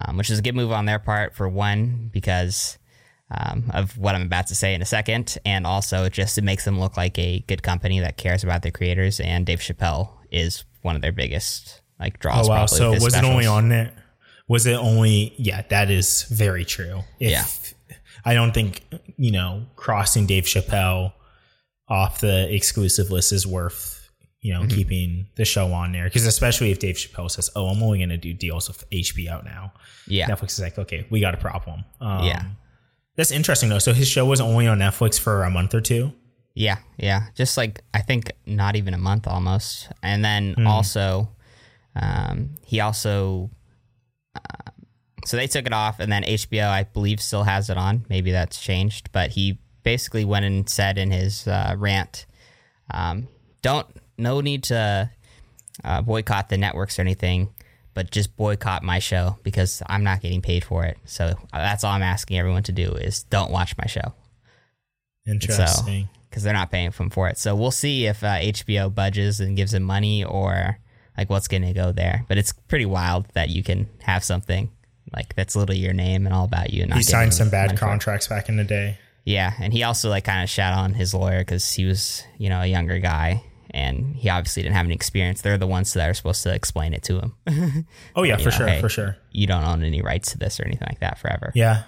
um, 0.00 0.16
which 0.16 0.30
is 0.30 0.38
a 0.38 0.42
good 0.42 0.54
move 0.54 0.72
on 0.72 0.86
their 0.86 0.98
part 0.98 1.34
for 1.34 1.48
one 1.48 2.10
because 2.12 2.78
um, 3.30 3.70
of 3.74 3.98
what 3.98 4.14
I'm 4.14 4.22
about 4.22 4.46
to 4.48 4.54
say 4.54 4.74
in 4.74 4.82
a 4.82 4.86
second, 4.86 5.36
and 5.44 5.66
also 5.66 6.08
just 6.08 6.38
it 6.38 6.44
makes 6.44 6.64
them 6.64 6.78
look 6.78 6.96
like 6.96 7.18
a 7.18 7.40
good 7.40 7.62
company 7.62 8.00
that 8.00 8.16
cares 8.16 8.44
about 8.44 8.62
their 8.62 8.72
creators. 8.72 9.20
And 9.20 9.44
Dave 9.44 9.60
Chappelle 9.60 10.10
is 10.30 10.64
one 10.82 10.96
of 10.96 11.02
their 11.02 11.12
biggest 11.12 11.80
like 11.98 12.18
draws. 12.20 12.46
Oh 12.46 12.50
wow! 12.50 12.66
So 12.66 12.92
was 12.92 13.14
it 13.14 13.24
only 13.24 13.46
on 13.46 13.72
it? 13.72 13.92
Was 14.48 14.66
it 14.66 14.74
only? 14.74 15.34
Yeah, 15.38 15.62
that 15.70 15.90
is 15.90 16.22
very 16.24 16.64
true. 16.64 17.02
If, 17.18 17.30
Yeah. 17.30 17.44
I 18.24 18.34
don't 18.34 18.52
think 18.52 18.82
you 19.16 19.30
know 19.32 19.66
crossing 19.76 20.26
Dave 20.26 20.44
Chappelle 20.44 21.12
off 21.88 22.20
the 22.20 22.52
exclusive 22.52 23.10
list 23.10 23.32
is 23.32 23.46
worth 23.46 23.92
you 24.40 24.52
Mm-hmm. 24.52 24.62
know 24.62 24.68
keeping 24.74 25.26
the 25.36 25.44
show 25.44 25.72
on 25.72 25.92
there 25.92 26.04
because 26.04 26.26
especially 26.26 26.70
if 26.70 26.78
Dave 26.78 26.96
Chappelle 26.96 27.30
says, 27.30 27.50
"Oh, 27.56 27.66
I'm 27.68 27.82
only 27.82 27.98
going 27.98 28.10
to 28.10 28.16
do 28.16 28.32
deals 28.32 28.68
with 28.68 28.88
HBO 28.90 29.44
now." 29.44 29.72
Yeah, 30.06 30.28
Netflix 30.28 30.50
is 30.52 30.60
like, 30.60 30.78
"Okay, 30.78 31.06
we 31.10 31.20
got 31.20 31.34
a 31.34 31.38
problem." 31.38 31.84
Um, 32.00 32.24
Yeah. 32.24 32.44
that's 33.16 33.30
interesting 33.32 33.68
though. 33.68 33.78
So 33.80 33.92
his 33.92 34.08
show 34.08 34.24
was 34.24 34.40
only 34.40 34.66
on 34.68 34.78
Netflix 34.78 35.18
for 35.18 35.42
a 35.44 35.50
month 35.50 35.74
or 35.74 35.80
two. 35.80 36.12
Yeah, 36.54 36.78
yeah. 36.96 37.26
Just 37.34 37.56
like 37.56 37.82
I 37.94 38.00
think 38.02 38.32
not 38.46 38.76
even 38.76 38.94
a 38.94 38.98
month 38.98 39.26
almost. 39.26 39.88
And 40.02 40.24
then 40.24 40.54
Hmm. 40.54 40.66
also 40.66 41.28
um, 41.96 42.50
he 42.64 42.80
also 42.80 43.50
so 45.24 45.36
they 45.36 45.46
took 45.46 45.66
it 45.66 45.72
off 45.72 46.00
and 46.00 46.10
then 46.10 46.22
HBO 46.22 46.68
I 46.68 46.84
believe 46.84 47.20
still 47.20 47.44
has 47.44 47.70
it 47.70 47.76
on. 47.76 48.04
Maybe 48.08 48.32
that's 48.32 48.60
changed, 48.60 49.10
but 49.12 49.30
he 49.30 49.58
basically 49.82 50.24
went 50.24 50.44
and 50.44 50.68
said 50.68 50.98
in 50.98 51.10
his 51.10 51.46
uh, 51.46 51.74
rant 51.78 52.26
um, 52.90 53.28
don't 53.62 53.86
no 54.18 54.40
need 54.40 54.64
to 54.64 55.10
uh, 55.84 56.02
boycott 56.02 56.48
the 56.48 56.56
networks 56.56 56.98
or 56.98 57.02
anything, 57.02 57.48
but 57.94 58.10
just 58.10 58.36
boycott 58.36 58.82
my 58.82 58.98
show 58.98 59.38
because 59.42 59.82
I'm 59.86 60.04
not 60.04 60.20
getting 60.20 60.42
paid 60.42 60.64
for 60.64 60.84
it. 60.84 60.98
So 61.04 61.26
uh, 61.26 61.34
that's 61.52 61.84
all 61.84 61.92
I'm 61.92 62.02
asking 62.02 62.38
everyone 62.38 62.62
to 62.64 62.72
do 62.72 62.92
is 62.92 63.24
don't 63.24 63.50
watch 63.50 63.76
my 63.76 63.86
show 63.86 64.14
Interesting. 65.26 66.08
because 66.30 66.42
they're 66.42 66.52
not 66.52 66.70
paying 66.70 66.92
him 66.92 67.10
for 67.10 67.28
it. 67.28 67.38
So 67.38 67.54
we'll 67.54 67.70
see 67.70 68.06
if 68.06 68.22
uh, 68.22 68.36
HBO 68.36 68.94
budges 68.94 69.40
and 69.40 69.56
gives 69.56 69.74
him 69.74 69.82
money 69.82 70.24
or 70.24 70.78
like 71.16 71.30
what's 71.30 71.48
going 71.48 71.62
to 71.62 71.72
go 71.72 71.92
there. 71.92 72.24
But 72.28 72.38
it's 72.38 72.52
pretty 72.52 72.86
wild 72.86 73.26
that 73.34 73.50
you 73.50 73.62
can 73.62 73.88
have 74.02 74.24
something 74.24 74.70
like 75.14 75.34
that's 75.34 75.56
literally 75.56 75.80
your 75.80 75.92
name 75.92 76.26
and 76.26 76.34
all 76.34 76.44
about 76.44 76.72
you. 76.72 76.82
And 76.82 76.90
not 76.90 76.98
he 76.98 77.02
signed 77.02 77.34
some 77.34 77.50
bad 77.50 77.76
contracts 77.78 78.28
back 78.28 78.48
in 78.48 78.56
the 78.56 78.64
day. 78.64 78.98
Yeah, 79.24 79.52
and 79.58 79.72
he 79.72 79.82
also 79.82 80.08
like 80.08 80.24
kind 80.24 80.42
of 80.42 80.48
shat 80.48 80.72
on 80.72 80.94
his 80.94 81.12
lawyer 81.12 81.40
because 81.40 81.72
he 81.72 81.84
was 81.84 82.22
you 82.38 82.48
know 82.48 82.60
a 82.60 82.66
younger 82.66 82.98
guy 82.98 83.42
and 83.70 84.16
he 84.16 84.28
obviously 84.30 84.62
didn't 84.62 84.74
have 84.74 84.86
any 84.86 84.94
experience. 84.94 85.42
They're 85.42 85.58
the 85.58 85.66
ones 85.66 85.92
that 85.94 86.08
are 86.08 86.14
supposed 86.14 86.42
to 86.44 86.54
explain 86.54 86.94
it 86.94 87.02
to 87.04 87.20
him. 87.20 87.86
Oh 88.14 88.22
yeah, 88.22 88.36
for 88.38 88.44
know, 88.44 88.50
sure, 88.50 88.66
hey. 88.66 88.80
for 88.80 88.88
sure. 88.88 89.16
you 89.32 89.46
don't 89.46 89.64
own 89.64 89.82
any 89.82 90.00
rights 90.00 90.32
to 90.32 90.38
this 90.38 90.58
or 90.58 90.64
anything 90.64 90.86
like 90.88 91.00
that 91.00 91.18
forever. 91.18 91.52
Yeah. 91.54 91.82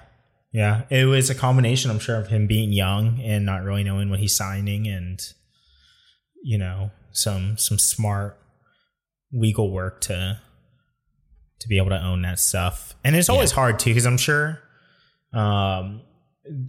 Yeah. 0.52 0.82
It 0.90 1.04
was 1.04 1.30
a 1.30 1.34
combination, 1.34 1.90
I'm 1.90 1.98
sure, 1.98 2.16
of 2.16 2.28
him 2.28 2.46
being 2.46 2.72
young 2.72 3.20
and 3.20 3.44
not 3.44 3.62
really 3.62 3.84
knowing 3.84 4.10
what 4.10 4.18
he's 4.18 4.34
signing 4.34 4.86
and 4.86 5.20
you 6.42 6.58
know, 6.58 6.90
some 7.12 7.56
some 7.56 7.78
smart 7.78 8.38
legal 9.32 9.70
work 9.70 10.00
to 10.02 10.40
to 11.60 11.68
be 11.68 11.76
able 11.76 11.90
to 11.90 12.00
own 12.00 12.22
that 12.22 12.38
stuff. 12.38 12.94
And 13.04 13.16
it's 13.16 13.28
always 13.28 13.50
hard 13.50 13.78
too, 13.78 13.90
because 13.90 14.06
I'm 14.06 14.18
sure 14.18 14.60
um 15.32 16.02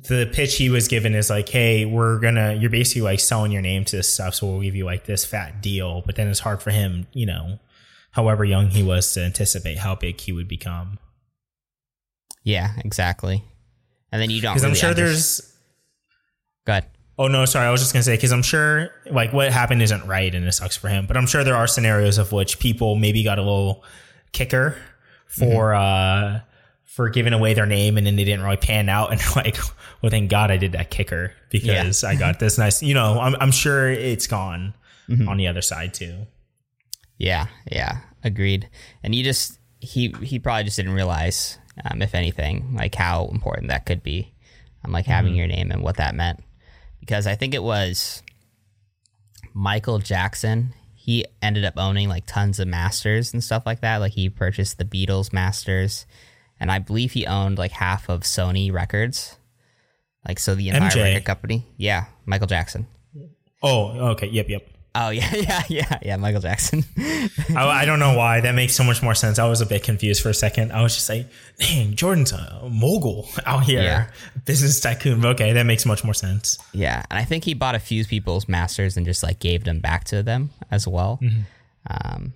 the 0.01 0.29
pitch 0.33 0.57
he 0.57 0.69
was 0.69 0.89
given 0.89 1.15
is 1.15 1.29
like, 1.29 1.47
hey, 1.47 1.85
we're 1.85 2.19
gonna 2.19 2.53
you're 2.53 2.69
basically 2.69 3.03
like 3.03 3.19
selling 3.19 3.51
your 3.51 3.61
name 3.61 3.85
to 3.85 3.97
this 3.97 4.13
stuff, 4.13 4.35
so 4.35 4.47
we'll 4.47 4.61
give 4.61 4.75
you 4.75 4.85
like 4.85 5.05
this 5.05 5.23
fat 5.23 5.61
deal. 5.61 6.03
But 6.05 6.15
then 6.15 6.27
it's 6.27 6.39
hard 6.41 6.61
for 6.61 6.71
him, 6.71 7.07
you 7.13 7.25
know, 7.25 7.59
however 8.11 8.43
young 8.43 8.67
he 8.67 8.83
was 8.83 9.13
to 9.13 9.23
anticipate 9.23 9.77
how 9.77 9.95
big 9.95 10.19
he 10.19 10.33
would 10.33 10.47
become. 10.47 10.99
Yeah, 12.43 12.73
exactly. 12.83 13.43
And 14.11 14.21
then 14.21 14.29
you 14.29 14.41
don't 14.41 14.53
Because 14.53 14.65
I'm 14.65 14.75
sure 14.75 14.93
there's 14.93 15.41
Go 16.65 16.73
ahead. 16.73 16.85
Oh 17.19 17.27
no, 17.27 17.43
sorry. 17.43 17.67
I 17.67 17.71
was 17.71 17.81
just 17.81 17.91
gonna 17.91 18.03
say 18.03 18.15
because 18.15 18.31
I'm 18.31 18.41
sure 18.41 18.91
like 19.11 19.33
what 19.33 19.51
happened 19.51 19.81
isn't 19.81 20.07
right 20.07 20.33
and 20.33 20.47
it 20.47 20.51
sucks 20.53 20.77
for 20.77 20.87
him. 20.87 21.05
But 21.05 21.17
I'm 21.17 21.27
sure 21.27 21.43
there 21.43 21.57
are 21.57 21.67
scenarios 21.67 22.17
of 22.17 22.31
which 22.31 22.59
people 22.59 22.95
maybe 22.95 23.23
got 23.23 23.37
a 23.37 23.41
little 23.41 23.83
kicker 24.31 24.77
for 25.27 25.73
uh 25.73 26.39
for 26.85 27.09
giving 27.09 27.33
away 27.33 27.53
their 27.53 27.65
name 27.65 27.97
and 27.97 28.07
then 28.07 28.15
they 28.15 28.23
didn't 28.23 28.41
really 28.43 28.55
pan 28.55 28.87
out 28.87 29.11
and 29.11 29.21
like, 29.35 29.57
well, 30.01 30.09
thank 30.09 30.29
God 30.31 30.49
I 30.49 30.55
did 30.55 30.71
that 30.71 30.91
kicker 30.91 31.33
because 31.49 32.05
I 32.05 32.15
got 32.15 32.39
this 32.39 32.57
nice. 32.57 32.81
You 32.81 32.93
know, 32.93 33.19
I'm 33.19 33.35
I'm 33.41 33.51
sure 33.51 33.89
it's 33.89 34.25
gone 34.25 34.73
on 35.27 35.35
the 35.35 35.47
other 35.47 35.61
side 35.61 35.93
too. 35.93 36.25
Yeah, 37.17 37.47
yeah, 37.69 37.99
agreed. 38.23 38.69
And 39.03 39.13
you 39.13 39.25
just 39.25 39.59
he 39.81 40.15
he 40.23 40.39
probably 40.39 40.63
just 40.63 40.77
didn't 40.77 40.93
realize, 40.93 41.57
um, 41.83 42.01
if 42.01 42.15
anything, 42.15 42.75
like 42.75 42.95
how 42.95 43.27
important 43.27 43.67
that 43.67 43.85
could 43.85 44.03
be, 44.03 44.33
I'm 44.85 44.91
um, 44.91 44.93
like 44.93 45.05
having 45.05 45.35
your 45.35 45.47
name 45.47 45.69
and 45.69 45.83
what 45.83 45.97
that 45.97 46.15
meant. 46.15 46.41
Because 46.99 47.27
I 47.27 47.35
think 47.35 47.53
it 47.53 47.63
was 47.63 48.23
Michael 49.53 49.99
Jackson. 49.99 50.73
He 50.95 51.25
ended 51.41 51.65
up 51.65 51.75
owning 51.77 52.09
like 52.09 52.25
tons 52.25 52.59
of 52.59 52.67
masters 52.67 53.33
and 53.33 53.43
stuff 53.43 53.63
like 53.65 53.81
that. 53.81 53.97
Like 53.97 54.13
he 54.13 54.29
purchased 54.29 54.77
the 54.77 54.85
Beatles 54.85 55.33
masters, 55.33 56.05
and 56.59 56.71
I 56.71 56.79
believe 56.79 57.13
he 57.13 57.25
owned 57.25 57.57
like 57.57 57.71
half 57.71 58.09
of 58.09 58.21
Sony 58.21 58.71
Records. 58.71 59.37
Like 60.27 60.39
so, 60.39 60.55
the 60.55 60.69
entire 60.69 60.89
MJ. 60.89 61.03
record 61.03 61.25
company. 61.25 61.65
Yeah, 61.77 62.05
Michael 62.25 62.47
Jackson. 62.47 62.87
Oh, 63.63 64.09
okay. 64.11 64.27
Yep, 64.27 64.49
yep. 64.49 64.67
Oh 64.95 65.09
yeah, 65.09 65.31
yeah, 65.35 65.63
yeah, 65.69 65.99
yeah. 66.01 66.17
Michael 66.17 66.41
Jackson. 66.41 66.83
I, 67.55 67.65
I 67.81 67.85
don't 67.85 67.99
know 67.99 68.17
why 68.17 68.41
that 68.41 68.55
makes 68.55 68.75
so 68.75 68.83
much 68.83 69.03
more 69.03 69.13
sense. 69.15 69.37
I 69.39 69.47
was 69.47 69.61
a 69.61 69.65
bit 69.65 69.83
confused 69.83 70.21
for 70.23 70.29
a 70.29 70.33
second. 70.33 70.71
I 70.71 70.81
was 70.81 70.95
just 70.95 71.07
like, 71.09 71.27
dang, 71.59 71.95
Jordan's 71.95 72.31
a 72.31 72.67
mogul 72.71 73.29
out 73.45 73.63
here, 73.63 73.81
Yeah. 73.83 74.07
business 74.45 74.79
tycoon. 74.79 75.23
Okay, 75.23 75.53
that 75.53 75.65
makes 75.67 75.85
much 75.85 76.03
more 76.03 76.13
sense. 76.15 76.57
Yeah, 76.73 77.03
and 77.11 77.19
I 77.19 77.23
think 77.23 77.43
he 77.43 77.53
bought 77.53 77.75
a 77.75 77.79
few 77.79 78.03
people's 78.05 78.49
masters 78.49 78.97
and 78.97 79.05
just 79.05 79.21
like 79.21 79.39
gave 79.39 79.63
them 79.63 79.79
back 79.79 80.05
to 80.05 80.23
them 80.23 80.49
as 80.71 80.87
well. 80.87 81.19
Um, 81.87 82.33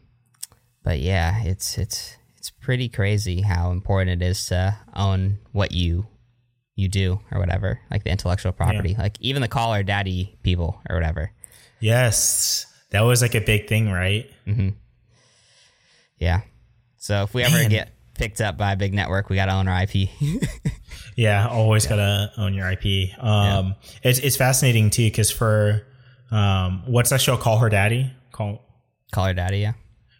but 0.83 0.99
yeah, 0.99 1.43
it's 1.43 1.77
it's 1.77 2.15
it's 2.37 2.49
pretty 2.49 2.87
crazy 2.89 3.41
how 3.41 3.71
important 3.71 4.21
it 4.21 4.25
is 4.25 4.45
to 4.47 4.77
own 4.95 5.39
what 5.53 5.71
you 5.71 6.07
you 6.75 6.87
do 6.87 7.19
or 7.31 7.39
whatever, 7.39 7.79
like 7.91 8.03
the 8.03 8.09
intellectual 8.11 8.51
property. 8.51 8.95
Like 8.97 9.17
even 9.21 9.41
the 9.41 9.47
call 9.47 9.73
her 9.73 9.83
daddy 9.83 10.37
people 10.43 10.81
or 10.89 10.95
whatever. 10.95 11.31
Yes, 11.83 12.65
that 12.91 13.01
was 13.01 13.21
like 13.21 13.35
a 13.35 13.41
big 13.41 13.67
thing, 13.67 13.89
right? 13.91 14.29
Yeah. 16.17 16.41
So 16.97 17.23
if 17.23 17.33
we 17.33 17.43
ever 17.43 17.55
Man. 17.57 17.69
get 17.69 17.89
picked 18.15 18.39
up 18.39 18.57
by 18.57 18.71
a 18.71 18.75
big 18.77 18.93
network, 18.93 19.29
we 19.29 19.35
got 19.35 19.47
to 19.47 19.53
own 19.53 19.67
our 19.67 19.83
IP. 19.83 20.09
Yeah, 21.15 21.47
always 21.47 21.85
gotta 21.85 22.31
own 22.37 22.55
your 22.55 22.67
IP. 22.71 23.09
Um, 23.23 23.75
it's 24.01 24.17
it's 24.17 24.35
fascinating 24.35 24.89
too 24.89 25.05
because 25.05 25.29
for 25.29 25.85
um, 26.31 26.81
what's 26.87 27.11
that 27.11 27.21
show? 27.21 27.37
Call 27.37 27.59
her 27.59 27.69
daddy. 27.69 28.11
Call 28.31 28.65
call 29.11 29.25
her 29.25 29.33
daddy, 29.35 29.59
yeah. 29.59 29.73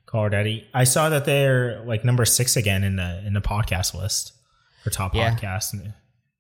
call 0.06 0.24
her 0.26 0.30
daddy. 0.30 0.68
I 0.72 0.84
saw 0.84 1.10
that 1.10 1.26
they're 1.26 1.82
like 1.86 2.06
number 2.06 2.26
six 2.26 2.56
again 2.56 2.84
in 2.84 2.98
the 2.98 3.24
in 3.26 3.34
the 3.34 3.42
podcast 3.42 3.96
list 4.00 4.34
for 4.84 4.92
top 4.92 5.16
Yeah. 5.16 5.34
podcasts. 5.36 5.74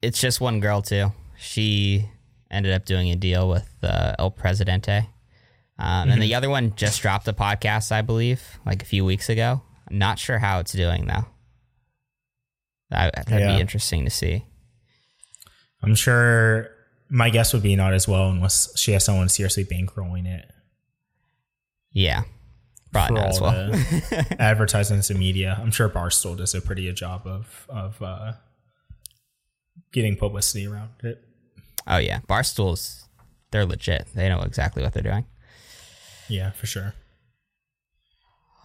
It's 0.03 0.19
just 0.21 0.39
one 0.39 0.59
girl 0.59 0.83
too. 0.83 1.11
She 1.39 2.07
ended 2.51 2.73
up 2.73 2.85
doing 2.85 3.09
a 3.09 3.15
deal 3.15 3.49
with 3.49 3.67
uh, 3.81 4.13
El 4.19 4.29
Presidente. 4.29 5.07
Um, 5.83 6.09
And 6.09 6.21
the 6.21 6.33
other 6.35 6.49
one 6.49 6.73
just 6.75 7.01
dropped 7.01 7.27
a 7.27 7.33
podcast, 7.33 7.91
I 7.91 8.01
believe, 8.01 8.59
like 8.65 8.81
a 8.81 8.85
few 8.85 9.03
weeks 9.03 9.27
ago. 9.29 9.61
I'm 9.89 9.97
not 9.97 10.17
sure 10.19 10.39
how 10.39 10.59
it's 10.59 10.71
doing 10.73 11.07
though. 11.07 11.25
That, 12.89 13.13
that'd 13.27 13.39
Yeah. 13.39 13.55
be 13.55 13.61
interesting 13.61 14.03
to 14.05 14.09
see. 14.11 14.45
I'm 15.81 15.95
sure 15.95 16.69
my 17.09 17.29
guess 17.29 17.53
would 17.53 17.63
be 17.63 17.75
not 17.75 17.93
as 17.93 18.07
well 18.07 18.29
unless 18.29 18.77
she 18.79 18.93
has 18.93 19.03
someone 19.03 19.27
seriously 19.29 19.65
bankrolling 19.65 20.25
it 20.25 20.49
Yeah, 21.91 22.23
probably 22.93 23.17
for 23.17 23.21
not 23.21 23.29
as 23.29 23.41
well. 23.41 23.71
the 23.71 24.35
advertisements 24.39 25.09
and 25.09 25.19
media. 25.19 25.57
I'm 25.61 25.71
sure 25.71 25.89
Barstool 25.89 26.37
does 26.37 26.55
a 26.55 26.61
pretty 26.61 26.85
good 26.85 26.95
job 26.95 27.23
of 27.27 27.65
of 27.69 28.01
uh, 28.01 28.33
getting 29.91 30.15
publicity 30.15 30.65
around 30.65 30.91
it. 31.03 31.21
oh 31.87 31.97
yeah, 31.97 32.19
Barstool's 32.27 33.09
they're 33.51 33.65
legit. 33.65 34.07
They 34.15 34.29
know 34.29 34.41
exactly 34.41 34.81
what 34.81 34.93
they're 34.93 35.03
doing. 35.03 35.25
Yeah, 36.33 36.49
for 36.51 36.65
sure. 36.65 36.95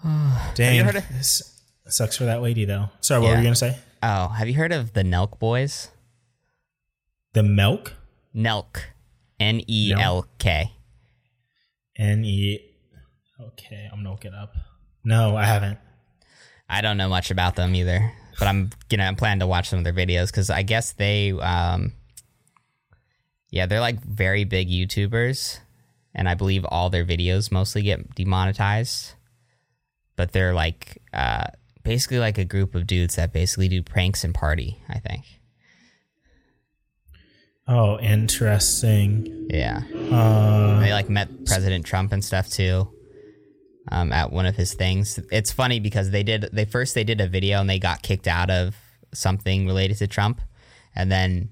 Dang, 0.54 0.84
heard 0.84 0.96
of- 0.96 1.08
this 1.10 1.60
sucks 1.88 2.16
for 2.16 2.24
that 2.24 2.40
lady 2.40 2.64
though. 2.64 2.88
Sorry, 3.00 3.20
what 3.20 3.26
Yeah. 3.28 3.32
were 3.34 3.38
you 3.38 3.44
gonna 3.44 3.56
say? 3.56 3.78
Oh, 4.02 4.28
have 4.28 4.48
you 4.48 4.54
heard 4.54 4.72
of 4.72 4.92
the 4.94 5.02
Nelk 5.02 5.38
Boys? 5.38 5.88
The 7.34 7.42
milk, 7.42 7.94
Nelk, 8.34 8.84
N 9.38 9.60
E 9.66 9.92
L 9.96 10.26
K. 10.38 10.72
N 11.96 12.24
E. 12.24 12.60
Okay, 13.40 13.88
I'm 13.92 13.98
gonna 13.98 14.12
look 14.12 14.24
it 14.24 14.32
up. 14.34 14.54
No, 15.04 15.36
I 15.36 15.44
haven't. 15.44 15.78
I 16.70 16.80
don't 16.80 16.96
know 16.96 17.08
much 17.08 17.30
about 17.30 17.56
them 17.56 17.74
either, 17.74 18.12
but 18.38 18.48
I'm 18.48 18.70
gonna 18.88 19.04
I'm 19.04 19.16
planning 19.16 19.40
to 19.40 19.46
watch 19.46 19.68
some 19.68 19.78
of 19.80 19.84
their 19.84 19.92
videos 19.92 20.26
because 20.28 20.48
I 20.48 20.62
guess 20.62 20.92
they, 20.92 21.32
um, 21.32 21.92
yeah, 23.50 23.66
they're 23.66 23.80
like 23.80 24.00
very 24.02 24.44
big 24.44 24.68
YouTubers, 24.68 25.58
and 26.18 26.28
I 26.28 26.34
believe 26.34 26.64
all 26.64 26.90
their 26.90 27.04
videos 27.04 27.52
mostly 27.52 27.82
get 27.82 28.16
demonetized. 28.16 29.14
But 30.16 30.32
they're 30.32 30.52
like 30.52 31.00
uh, 31.14 31.44
basically 31.84 32.18
like 32.18 32.38
a 32.38 32.44
group 32.44 32.74
of 32.74 32.88
dudes 32.88 33.14
that 33.14 33.32
basically 33.32 33.68
do 33.68 33.84
pranks 33.84 34.24
and 34.24 34.34
party. 34.34 34.82
I 34.88 34.98
think. 34.98 35.24
Oh, 37.68 38.00
interesting. 38.00 39.46
Yeah, 39.48 39.82
Uh, 40.10 40.80
they 40.80 40.92
like 40.92 41.08
met 41.08 41.28
President 41.46 41.86
Trump 41.86 42.12
and 42.12 42.24
stuff 42.24 42.48
too. 42.48 42.90
Um, 43.90 44.12
at 44.12 44.32
one 44.32 44.46
of 44.46 44.56
his 44.56 44.74
things, 44.74 45.20
it's 45.30 45.52
funny 45.52 45.78
because 45.78 46.10
they 46.10 46.24
did. 46.24 46.48
They 46.52 46.64
first 46.64 46.96
they 46.96 47.04
did 47.04 47.20
a 47.20 47.28
video 47.28 47.60
and 47.60 47.70
they 47.70 47.78
got 47.78 48.02
kicked 48.02 48.26
out 48.26 48.50
of 48.50 48.74
something 49.14 49.66
related 49.66 49.98
to 49.98 50.08
Trump, 50.08 50.40
and 50.96 51.12
then 51.12 51.50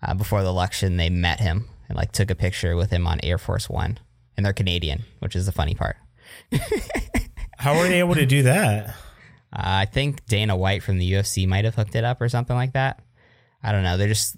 uh, 0.00 0.14
before 0.14 0.42
the 0.42 0.48
election 0.48 0.96
they 0.96 1.10
met 1.10 1.40
him 1.40 1.68
and 1.88 1.96
like 1.96 2.12
took 2.12 2.30
a 2.30 2.34
picture 2.34 2.76
with 2.76 2.90
him 2.90 3.06
on 3.06 3.20
Air 3.22 3.38
Force 3.38 3.68
One, 3.68 3.98
and 4.36 4.44
they're 4.44 4.52
Canadian, 4.52 5.04
which 5.20 5.36
is 5.36 5.46
the 5.46 5.52
funny 5.52 5.74
part. 5.74 5.96
how 7.58 7.76
were 7.76 7.88
they 7.88 7.98
able 7.98 8.14
to 8.14 8.26
do 8.26 8.42
that? 8.44 8.88
Uh, 8.88 8.92
I 9.52 9.84
think 9.86 10.26
Dana 10.26 10.56
White 10.56 10.82
from 10.82 10.98
the 10.98 11.12
UFC 11.12 11.46
might 11.46 11.64
have 11.64 11.74
hooked 11.74 11.94
it 11.94 12.04
up 12.04 12.20
or 12.20 12.28
something 12.28 12.56
like 12.56 12.72
that. 12.72 13.00
I 13.62 13.72
don't 13.72 13.82
know. 13.82 13.96
They're 13.96 14.08
just, 14.08 14.36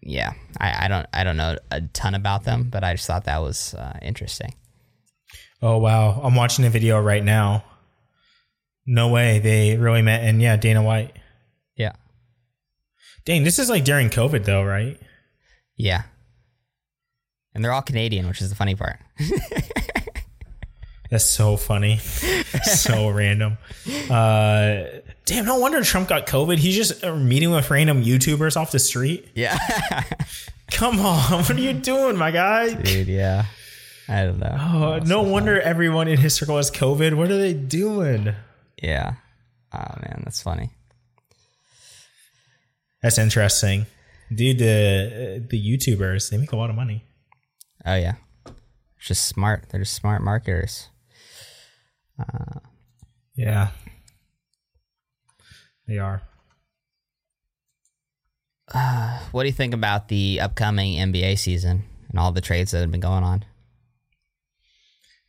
yeah. 0.00 0.32
I, 0.58 0.84
I 0.84 0.88
don't 0.88 1.06
I 1.12 1.24
don't 1.24 1.36
know 1.36 1.56
a 1.70 1.80
ton 1.80 2.14
about 2.14 2.44
them, 2.44 2.68
but 2.70 2.84
I 2.84 2.94
just 2.94 3.06
thought 3.06 3.24
that 3.24 3.42
was 3.42 3.74
uh, 3.74 3.98
interesting. 4.02 4.54
Oh 5.60 5.78
wow, 5.78 6.20
I'm 6.22 6.34
watching 6.34 6.64
a 6.64 6.70
video 6.70 7.00
right 7.00 7.24
now. 7.24 7.64
No 8.86 9.08
way, 9.08 9.38
they 9.38 9.76
really 9.76 10.02
met, 10.02 10.22
and 10.22 10.40
yeah, 10.42 10.56
Dana 10.56 10.82
White. 10.82 11.16
Yeah. 11.74 11.92
Dang, 13.24 13.44
this 13.44 13.58
is 13.58 13.70
like 13.70 13.84
during 13.84 14.10
COVID 14.10 14.44
though, 14.44 14.62
right? 14.62 15.00
Yeah. 15.76 16.02
And 17.54 17.64
they're 17.64 17.72
all 17.72 17.82
Canadian, 17.82 18.26
which 18.26 18.40
is 18.40 18.50
the 18.50 18.56
funny 18.56 18.74
part. 18.74 18.98
That's 21.10 21.24
so 21.24 21.56
funny, 21.56 21.98
so 21.98 23.08
random. 23.10 23.58
Uh, 24.10 24.84
damn, 25.26 25.44
no 25.44 25.58
wonder 25.58 25.82
Trump 25.84 26.08
got 26.08 26.26
COVID. 26.26 26.56
He's 26.58 26.74
just 26.74 27.04
uh, 27.04 27.14
meeting 27.14 27.52
with 27.52 27.70
random 27.70 28.02
YouTubers 28.02 28.56
off 28.56 28.72
the 28.72 28.80
street. 28.80 29.28
Yeah. 29.34 29.56
Come 30.72 30.98
on, 30.98 31.42
what 31.42 31.50
are 31.50 31.60
you 31.60 31.74
doing, 31.74 32.16
my 32.16 32.32
guy? 32.32 32.74
Dude, 32.74 33.06
yeah. 33.06 33.44
I 34.08 34.24
don't 34.24 34.38
know. 34.38 34.56
Oh, 34.58 34.98
no 35.04 35.22
wonder 35.22 35.60
everyone 35.60 36.08
in 36.08 36.18
his 36.18 36.34
circle 36.34 36.56
has 36.56 36.70
COVID. 36.70 37.14
What 37.14 37.30
are 37.30 37.38
they 37.38 37.54
doing? 37.54 38.34
Yeah. 38.82 39.14
Oh 39.72 39.94
man, 40.02 40.22
that's 40.24 40.42
funny. 40.42 40.70
That's 43.02 43.18
interesting, 43.18 43.86
dude. 44.32 44.58
The 44.58 45.44
the 45.48 45.60
YouTubers 45.60 46.30
they 46.30 46.36
make 46.36 46.52
a 46.52 46.56
lot 46.56 46.70
of 46.70 46.76
money. 46.76 47.04
Oh 47.84 47.94
yeah. 47.96 48.14
Just 48.98 49.26
smart. 49.26 49.66
They're 49.68 49.80
just 49.80 49.94
smart 49.94 50.22
marketers. 50.22 50.88
Uh, 52.18 52.60
Yeah, 53.34 53.68
they 55.86 55.98
are. 55.98 56.22
Uh, 58.72 59.18
What 59.32 59.42
do 59.42 59.48
you 59.48 59.52
think 59.52 59.74
about 59.74 60.08
the 60.08 60.40
upcoming 60.40 60.94
NBA 60.94 61.38
season 61.38 61.84
and 62.08 62.18
all 62.18 62.32
the 62.32 62.40
trades 62.40 62.70
that 62.70 62.80
have 62.80 62.90
been 62.92 63.00
going 63.00 63.24
on? 63.24 63.44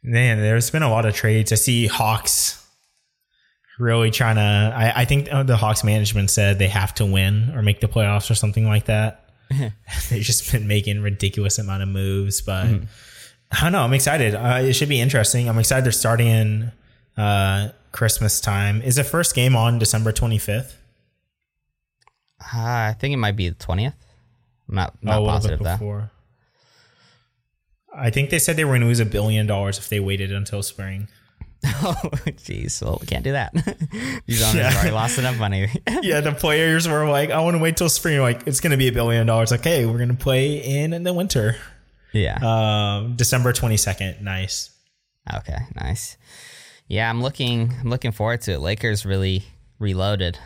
Man, 0.03 0.37
there's 0.39 0.69
been 0.69 0.83
a 0.83 0.89
lot 0.89 1.05
of 1.05 1.15
trades. 1.15 1.51
I 1.51 1.55
see 1.55 1.87
Hawks 1.87 2.64
really 3.80 4.11
trying 4.11 4.36
to. 4.36 4.41
I, 4.76 5.01
I 5.01 5.05
think 5.05 5.30
the 5.30 5.57
Hawks 5.57 5.84
management 5.84 6.30
said 6.30 6.59
they 6.59 6.67
have 6.67 6.93
to 6.95 7.05
win 7.05 7.51
or 7.55 7.61
make 7.61 7.80
the 7.82 7.88
playoffs 7.88 8.30
or 8.32 8.36
something 8.36 8.65
like 8.65 8.86
that. 8.86 9.30
They've 10.09 10.23
just 10.23 10.51
been 10.51 10.67
making 10.67 11.01
ridiculous 11.01 11.57
amount 11.59 11.84
of 11.84 11.89
moves, 11.89 12.41
but 12.41 12.65
I 12.65 13.61
don't 13.61 13.71
know. 13.71 13.82
I'm 13.82 13.93
excited. 13.93 14.34
Uh, 14.36 14.59
it 14.61 14.73
should 14.73 14.89
be 14.89 14.99
interesting. 14.99 15.47
I'm 15.47 15.59
excited 15.59 15.86
they're 15.86 15.91
starting 15.91 16.28
in 16.28 16.71
uh, 17.15 17.69
Christmas 17.91 18.41
time. 18.41 18.82
Is 18.82 18.95
the 18.95 19.03
first 19.03 19.36
game 19.36 19.55
on 19.55 19.78
December 19.80 20.11
25th? 20.11 20.73
Uh, 22.41 22.57
I 22.59 22.95
think 22.99 23.13
it 23.13 23.17
might 23.17 23.36
be 23.36 23.49
the 23.49 23.55
twentieth. 23.55 23.95
I'm 24.69 24.76
not 24.76 24.93
Oh, 24.95 24.97
not 25.01 25.11
little 25.19 25.28
positive 25.30 25.59
before. 25.59 26.11
I 27.95 28.09
think 28.09 28.30
they 28.30 28.39
said 28.39 28.57
they 28.57 28.65
were 28.65 28.71
going 28.71 28.82
to 28.82 28.88
lose 28.88 28.99
a 28.99 29.05
billion 29.05 29.47
dollars 29.47 29.78
if 29.78 29.88
they 29.89 29.99
waited 29.99 30.32
until 30.32 30.61
spring. 30.61 31.07
Oh, 31.84 31.93
jeez. 32.26 32.82
Well, 32.82 32.97
we 33.01 33.08
can't 33.08 33.24
do 33.24 33.32
that. 33.34 33.53
These 34.26 34.41
owners 34.43 34.56
Yeah. 34.56 34.72
already 34.74 34.91
lost 34.91 35.18
enough 35.20 35.38
money. 35.38 35.68
yeah, 36.01 36.22
the 36.22 36.32
players 36.32 36.88
were 36.88 37.08
like, 37.10 37.32
I 37.32 37.39
want 37.41 37.56
to 37.56 37.62
wait 37.62 37.76
till 37.78 37.89
spring. 37.89 38.20
Like, 38.22 38.45
it's 38.47 38.60
going 38.60 38.72
to 38.72 38.78
be 38.78 38.88
a 38.88 38.91
billion 38.91 39.26
dollars. 39.28 39.51
Like, 39.51 39.64
hey, 39.64 39.86
we're 39.86 39.97
going 39.97 40.10
to 40.10 40.16
play 40.16 40.58
in, 40.58 40.93
in 40.93 41.03
the 41.03 41.14
winter. 41.14 41.56
yeah. 42.14 42.38
Um, 42.41 43.16
December 43.16 43.51
22nd. 43.51 44.22
Nice. 44.22 44.70
okay. 45.38 45.58
Nice. 45.76 46.18
Yeah, 46.88 47.10
I'm 47.10 47.22
looking. 47.22 47.74
I'm 47.82 47.89
looking 47.89 48.12
forward 48.12 48.41
to 48.41 48.53
it. 48.53 48.60
Lakers 48.60 49.06
really 49.06 49.43
reloaded. 49.80 50.38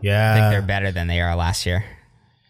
Yeah. 0.00 0.32
I 0.32 0.34
think 0.38 0.50
they're 0.50 0.62
better 0.66 0.90
than 0.92 1.06
they 1.06 1.20
are 1.20 1.34
last 1.36 1.64
year. 1.64 1.84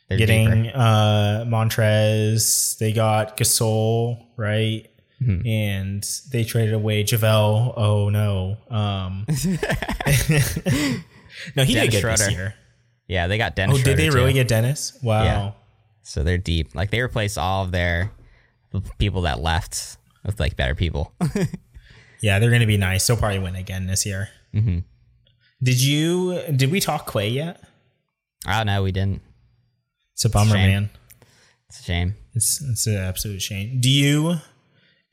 They're 0.09 0.19
Getting 0.19 0.65
deeper. 0.65 0.77
uh, 0.77 1.45
Montrez. 1.47 2.77
They 2.79 2.93
got 2.93 3.37
Gasol, 3.37 4.25
right? 4.37 4.87
Mm-hmm. 5.23 5.47
And 5.47 6.05
they 6.33 6.45
traded 6.45 6.75
away 6.75 7.05
JaVale. 7.05 7.75
Oh, 7.77 8.09
no. 8.09 8.57
Um, 8.69 9.25
no, 11.57 11.65
he 11.65 11.75
Dennis 11.75 11.95
did 11.95 12.03
good 12.03 12.19
this 12.19 12.31
year. 12.31 12.55
Yeah, 13.07 13.27
they 13.27 13.39
got 13.39 13.57
Dennis. 13.57 13.81
Oh, 13.81 13.83
did 13.83 13.97
they 13.97 14.05
Schroeder, 14.05 14.17
really 14.17 14.33
too. 14.33 14.41
get 14.41 14.49
Dennis? 14.49 14.99
Wow. 15.03 15.23
Yeah. 15.25 15.53
So 16.03 16.23
they're 16.23 16.39
deep. 16.39 16.75
Like 16.75 16.91
they 16.91 17.01
replaced 17.01 17.39
all 17.39 17.65
of 17.65 17.73
their 17.73 18.11
people 18.99 19.23
that 19.23 19.41
left 19.41 19.97
with 20.25 20.39
like 20.41 20.57
better 20.57 20.75
people. 20.75 21.13
Yeah, 22.21 22.39
they're 22.39 22.49
going 22.49 22.63
to 22.63 22.67
be 22.67 22.79
nice. 22.79 23.07
They'll 23.07 23.19
probably 23.19 23.41
win 23.41 23.55
again 23.55 23.87
this 23.87 24.07
year. 24.07 24.31
mm-hmm. 24.55 24.79
Did 25.63 25.83
you? 25.83 26.41
Did 26.57 26.71
we 26.71 26.81
talk 26.81 27.07
Clay 27.07 27.29
yet? 27.29 27.63
Oh 28.49 28.63
no, 28.63 28.83
we 28.83 28.93
didn't. 28.93 29.21
It's 30.15 30.25
a 30.25 30.31
bummer, 30.31 30.55
Shame. 30.55 30.71
man. 30.71 30.91
It's 31.69 31.81
a 31.81 31.83
shame. 31.83 32.15
It's 32.33 32.63
it's 32.63 32.87
an 32.87 32.97
absolute 32.97 33.43
shame. 33.43 33.79
Do 33.79 33.91
you, 33.91 34.37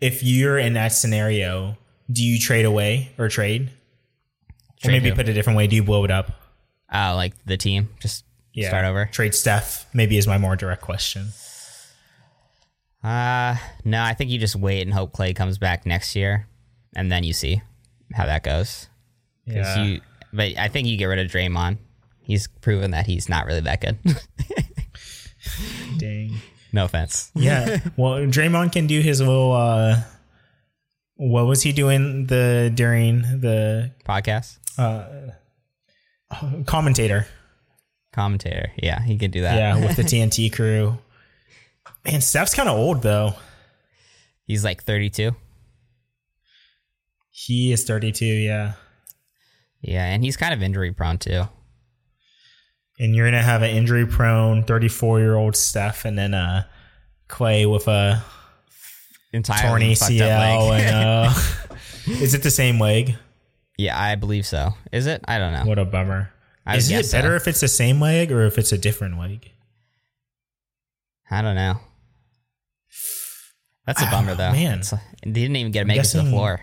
if 0.01 0.23
you're 0.23 0.57
in 0.57 0.73
that 0.73 0.89
scenario, 0.89 1.77
do 2.11 2.23
you 2.23 2.39
trade 2.39 2.65
away 2.65 3.11
or 3.17 3.29
trade? 3.29 3.69
Or 4.83 4.89
maybe 4.91 5.09
who? 5.09 5.15
put 5.15 5.27
it 5.29 5.31
a 5.31 5.33
different 5.33 5.57
way. 5.57 5.67
Do 5.67 5.75
you 5.75 5.83
blow 5.83 6.03
it 6.03 6.11
up? 6.11 6.31
uh, 6.93 7.15
like 7.15 7.33
the 7.45 7.55
team, 7.55 7.87
just 8.01 8.25
Yeah. 8.53 8.67
start 8.67 8.83
over. 8.83 9.05
Trade 9.05 9.33
Steph. 9.33 9.85
Maybe 9.93 10.17
is 10.17 10.27
my 10.27 10.37
more 10.37 10.57
direct 10.57 10.81
question. 10.81 11.27
Uh, 13.03 13.55
no, 13.85 14.03
I 14.03 14.13
think 14.13 14.29
you 14.29 14.37
just 14.37 14.55
wait 14.57 14.81
and 14.81 14.93
hope 14.93 15.13
Clay 15.13 15.33
comes 15.33 15.57
back 15.57 15.85
next 15.85 16.15
year, 16.17 16.47
and 16.95 17.09
then 17.11 17.23
you 17.23 17.31
see 17.33 17.61
how 18.13 18.25
that 18.25 18.43
goes. 18.43 18.87
Yeah. 19.45 19.83
You, 19.83 20.01
but 20.33 20.57
I 20.57 20.67
think 20.67 20.87
you 20.87 20.97
get 20.97 21.05
rid 21.05 21.19
of 21.19 21.31
Draymond. 21.31 21.77
He's 22.23 22.47
proven 22.47 22.91
that 22.91 23.05
he's 23.07 23.29
not 23.29 23.45
really 23.45 23.61
that 23.61 23.79
good. 23.81 23.97
Dang. 25.97 26.35
No 26.73 26.85
offense. 26.85 27.31
Yeah. 27.35 27.79
well, 27.97 28.13
Draymond 28.25 28.71
can 28.71 28.87
do 28.87 29.01
his 29.01 29.19
little. 29.19 29.53
uh 29.53 30.01
What 31.15 31.45
was 31.45 31.61
he 31.63 31.71
doing 31.71 32.27
the 32.27 32.71
during 32.73 33.21
the 33.21 33.91
Podcast 34.05 34.57
Uh, 34.77 35.31
commentator? 36.65 37.27
commentator. 38.13 38.71
Yeah, 38.81 39.01
he 39.01 39.17
could 39.17 39.31
do 39.31 39.41
that. 39.41 39.55
Yeah, 39.55 39.79
with 39.85 39.95
the 39.95 40.03
TNT 40.11 40.51
crew. 40.51 40.97
Man, 42.05 42.21
Steph's 42.21 42.53
kind 42.53 42.67
of 42.69 42.77
old 42.77 43.01
though. 43.03 43.33
He's 44.45 44.63
like 44.65 44.83
32. 44.83 45.35
He 47.29 47.71
is 47.71 47.83
32. 47.85 48.25
Yeah. 48.25 48.73
Yeah, 49.81 50.05
and 50.05 50.23
he's 50.23 50.37
kind 50.37 50.53
of 50.53 50.61
injury 50.61 50.91
prone 50.91 51.17
too. 51.17 51.43
And 53.01 53.15
you're 53.15 53.25
gonna 53.27 53.41
have 53.43 53.63
an 53.63 53.71
injury 53.71 54.05
prone 54.05 54.63
34 54.63 55.19
year 55.19 55.35
old 55.35 55.55
Steph 55.57 56.05
and 56.05 56.17
then 56.17 56.33
uh 56.33 56.63
Clay 57.27 57.65
with 57.65 57.87
a 57.87 58.23
torn 59.31 59.37
Entirely 59.39 59.95
fucked 59.95 60.11
ACL 60.11 60.71
and 60.79 60.95
uh 60.95 61.33
is 62.07 62.33
it 62.33 62.43
the 62.43 62.51
same 62.51 62.79
leg? 62.79 63.15
yeah, 63.77 63.99
I 63.99 64.15
believe 64.15 64.45
so. 64.45 64.73
Is 64.91 65.07
it? 65.07 65.23
I 65.27 65.39
don't 65.39 65.53
know. 65.53 65.65
What 65.65 65.79
a 65.79 65.85
bummer. 65.85 66.31
I 66.65 66.77
is 66.77 66.89
it 66.89 66.93
guess 66.93 67.09
so. 67.11 67.17
better 67.17 67.35
if 67.35 67.47
it's 67.47 67.61
the 67.61 67.67
same 67.67 67.99
leg 67.99 68.31
or 68.31 68.45
if 68.45 68.57
it's 68.59 68.71
a 68.71 68.77
different 68.77 69.17
leg? 69.19 69.49
I 71.31 71.41
don't 71.41 71.55
know. 71.55 71.79
That's 73.87 74.01
a 74.01 74.05
bummer 74.05 74.35
though. 74.35 74.49
Ah, 74.49 74.51
man. 74.53 74.79
It's- 74.79 74.93
they 75.23 75.31
didn't 75.31 75.55
even 75.55 75.71
get 75.71 75.81
to 75.81 75.87
make 75.87 75.99
it 75.99 76.03
to 76.05 76.17
the 76.21 76.29
floor. 76.29 76.61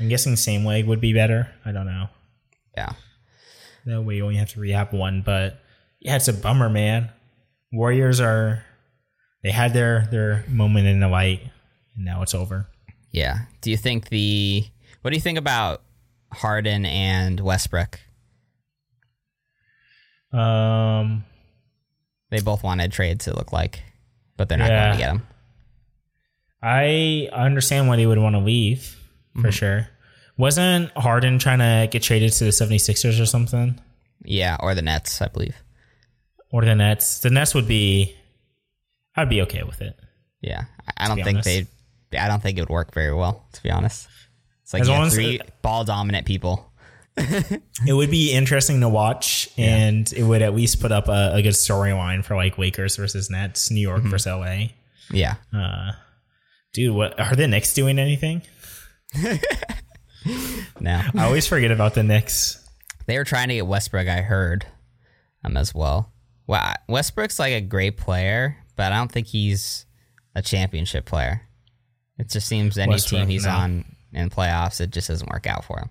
I'm 0.00 0.08
guessing 0.08 0.34
same 0.36 0.64
leg 0.64 0.86
would 0.86 1.00
be 1.00 1.12
better. 1.12 1.52
I 1.64 1.70
don't 1.72 1.86
know. 1.86 2.08
Yeah. 2.76 2.92
That 3.86 4.02
way 4.02 4.16
you 4.16 4.24
only 4.24 4.36
have 4.36 4.50
to 4.50 4.60
rehab 4.60 4.92
one, 4.92 5.22
but 5.22 5.60
yeah, 6.00 6.16
it's 6.16 6.28
a 6.28 6.32
bummer, 6.32 6.68
man. 6.68 7.10
Warriors 7.72 8.20
are 8.20 8.64
they 9.42 9.50
had 9.50 9.72
their 9.72 10.06
their 10.10 10.44
moment 10.48 10.86
in 10.86 11.00
the 11.00 11.08
light 11.08 11.40
and 11.96 12.04
now 12.04 12.22
it's 12.22 12.34
over. 12.34 12.68
Yeah. 13.10 13.40
Do 13.60 13.70
you 13.70 13.76
think 13.76 14.08
the 14.08 14.64
what 15.02 15.10
do 15.10 15.16
you 15.16 15.20
think 15.22 15.38
about 15.38 15.82
Harden 16.32 16.86
and 16.86 17.40
Westbrook? 17.40 17.98
Um 20.32 21.24
They 22.30 22.40
both 22.40 22.62
wanted 22.62 22.92
trades 22.92 23.24
to 23.26 23.34
look 23.36 23.52
like, 23.52 23.82
but 24.36 24.48
they're 24.48 24.58
not 24.58 24.70
Yeah. 24.70 24.84
going 24.86 24.92
to 24.92 24.98
get 24.98 25.06
them. 25.12 25.26
I 26.62 27.28
understand 27.32 27.88
why 27.88 27.96
they 27.96 28.06
would 28.06 28.18
want 28.18 28.34
to 28.36 28.38
leave 28.40 28.96
for 29.40 29.50
sure. 29.52 29.88
Wasn't 30.42 30.90
Harden 30.96 31.38
trying 31.38 31.60
to 31.60 31.86
get 31.88 32.02
traded 32.02 32.32
to 32.32 32.44
the 32.44 32.50
76ers 32.50 33.22
or 33.22 33.26
something? 33.26 33.80
Yeah, 34.24 34.56
or 34.58 34.74
the 34.74 34.82
Nets, 34.82 35.22
I 35.22 35.28
believe. 35.28 35.54
Or 36.50 36.64
the 36.64 36.74
Nets? 36.74 37.20
The 37.20 37.30
Nets 37.30 37.54
would 37.54 37.68
be 37.68 38.16
I'd 39.14 39.28
be 39.28 39.42
okay 39.42 39.62
with 39.62 39.80
it. 39.80 39.96
Yeah, 40.40 40.64
I- 40.98 41.04
I 41.04 41.08
don't 41.08 41.22
think 41.22 41.36
honest. 41.46 41.68
they. 42.10 42.18
I 42.18 42.26
don't 42.26 42.42
think 42.42 42.58
it 42.58 42.62
would 42.62 42.70
work 42.70 42.92
very 42.92 43.14
well, 43.14 43.46
to 43.52 43.62
be 43.62 43.70
honest. 43.70 44.08
It's 44.64 44.72
like 44.74 44.82
As 44.82 44.88
you 44.88 44.94
long 44.94 45.04
have 45.04 45.12
three 45.12 45.40
ball 45.62 45.84
dominant 45.84 46.26
people. 46.26 46.68
It 47.86 47.92
would 47.92 48.10
be 48.10 48.32
interesting 48.32 48.80
to 48.80 48.88
watch 48.88 49.48
and 49.56 50.12
it 50.12 50.24
would 50.24 50.42
at 50.42 50.54
least 50.56 50.80
put 50.80 50.90
up 50.90 51.06
a, 51.08 51.34
a 51.34 51.42
good 51.42 51.54
storyline 51.54 52.24
for 52.24 52.34
like 52.34 52.58
Lakers 52.58 52.96
versus 52.96 53.30
Nets, 53.30 53.70
New 53.70 53.80
York 53.80 54.02
versus 54.02 54.26
LA. 54.26 54.70
Yeah, 55.12 55.34
Uh 55.54 55.92
dude, 56.72 56.96
what 56.96 57.18
are 57.20 57.36
the 57.36 57.46
Knicks 57.46 57.74
doing 57.74 58.00
anything? 58.00 58.42
no, 60.80 61.02
I 61.16 61.24
always 61.24 61.46
forget 61.46 61.70
about 61.70 61.94
the 61.94 62.02
Knicks. 62.02 62.66
they 63.06 63.18
were 63.18 63.24
trying 63.24 63.48
to 63.48 63.54
get 63.54 63.66
Westbrook. 63.66 64.08
I 64.08 64.22
heard, 64.22 64.66
um, 65.44 65.56
as 65.56 65.74
well. 65.74 66.12
Well, 66.46 66.74
Westbrook's 66.88 67.38
like 67.38 67.52
a 67.52 67.60
great 67.60 67.96
player, 67.96 68.56
but 68.76 68.92
I 68.92 68.96
don't 68.96 69.10
think 69.10 69.28
he's 69.28 69.86
a 70.34 70.42
championship 70.42 71.04
player. 71.06 71.42
It 72.18 72.28
just 72.28 72.46
seems 72.46 72.78
any 72.78 72.90
Westbrook, 72.90 73.22
team 73.22 73.28
he's 73.28 73.46
no. 73.46 73.52
on 73.52 73.84
in 74.12 74.30
playoffs, 74.30 74.80
it 74.80 74.90
just 74.90 75.08
doesn't 75.08 75.30
work 75.30 75.46
out 75.46 75.64
for 75.64 75.78
him. 75.78 75.90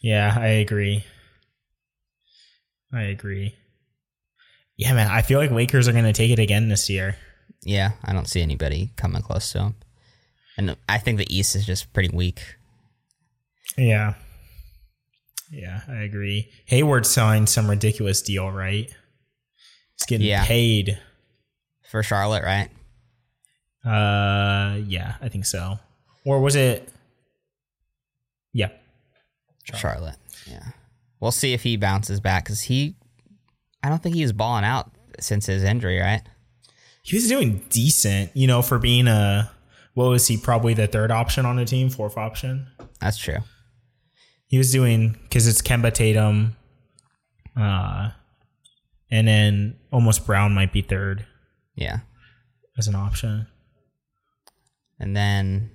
Yeah, 0.00 0.34
I 0.38 0.46
agree. 0.46 1.04
I 2.92 3.02
agree. 3.02 3.54
Yeah, 4.76 4.94
man, 4.94 5.08
I 5.08 5.22
feel 5.22 5.40
like 5.40 5.50
Lakers 5.50 5.88
are 5.88 5.92
going 5.92 6.04
to 6.04 6.12
take 6.12 6.30
it 6.30 6.38
again 6.38 6.68
this 6.68 6.88
year. 6.88 7.16
Yeah, 7.62 7.92
I 8.04 8.12
don't 8.12 8.28
see 8.28 8.42
anybody 8.42 8.92
coming 8.96 9.22
close 9.22 9.50
to 9.52 9.58
him. 9.60 9.74
And 10.56 10.76
I 10.88 10.98
think 10.98 11.18
the 11.18 11.34
East 11.34 11.56
is 11.56 11.66
just 11.66 11.92
pretty 11.92 12.14
weak. 12.14 12.40
Yeah. 13.76 14.14
Yeah, 15.50 15.80
I 15.88 15.96
agree. 16.02 16.50
Hayward 16.66 17.06
signed 17.06 17.48
some 17.48 17.68
ridiculous 17.70 18.20
deal, 18.22 18.50
right? 18.50 18.86
He's 19.96 20.06
getting 20.06 20.26
Yeah. 20.26 20.44
paid. 20.44 20.98
For 21.90 22.02
Charlotte, 22.02 22.42
right? 22.42 22.68
Uh, 23.84 24.78
yeah, 24.86 25.14
I 25.20 25.28
think 25.28 25.46
so. 25.46 25.78
Or 26.24 26.40
was 26.40 26.56
it? 26.56 26.88
Yeah, 28.52 28.70
Charlotte. 29.74 30.16
Yeah. 30.50 30.64
We'll 31.20 31.30
see 31.30 31.52
if 31.52 31.62
he 31.62 31.76
bounces 31.76 32.18
back 32.20 32.44
because 32.44 32.62
he, 32.62 32.96
I 33.84 33.88
don't 33.88 34.02
think 34.02 34.16
he 34.16 34.22
was 34.22 34.32
balling 34.32 34.64
out 34.64 34.90
since 35.20 35.46
his 35.46 35.62
injury, 35.62 36.00
right? 36.00 36.22
he 37.02 37.14
was 37.16 37.28
doing 37.28 37.62
decent. 37.70 38.32
You 38.34 38.48
know, 38.48 38.62
for 38.62 38.80
being 38.80 39.06
a 39.06 39.48
what 39.94 40.06
was 40.08 40.26
he? 40.26 40.36
Probably 40.36 40.74
the 40.74 40.88
third 40.88 41.12
option 41.12 41.46
on 41.46 41.54
the 41.54 41.64
team, 41.64 41.88
fourth 41.88 42.16
option. 42.18 42.66
That's 43.00 43.16
true. 43.16 43.38
He 44.48 44.58
was 44.58 44.70
doing 44.70 45.16
because 45.24 45.46
it's 45.46 45.60
Kemba 45.62 45.92
Tatum, 45.92 46.56
uh, 47.56 48.10
and 49.10 49.26
then 49.28 49.76
almost 49.92 50.24
Brown 50.26 50.54
might 50.54 50.72
be 50.72 50.82
third 50.82 51.26
Yeah. 51.74 52.00
as 52.78 52.86
an 52.88 52.94
option. 52.94 53.46
And 54.98 55.16
then 55.16 55.70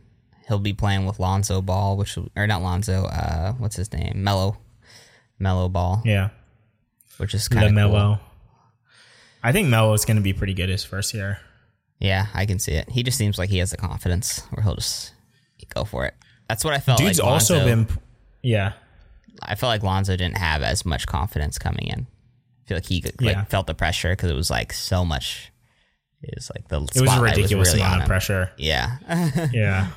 he'll 0.48 0.60
be 0.60 0.74
playing 0.74 1.06
with 1.06 1.20
Lonzo 1.20 1.62
Ball, 1.62 1.98
which, 1.98 2.18
or 2.36 2.48
not 2.48 2.62
Lonzo, 2.62 3.06
uh, 3.06 3.54
what's 3.54 3.76
his 3.76 3.92
name? 3.94 4.24
Melo. 4.24 4.58
Melo 5.38 5.68
Ball, 5.70 6.02
Yeah, 6.06 6.30
which 7.18 7.34
is 7.34 7.48
kind 7.48 7.66
of 7.66 7.72
LaMelo. 7.74 8.18
cool. 8.18 8.20
I 9.44 9.52
think 9.52 9.68
Melo 9.70 9.92
is 9.94 10.06
going 10.06 10.18
to 10.18 10.22
be 10.24 10.34
pretty 10.34 10.54
good 10.54 10.70
his 10.70 10.84
first 10.84 11.14
year. 11.16 11.40
Yeah, 12.00 12.28
I 12.34 12.46
can 12.46 12.60
see 12.60 12.74
it. 12.74 12.90
He 12.92 13.02
just 13.04 13.18
seems 13.18 13.38
like 13.40 13.50
he 13.50 13.58
has 13.58 13.72
the 13.72 13.78
confidence 13.78 14.40
where 14.52 14.64
he'll 14.64 14.76
just 14.76 15.14
go 15.74 15.84
for 15.84 16.06
it. 16.06 16.14
That's 16.48 16.64
what 16.64 16.74
I 16.76 16.80
felt 16.80 17.00
Dude's 17.00 17.20
like. 17.20 17.28
also 17.28 17.58
Lonzo- 17.58 17.76
been, 17.86 17.98
yeah, 18.42 18.74
I 19.42 19.56
felt 19.56 19.70
like 19.70 19.84
Lonzo 19.84 20.16
didn't 20.16 20.38
have 20.38 20.62
as 20.64 20.86
much 20.86 21.08
confidence 21.08 21.58
coming 21.58 21.88
in. 21.88 22.08
I 22.66 22.68
feel 22.68 22.78
like 22.78 22.86
he 22.86 23.02
like 23.02 23.16
Yeah. 23.22 23.44
felt 23.46 23.68
the 23.68 23.74
pressure 23.74 24.12
because 24.12 24.30
it 24.32 24.36
was 24.36 24.50
like 24.50 24.72
so 24.74 25.04
much. 25.06 25.52
It 26.24 26.34
was 26.36 26.52
like 26.56 26.68
the 26.68 26.82
it 26.96 27.02
was 27.02 27.14
a 27.18 27.22
ridiculous 27.22 27.70
really 27.70 27.82
amount 27.82 28.02
of 28.04 28.08
pressure. 28.08 28.52
Yeah, 28.58 28.98
Yeah, 29.54 29.88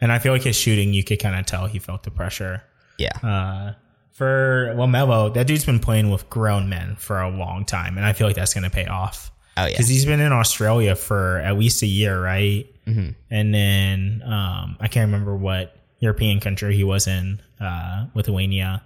and 0.00 0.12
I 0.12 0.18
feel 0.20 0.32
like 0.32 0.42
his 0.44 0.56
shooting, 0.56 0.94
you 0.94 1.02
could 1.04 1.18
kind 1.20 1.36
of 1.38 1.44
tell 1.46 1.66
he 1.66 1.78
felt 1.78 2.02
the 2.04 2.10
pressure. 2.10 2.62
yeah, 2.98 3.16
Uh, 3.22 3.74
for 4.12 4.72
LaMelo, 4.76 5.32
that 5.34 5.46
dude's 5.46 5.64
been 5.64 5.80
playing 5.80 6.10
with 6.10 6.28
grown 6.30 6.68
men 6.68 6.96
for 6.96 7.20
a 7.20 7.28
long 7.30 7.64
time, 7.64 7.96
and 7.96 8.06
I 8.06 8.12
feel 8.12 8.26
like 8.26 8.36
that's 8.36 8.54
going 8.54 8.62
to 8.64 8.70
pay 8.70 8.86
off. 8.86 9.32
oh 9.56 9.64
yeah, 9.64 9.70
because 9.70 9.88
he's 9.88 10.04
been 10.06 10.20
in 10.20 10.32
Australia 10.32 10.94
for 10.94 11.38
at 11.38 11.58
least 11.58 11.82
a 11.82 11.86
year, 11.86 12.22
right? 12.22 12.66
Mm-hmm. 12.86 13.10
And 13.30 13.54
then 13.54 14.22
um, 14.24 14.76
I 14.80 14.86
can't 14.88 15.06
remember 15.10 15.34
what 15.36 15.76
European 16.02 16.40
country 16.40 16.76
he 16.76 16.84
was 16.84 17.06
in, 17.06 17.40
uh, 17.60 18.06
Lithuania 18.14 18.82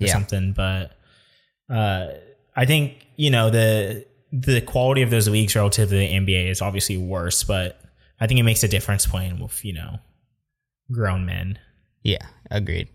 or 0.00 0.06
Yeah. 0.06 0.12
something. 0.12 0.52
But 0.52 0.96
uh, 1.68 2.06
I 2.56 2.64
think 2.64 3.06
you 3.16 3.30
know 3.30 3.50
the 3.50 4.06
the 4.32 4.60
quality 4.62 5.02
of 5.02 5.10
those 5.10 5.28
leagues 5.28 5.54
relative 5.56 5.88
to 5.90 5.94
the 5.96 6.06
NBA 6.08 6.48
is 6.48 6.62
obviously 6.62 6.96
worse, 6.96 7.42
but 7.44 7.78
I 8.20 8.26
think 8.26 8.38
it 8.40 8.44
makes 8.44 8.62
a 8.62 8.68
difference 8.68 9.04
playing 9.06 9.40
with 9.40 9.62
you 9.64 9.72
know 9.74 9.98
grown 10.92 11.26
men. 11.26 11.58
yeah. 12.02 12.26
Agreed. 12.50 12.88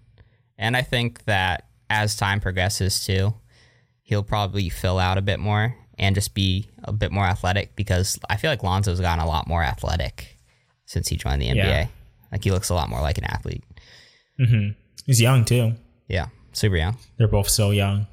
And 0.58 0.76
I 0.76 0.82
think 0.82 1.24
that 1.26 1.68
as 1.90 2.16
time 2.18 2.40
progresses 2.42 3.06
too, 3.06 3.34
he'll 4.04 4.24
probably 4.24 4.68
fill 4.70 5.00
out 5.00 5.18
a 5.18 5.22
bit 5.22 5.40
more 5.40 5.76
and 5.98 6.14
just 6.16 6.34
be 6.34 6.68
a 6.84 6.92
bit 6.92 7.12
more 7.12 7.24
athletic 7.26 7.74
because 7.78 8.20
I 8.30 8.36
feel 8.38 8.50
like 8.52 8.64
Lonzo's 8.64 9.00
gotten 9.00 9.24
a 9.24 9.28
lot 9.28 9.48
more 9.48 9.64
athletic 9.64 10.38
since 10.86 11.08
he 11.08 11.16
joined 11.16 11.42
the 11.42 11.48
NBA. 11.48 11.56
Yeah. 11.56 11.88
Like 12.36 12.44
he 12.44 12.52
looks 12.52 12.68
a 12.68 12.74
lot 12.74 12.90
more 12.90 13.00
like 13.00 13.18
an 13.18 13.24
athlete. 13.24 13.64
He's 15.06 15.22
young 15.22 15.46
too. 15.46 15.72
Yeah, 16.10 16.26
super 16.52 16.76
young. 16.76 16.98
They're 17.16 17.30
both 17.30 17.48
so 17.48 17.72
young. 17.72 18.08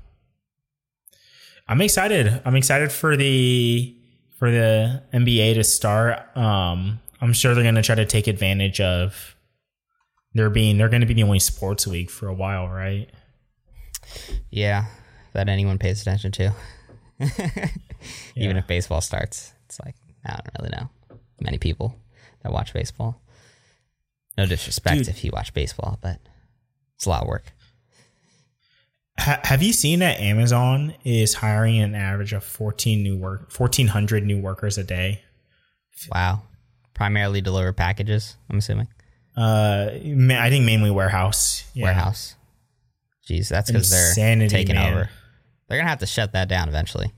I'm 1.66 1.80
excited. 1.80 2.40
I'm 2.44 2.54
excited 2.54 2.92
for 2.92 3.16
the 3.16 3.96
for 4.38 4.48
the 4.52 5.02
NBA 5.12 5.54
to 5.54 5.64
start. 5.64 6.36
Um, 6.36 7.00
I'm 7.20 7.32
sure 7.32 7.52
they're 7.56 7.64
going 7.64 7.74
to 7.74 7.82
try 7.82 7.96
to 7.96 8.06
take 8.06 8.28
advantage 8.28 8.80
of 8.80 9.34
they're 10.34 10.50
being 10.50 10.78
they're 10.78 10.88
going 10.88 11.00
to 11.00 11.06
be 11.08 11.14
the 11.14 11.24
only 11.24 11.40
sports 11.40 11.88
league 11.88 12.08
for 12.08 12.28
a 12.28 12.34
while, 12.34 12.68
right? 12.68 13.10
Yeah, 14.50 14.84
that 15.32 15.48
anyone 15.48 15.78
pays 15.78 16.00
attention 16.00 16.30
to. 16.30 16.52
Even 18.36 18.56
if 18.56 18.68
baseball 18.68 19.00
starts, 19.00 19.52
it's 19.66 19.80
like 19.84 19.96
I 20.24 20.34
don't 20.34 20.48
really 20.60 20.76
know 20.76 21.18
many 21.40 21.58
people 21.58 21.96
that 22.44 22.52
watch 22.52 22.72
baseball. 22.72 23.20
No 24.38 24.46
disrespect 24.46 24.98
Dude. 24.98 25.08
if 25.08 25.24
you 25.24 25.30
watch 25.32 25.52
baseball, 25.54 25.98
but 26.02 26.18
it's 26.96 27.06
a 27.06 27.10
lot 27.10 27.22
of 27.22 27.28
work. 27.28 27.44
Ha- 29.18 29.40
have 29.44 29.62
you 29.62 29.72
seen 29.72 29.98
that 29.98 30.18
Amazon 30.20 30.94
is 31.04 31.34
hiring 31.34 31.78
an 31.80 31.94
average 31.94 32.32
of 32.32 32.42
14 32.44 33.02
new 33.02 33.16
work 33.18 33.52
1400 33.56 34.24
new 34.24 34.40
workers 34.40 34.78
a 34.78 34.84
day? 34.84 35.22
Wow. 36.12 36.42
Primarily 36.94 37.40
deliver 37.40 37.72
packages, 37.72 38.36
I'm 38.50 38.58
assuming. 38.58 38.88
Uh 39.36 39.88
I 39.92 40.48
think 40.50 40.64
mainly 40.64 40.90
warehouse. 40.90 41.64
Yeah. 41.74 41.84
Warehouse. 41.84 42.34
Jeez, 43.28 43.48
that's 43.48 43.70
because 43.70 43.90
they're 43.90 44.48
taking 44.48 44.74
man. 44.76 44.92
over. 44.92 45.10
They're 45.68 45.78
gonna 45.78 45.88
have 45.90 46.00
to 46.00 46.06
shut 46.06 46.32
that 46.32 46.48
down 46.48 46.68
eventually. 46.68 47.12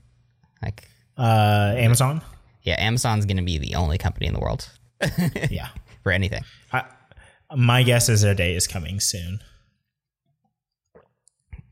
Like, 0.61 0.87
Uh 1.17 1.73
Amazon? 1.77 2.21
yeah, 2.61 2.75
Amazon's 2.77 3.25
gonna 3.25 3.41
be 3.43 3.57
the 3.57 3.75
only 3.75 3.97
company 3.97 4.27
in 4.27 4.33
the 4.33 4.39
world 4.39 4.69
yeah. 5.49 5.69
for 6.03 6.11
anything. 6.11 6.43
I, 6.71 6.83
my 7.55 7.83
guess 7.83 8.09
is 8.09 8.21
their 8.21 8.33
day 8.35 8.55
is 8.55 8.67
coming 8.67 8.99
soon. 8.99 9.39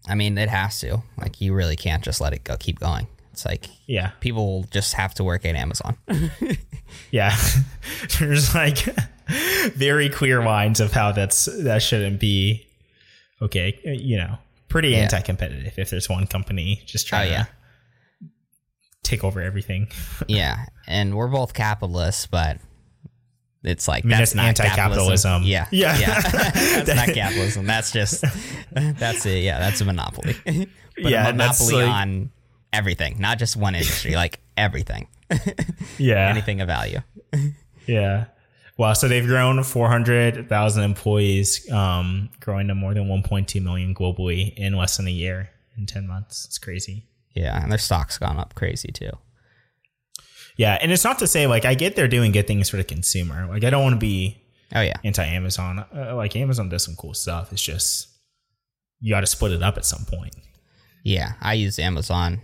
I 0.07 0.15
mean, 0.15 0.38
it 0.38 0.49
has 0.49 0.80
to. 0.82 1.01
Like, 1.17 1.39
you 1.39 1.53
really 1.53 1.76
can't 1.78 2.03
just 2.03 2.19
let 2.19 2.34
it 2.34 2.43
go. 2.43 2.57
Keep 2.57 2.80
going. 2.80 3.07
It's 3.32 3.45
like 3.45 3.65
Yeah. 3.88 4.11
people 4.19 4.45
will 4.45 4.63
just 4.65 4.93
have 4.95 5.13
to 5.15 5.24
work 5.24 5.45
at 5.45 5.55
Amazon. 5.55 5.97
Yeah. 7.09 7.36
There's 8.19 8.53
like 8.53 8.78
very 9.76 10.09
clear 10.09 10.43
lines 10.45 10.80
of 10.80 10.91
how 10.91 11.11
that's 11.11 11.45
that 11.63 11.82
shouldn't 11.82 12.19
be 12.19 12.67
okay, 13.41 13.80
you 13.84 14.17
know, 14.17 14.38
pretty 14.69 14.89
Yeah. 14.89 14.97
anti-competitive 14.99 15.74
if 15.80 15.89
there's 15.89 16.07
one 16.07 16.28
company 16.28 16.84
just 16.86 17.07
trying 17.07 17.30
Oh, 17.30 17.32
yeah. 17.32 17.43
to 17.45 18.30
take 19.01 19.24
over 19.24 19.41
everything. 19.41 19.88
yeah, 20.28 20.65
and 20.86 21.15
we're 21.15 21.28
both 21.30 21.55
capitalists, 21.55 22.28
but 22.28 22.57
it's 23.64 23.88
like 23.88 24.03
I 24.03 24.07
mean, 24.07 24.18
that's, 24.18 24.34
that's 24.34 24.59
anti-capitalism. 24.59 25.41
capitalism. 25.41 25.43
Yeah, 25.43 25.68
Yeah. 25.72 25.97
yeah. 25.99 26.22
that's 26.84 26.95
not 26.95 27.07
capitalism. 27.16 27.66
That's 27.66 27.91
just 27.91 28.24
that's 28.72 29.26
it. 29.26 29.43
Yeah, 29.43 29.59
that's 29.59 29.80
a 29.82 29.86
monopoly. 29.86 30.36
but 30.45 30.68
Yeah, 30.97 31.30
a 31.30 31.32
monopoly 31.32 31.76
like- 31.84 31.89
on 31.89 32.32
everything, 32.72 33.18
not 33.20 33.39
just 33.39 33.55
one 33.55 33.76
industry. 33.76 34.16
like 34.16 34.39
everything, 34.57 35.07
Yeah. 35.97 36.28
anything 36.30 36.59
of 36.61 36.68
value. 36.68 36.99
Yeah. 37.88 38.26
Wow. 38.78 38.93
So 38.93 39.07
they've 39.07 39.26
grown 39.26 39.64
400,000 39.64 40.84
employees, 40.84 41.70
um, 41.72 42.30
growing 42.39 42.68
to 42.70 42.76
more 42.76 42.93
than 42.93 43.07
1.2 43.07 43.61
million 43.61 43.93
globally 43.93 44.53
in 44.55 44.74
less 44.74 44.97
than 44.97 45.07
a 45.07 45.11
year 45.11 45.49
in 45.78 45.86
10 45.86 46.07
months. 46.07 46.45
It's 46.45 46.57
crazy. 46.57 47.05
Yeah, 47.34 47.61
and 47.61 47.72
their 47.72 47.78
stock's 47.80 48.18
gone 48.18 48.38
up 48.39 48.55
crazy 48.55 48.91
too. 48.91 49.11
Yeah. 50.57 50.77
And 50.81 50.91
it's 50.91 51.03
not 51.03 51.19
to 51.19 51.27
say 51.27 51.47
like 51.47 51.65
I 51.65 51.73
get 51.75 51.95
they're 51.95 52.07
doing 52.07 52.31
good 52.31 52.47
things 52.47 52.69
for 52.69 52.77
the 52.77 52.83
consumer. 52.83 53.47
Like 53.47 53.63
I 53.63 53.69
don't 53.69 53.83
want 53.83 53.93
to 53.95 53.99
be 53.99 54.39
Oh 54.75 54.81
yeah, 54.81 54.95
anti 55.03 55.23
Amazon. 55.23 55.85
Uh, 55.95 56.15
like 56.15 56.35
Amazon 56.35 56.69
does 56.69 56.83
some 56.83 56.95
cool 56.95 57.13
stuff. 57.13 57.51
It's 57.51 57.61
just 57.61 58.07
you 58.99 59.13
got 59.13 59.21
to 59.21 59.27
split 59.27 59.51
it 59.51 59.61
up 59.61 59.77
at 59.77 59.85
some 59.85 60.05
point. 60.05 60.35
yeah. 61.03 61.33
I 61.41 61.53
use 61.53 61.77
Amazon 61.79 62.41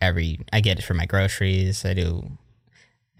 every. 0.00 0.40
I 0.52 0.60
get 0.60 0.78
it 0.78 0.82
for 0.82 0.94
my 0.94 1.06
groceries. 1.06 1.84
I 1.84 1.94
do. 1.94 2.30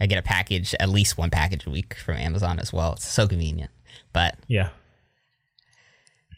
I 0.01 0.07
get 0.07 0.19
a 0.19 0.23
package, 0.23 0.75
at 0.81 0.89
least 0.89 1.17
one 1.17 1.31
package 1.31 1.67
a 1.67 1.71
week 1.71 1.95
from 1.95 2.17
Amazon 2.17 2.59
as 2.59 2.73
well. 2.73 2.93
It's 2.95 3.07
so 3.07 3.27
convenient. 3.29 3.71
But 4.13 4.37
Yeah. 4.49 4.71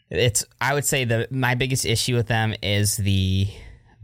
it's 0.09 0.45
I 0.61 0.73
would 0.73 0.85
say 0.85 1.03
the 1.03 1.27
my 1.31 1.55
biggest 1.55 1.85
issue 1.85 2.15
with 2.15 2.27
them 2.27 2.53
is 2.61 2.97
the 2.97 3.47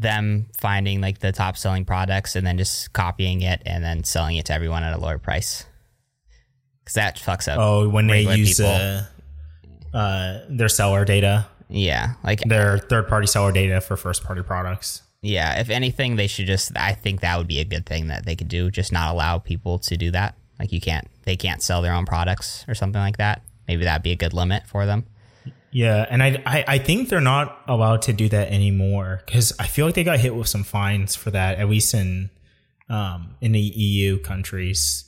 them 0.01 0.47
finding 0.59 0.99
like 1.01 1.19
the 1.19 1.31
top 1.31 1.55
selling 1.57 1.85
products 1.85 2.35
and 2.35 2.45
then 2.45 2.57
just 2.57 2.91
copying 2.93 3.41
it 3.41 3.61
and 3.65 3.83
then 3.83 4.03
selling 4.03 4.35
it 4.37 4.45
to 4.45 4.53
everyone 4.53 4.83
at 4.83 4.93
a 4.93 4.97
lower 4.97 5.17
price. 5.17 5.65
Cuz 6.85 6.95
that 6.95 7.17
fucks 7.17 7.47
up. 7.51 7.57
Oh, 7.59 7.87
when 7.89 8.07
they 8.07 8.23
use 8.35 8.59
uh, 8.59 9.05
uh, 9.93 10.39
their 10.49 10.69
seller 10.69 11.05
data, 11.05 11.45
Yeah, 11.69 12.13
like 12.23 12.41
their 12.41 12.77
third 12.79 13.07
party 13.07 13.27
seller 13.27 13.51
data 13.51 13.79
for 13.81 13.95
first 13.95 14.23
party 14.23 14.41
products. 14.41 15.03
yeah, 15.21 15.59
if 15.59 15.69
anything 15.69 16.15
they 16.15 16.27
should 16.27 16.47
just 16.47 16.75
I 16.75 16.93
think 16.93 17.21
that 17.21 17.37
would 17.37 17.47
be 17.47 17.59
a 17.59 17.65
good 17.65 17.85
thing 17.85 18.07
that 18.07 18.25
they 18.25 18.35
could 18.35 18.47
do, 18.49 18.71
just 18.71 18.91
not 18.91 19.11
allow 19.13 19.37
people 19.37 19.79
to 19.79 19.95
do 19.97 20.11
that. 20.11 20.35
Like 20.59 20.71
you 20.71 20.81
can't 20.81 21.07
they 21.23 21.35
can't 21.37 21.61
sell 21.61 21.81
their 21.81 21.93
own 21.93 22.05
products 22.05 22.65
or 22.67 22.73
something 22.75 23.01
like 23.01 23.17
that. 23.17 23.41
Maybe 23.67 23.83
that'd 23.85 24.03
be 24.03 24.11
a 24.11 24.15
good 24.17 24.33
limit 24.33 24.65
for 24.67 24.85
them. 24.85 25.05
Yeah, 25.72 26.05
and 26.09 26.22
I, 26.22 26.41
I 26.45 26.65
I 26.67 26.78
think 26.78 27.09
they're 27.09 27.22
not 27.22 27.61
allowed 27.67 28.01
to 28.03 28.13
do 28.13 28.28
that 28.30 28.51
anymore 28.51 29.22
because 29.26 29.53
I 29.57 29.67
feel 29.67 29.86
like 29.86 29.95
they 29.95 30.03
got 30.03 30.19
hit 30.19 30.36
with 30.36 30.47
some 30.47 30.63
fines 30.63 31.15
for 31.15 31.32
that, 31.32 31.59
at 31.59 31.69
least 31.69 31.93
in 31.93 32.30
um 32.89 33.36
in 33.41 33.53
the 33.53 33.59
EU 33.59 34.19
countries. 34.19 35.05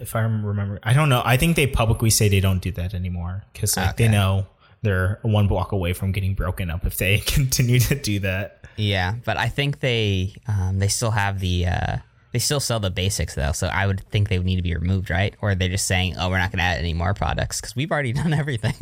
If 0.00 0.14
I 0.14 0.20
remember, 0.20 0.78
I 0.82 0.92
don't 0.92 1.08
know. 1.08 1.22
I 1.24 1.36
think 1.36 1.56
they 1.56 1.66
publicly 1.66 2.10
say 2.10 2.28
they 2.28 2.40
don't 2.40 2.62
do 2.62 2.70
that 2.72 2.94
anymore 2.94 3.44
because 3.52 3.76
like 3.76 3.96
they 3.96 4.08
know 4.08 4.46
they're 4.82 5.18
one 5.22 5.48
block 5.48 5.72
away 5.72 5.92
from 5.92 6.12
getting 6.12 6.34
broken 6.34 6.70
up 6.70 6.86
if 6.86 6.96
they 6.96 7.18
continue 7.26 7.78
to 7.80 7.94
do 7.94 8.20
that. 8.20 8.66
Yeah, 8.76 9.14
but 9.24 9.36
I 9.36 9.48
think 9.48 9.80
they 9.80 10.34
um, 10.48 10.78
they 10.78 10.88
still 10.88 11.10
have 11.10 11.40
the 11.40 11.66
uh, 11.66 11.96
they 12.32 12.38
still 12.38 12.60
sell 12.60 12.80
the 12.80 12.90
basics 12.90 13.34
though, 13.34 13.52
so 13.52 13.66
I 13.66 13.86
would 13.86 14.00
think 14.10 14.28
they 14.28 14.38
would 14.38 14.46
need 14.46 14.56
to 14.56 14.62
be 14.62 14.74
removed, 14.74 15.10
right? 15.10 15.34
Or 15.42 15.54
they're 15.54 15.68
just 15.68 15.86
saying, 15.86 16.14
oh, 16.18 16.30
we're 16.30 16.38
not 16.38 16.50
going 16.50 16.58
to 16.58 16.64
add 16.64 16.78
any 16.78 16.94
more 16.94 17.12
products 17.12 17.60
because 17.60 17.74
we've 17.74 17.90
already 17.90 18.12
done 18.22 18.32
everything, 18.32 18.74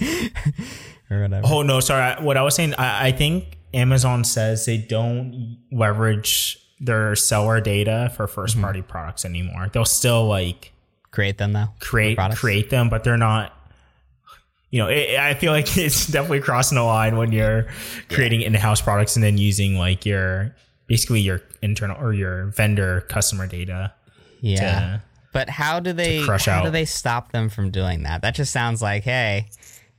or 1.10 1.22
whatever. 1.22 1.46
Oh 1.46 1.62
no, 1.62 1.80
sorry. 1.80 2.22
What 2.22 2.36
I 2.36 2.42
was 2.42 2.54
saying, 2.54 2.74
I, 2.74 3.08
I 3.08 3.12
think 3.12 3.58
Amazon 3.72 4.24
says 4.24 4.66
they 4.66 4.78
don't 4.78 5.58
leverage 5.72 6.58
their 6.80 7.14
seller 7.16 7.60
data 7.60 8.12
for 8.16 8.26
first 8.26 8.54
mm-hmm. 8.54 8.64
party 8.64 8.82
products 8.82 9.24
anymore. 9.24 9.68
They'll 9.72 9.84
still 9.84 10.26
like 10.26 10.72
Create 11.10 11.38
them 11.38 11.52
though. 11.52 11.68
create 11.78 12.18
create 12.34 12.70
them, 12.70 12.88
but 12.88 13.04
they're 13.04 13.16
not. 13.16 13.52
You 14.70 14.80
know, 14.80 14.88
it, 14.88 15.16
I 15.16 15.34
feel 15.34 15.52
like 15.52 15.76
it's 15.76 16.08
definitely 16.08 16.40
crossing 16.40 16.74
the 16.76 16.82
line 16.82 17.16
when 17.16 17.30
you're 17.30 17.68
creating 18.10 18.40
in-house 18.40 18.80
products 18.80 19.14
and 19.14 19.22
then 19.22 19.38
using 19.38 19.78
like 19.78 20.04
your 20.04 20.56
basically 20.88 21.20
your 21.20 21.40
internal 21.62 21.96
or 22.02 22.12
your 22.12 22.46
vendor 22.46 23.02
customer 23.02 23.46
data. 23.46 23.92
Yeah, 24.40 24.80
to- 24.80 25.02
but 25.32 25.48
how 25.48 25.78
do 25.78 25.92
they 25.92 26.24
crush 26.24 26.46
how 26.46 26.64
do 26.64 26.70
they 26.70 26.84
stop 26.84 27.30
them 27.30 27.48
from 27.48 27.70
doing 27.70 28.02
that? 28.02 28.22
That 28.22 28.34
just 28.34 28.52
sounds 28.52 28.82
like, 28.82 29.04
hey, 29.04 29.48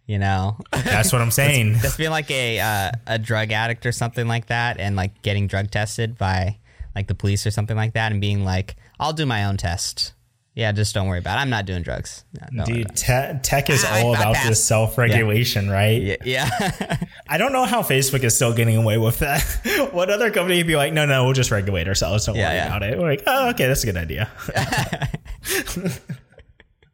you 0.07 0.19
know, 0.19 0.57
That's 0.71 1.11
what 1.11 1.21
I'm 1.21 1.31
saying. 1.31 1.73
that's 1.81 1.97
being 1.97 2.11
like 2.11 2.29
a 2.31 2.59
uh, 2.59 2.91
a 3.07 3.17
drug 3.19 3.51
addict 3.51 3.85
or 3.85 3.91
something 3.91 4.27
like 4.27 4.47
that, 4.47 4.79
and 4.79 4.95
like 4.95 5.21
getting 5.21 5.47
drug 5.47 5.71
tested 5.71 6.17
by 6.17 6.57
like 6.95 7.07
the 7.07 7.15
police 7.15 7.45
or 7.47 7.51
something 7.51 7.75
like 7.75 7.93
that, 7.93 8.11
and 8.11 8.21
being 8.21 8.43
like, 8.45 8.75
I'll 8.99 9.13
do 9.13 9.25
my 9.25 9.45
own 9.45 9.57
test. 9.57 10.13
Yeah, 10.53 10.71
just 10.71 10.93
don't 10.95 11.09
worry 11.09 11.19
about 11.19 11.37
it. 11.37 11.41
I'm 11.41 11.49
not 11.49 11.65
doing 11.65 11.81
drugs. 11.83 12.23
No, 12.49 12.63
Dude, 12.63 12.95
te- 12.95 13.33
tech 13.43 13.69
is 13.69 13.83
I- 13.83 14.03
all 14.03 14.15
I 14.15 14.19
about 14.19 14.35
passed. 14.35 14.47
this 14.47 14.63
self-regulation, 14.63 15.69
right? 15.69 16.01
about 16.01 16.21
it. 16.21 16.25
Yeah. 16.25 16.49
I 17.27 17.37
don't 17.37 17.51
know 17.51 17.65
how 17.65 17.81
Facebook 17.81 18.23
is 18.23 18.35
still 18.37 18.53
getting 18.53 18.77
away 18.77 18.97
with 18.97 19.19
that. 19.19 19.41
what 19.91 20.09
other 20.09 20.31
company 20.31 20.55
would 20.55 20.67
be 20.67 20.77
like, 20.77 20.93
no, 20.93 21.05
no, 21.05 21.25
we'll 21.25 21.33
just 21.33 21.51
regulate 21.51 21.89
ourselves. 21.89 22.25
Don't 22.25 22.35
Yeah, 22.35 22.47
worry 22.47 22.55
yeah. 22.55 22.67
about 22.67 22.83
it. 22.83 22.97
We're 22.97 23.09
like, 23.09 23.23
oh, 23.27 23.49
okay, 23.49 23.67
that's 23.67 23.83
a 23.83 23.87
good 23.87 23.97
idea. 23.97 24.29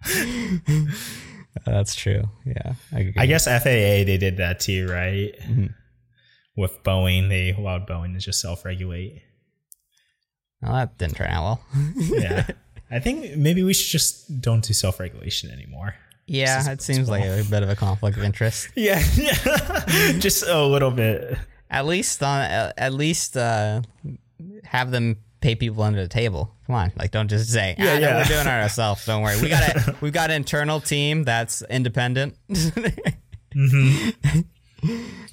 That's 1.66 1.96
true. 1.96 2.24
Yeah. 2.46 2.74
I. 2.94 3.14
I 3.18 3.26
guess 3.26 3.46
FAA, 3.46 4.04
they 4.06 4.18
did 4.18 4.38
that 4.38 4.60
too, 4.60 4.88
right? 4.88 5.32
With 6.56 6.84
Boeing, 6.84 7.30
they 7.30 7.52
allowed 7.52 7.88
Boeing 7.88 8.14
to 8.14 8.20
just 8.20 8.42
self 8.42 8.66
regulate. 8.66 9.22
well, 10.62 10.74
that 10.74 10.98
didn't 10.98 11.16
turn 11.16 11.30
out 11.30 11.44
well. 11.44 11.84
Yeah. 11.96 12.48
I 12.92 13.00
think 13.00 13.38
maybe 13.38 13.64
we 13.64 13.74
should 13.74 13.90
just 13.92 14.42
don't 14.42 14.64
do 14.64 14.74
self 14.74 15.00
regulation 15.00 15.50
anymore. 15.50 15.96
yeah, 16.28 16.70
it 16.72 16.82
seems 16.82 17.10
like 17.10 17.24
a 17.24 17.44
bit 17.50 17.64
of 17.64 17.70
a 17.70 17.76
conflict 17.76 18.18
of 18.18 18.24
interest. 18.24 18.70
Yeah. 18.76 19.02
yeah. 19.16 20.12
just 20.20 20.44
a 20.44 20.66
little 20.66 20.92
bit. 20.92 21.38
At 21.70 21.86
least 21.86 22.22
on 22.22 22.42
uh, 22.42 22.74
at 22.78 22.94
least 22.94 23.38
uh, 23.38 23.82
have 24.66 24.92
them 24.92 25.18
pay 25.42 25.56
people 25.56 25.84
under 25.84 26.02
the 26.02 26.08
table. 26.08 26.54
Come 26.68 26.76
on, 26.76 26.92
like 26.96 27.12
don't 27.12 27.28
just 27.30 27.50
say, 27.52 27.76
Yeah, 27.78 27.86
ah, 27.86 27.94
no, 27.96 28.00
yeah. 28.00 28.18
we're 28.20 28.24
doing 28.26 28.42
it 28.42 28.48
ourselves. 28.48 29.06
Don't 29.06 29.22
worry. 29.24 29.42
We 29.42 29.50
got 29.50 29.76
a 29.76 29.96
we've 30.02 30.14
got 30.14 30.30
an 30.30 30.38
internal 30.38 30.80
team 30.80 31.24
that's 31.24 31.62
independent. 31.70 32.36
Mm-hmm. 33.54 34.40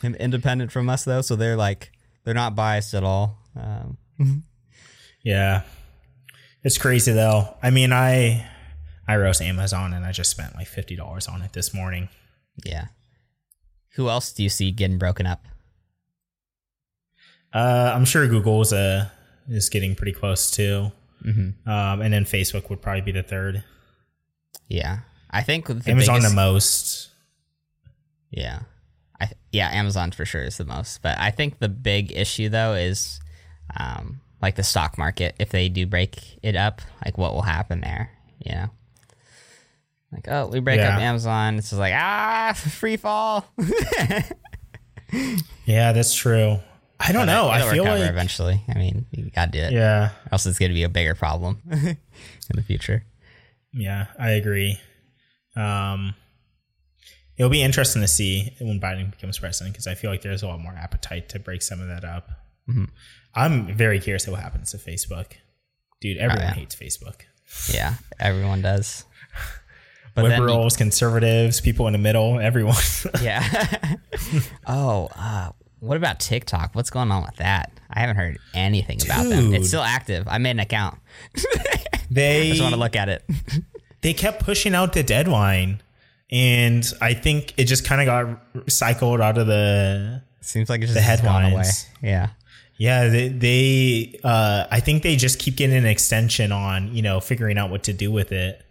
and 0.02 0.16
independent 0.16 0.72
from 0.72 0.88
us 0.90 1.04
though, 1.04 1.20
so 1.20 1.36
they're 1.36 1.56
like 1.56 1.92
they're 2.24 2.34
not 2.34 2.56
biased 2.56 2.94
at 2.94 3.04
all. 3.04 3.38
Um, 3.56 3.96
Yeah. 5.22 5.62
It's 6.64 6.78
crazy 6.78 7.12
though. 7.12 7.56
I 7.62 7.70
mean, 7.70 7.92
I 7.92 8.44
I 9.06 9.16
roast 9.16 9.40
Amazon 9.40 9.92
and 9.94 10.04
I 10.04 10.10
just 10.12 10.30
spent 10.30 10.56
like 10.56 10.66
fifty 10.66 10.96
dollars 10.96 11.28
on 11.28 11.42
it 11.42 11.52
this 11.52 11.72
morning. 11.72 12.08
yeah. 12.64 12.86
Who 13.94 14.08
else 14.08 14.32
do 14.32 14.42
you 14.42 14.48
see 14.48 14.70
getting 14.72 14.98
broken 14.98 15.26
up? 15.26 15.44
Uh, 17.52 17.92
I'm 17.94 18.04
sure 18.04 18.26
Google's 18.28 18.72
uh 18.72 19.08
is 19.48 19.68
getting 19.68 19.94
pretty 19.94 20.12
close 20.12 20.50
too. 20.50 20.92
Mm-hmm. 21.24 21.68
Um, 21.68 22.00
and 22.02 22.12
then 22.12 22.24
Facebook 22.24 22.70
would 22.70 22.80
probably 22.80 23.00
be 23.00 23.12
the 23.12 23.22
third. 23.22 23.64
Yeah, 24.68 25.00
I 25.30 25.42
think 25.42 25.66
the 25.66 25.90
Amazon 25.90 26.16
biggest, 26.16 26.30
the 26.30 26.36
most. 26.36 27.08
Yeah. 28.30 28.60
I 29.20 29.30
yeah, 29.50 29.68
Amazon 29.72 30.12
for 30.12 30.24
sure 30.24 30.42
is 30.42 30.58
the 30.58 30.64
most. 30.64 31.02
But 31.02 31.18
I 31.18 31.30
think 31.30 31.58
the 31.58 31.68
big 31.68 32.12
issue 32.12 32.48
though 32.48 32.74
is 32.74 33.20
um 33.78 34.20
like 34.40 34.54
the 34.54 34.62
stock 34.62 34.96
market. 34.98 35.34
If 35.40 35.50
they 35.50 35.68
do 35.68 35.86
break 35.86 36.38
it 36.42 36.54
up, 36.54 36.82
like 37.04 37.18
what 37.18 37.34
will 37.34 37.42
happen 37.42 37.80
there? 37.80 38.10
You 38.44 38.52
know? 38.52 38.70
Like, 40.12 40.28
oh, 40.28 40.46
we 40.46 40.60
break 40.60 40.78
Yeah. 40.78 40.94
up 40.96 41.00
Amazon. 41.02 41.56
It's 41.58 41.70
just 41.70 41.80
like, 41.80 41.94
ah, 41.96 42.52
free 42.56 42.96
fall. 42.96 43.44
Yeah, 45.64 45.92
that's 45.92 46.14
true. 46.14 46.58
I 47.00 47.12
don't 47.12 47.26
know. 47.26 47.48
I 47.48 47.70
feel 47.72 47.84
like 47.84 48.08
eventually. 48.10 48.62
I 48.68 48.74
mean, 48.78 49.06
you 49.12 49.30
gotta 49.30 49.50
do 49.52 49.58
it. 49.60 49.72
yeah, 49.72 50.10
else 50.32 50.46
it's 50.46 50.58
gonna 50.58 50.74
be 50.74 50.82
a 50.82 50.88
bigger 50.88 51.14
problem 51.14 51.62
in 51.70 51.96
the 52.54 52.62
future. 52.62 53.04
yeah, 53.72 54.06
I 54.18 54.30
agree. 54.30 54.80
Um, 55.56 56.14
it'll 57.36 57.50
be 57.50 57.62
interesting 57.62 58.02
to 58.02 58.08
see 58.08 58.54
when 58.60 58.80
Biden 58.80 59.10
becomes 59.10 59.38
president 59.38 59.74
because 59.74 59.86
I 59.86 59.94
feel 59.94 60.10
like 60.10 60.22
there's 60.22 60.42
a 60.42 60.48
lot 60.48 60.60
more 60.60 60.72
appetite 60.72 61.28
to 61.30 61.38
break 61.38 61.62
some 61.62 61.80
of 61.80 61.88
that 61.88 62.04
up. 62.04 62.28
Mm-hmm. 62.68 62.84
I'm 63.34 63.76
very 63.76 64.00
curious 64.00 64.26
what 64.26 64.40
happens 64.40 64.72
to 64.72 64.78
Facebook, 64.78 65.32
dude. 66.00 66.16
Everyone 66.18 66.38
Oh, 66.42 66.48
yeah. 66.48 66.54
hates 66.54 66.74
Facebook. 66.74 67.20
Yeah, 67.72 67.94
everyone 68.18 68.60
does. 68.62 69.04
But 70.14 70.30
then 70.30 70.40
Liberals, 70.40 70.76
conservatives, 70.76 71.60
people 71.60 71.86
in 71.86 71.92
the 71.92 71.98
middle, 71.98 72.40
everyone. 72.40 72.74
Yeah. 73.22 73.44
oh, 74.66 75.08
uh, 75.14 75.50
what 75.80 75.96
about 75.96 76.20
TikTok? 76.20 76.74
What's 76.74 76.90
going 76.90 77.10
on 77.10 77.22
with 77.22 77.36
that? 77.36 77.72
I 77.90 78.00
haven't 78.00 78.16
heard 78.16 78.38
anything 78.54 79.00
about 79.04 79.24
them. 79.24 79.50
Dude. 79.50 79.54
It's 79.60 79.68
still 79.68 79.82
active. 79.82 80.26
I 80.28 80.38
made 80.38 80.50
an 80.52 80.60
account. 80.60 80.98
they 82.10 82.46
I 82.46 82.48
just 82.50 82.60
want 82.62 82.74
to 82.74 82.80
look 82.80 82.96
at 82.96 83.08
it. 83.08 83.24
they 84.00 84.12
kept 84.14 84.42
pushing 84.42 84.74
out 84.74 84.92
the 84.92 85.02
deadline, 85.02 85.80
and 86.30 86.84
I 87.00 87.14
think 87.14 87.54
it 87.56 87.64
just 87.64 87.84
kind 87.84 88.00
of 88.00 88.06
got 88.54 88.70
cycled 88.70 89.20
out 89.20 89.38
of 89.38 89.46
the 89.46 90.22
Seems 90.40 90.68
like 90.70 90.82
it's 90.82 90.94
The 90.94 91.00
just 91.00 91.22
gone 91.22 91.42
away. 91.42 91.50
headlines. 91.50 91.86
Yeah. 92.02 92.28
Yeah, 92.76 93.08
they, 93.08 93.28
they 93.28 94.20
uh, 94.22 94.66
I 94.70 94.78
think 94.80 95.02
they 95.02 95.16
just 95.16 95.40
keep 95.40 95.56
getting 95.56 95.76
an 95.76 95.84
extension 95.84 96.52
on, 96.52 96.94
you 96.94 97.02
know, 97.02 97.18
figuring 97.18 97.58
out 97.58 97.70
what 97.70 97.82
to 97.84 97.92
do 97.92 98.12
with 98.12 98.30
it. 98.30 98.64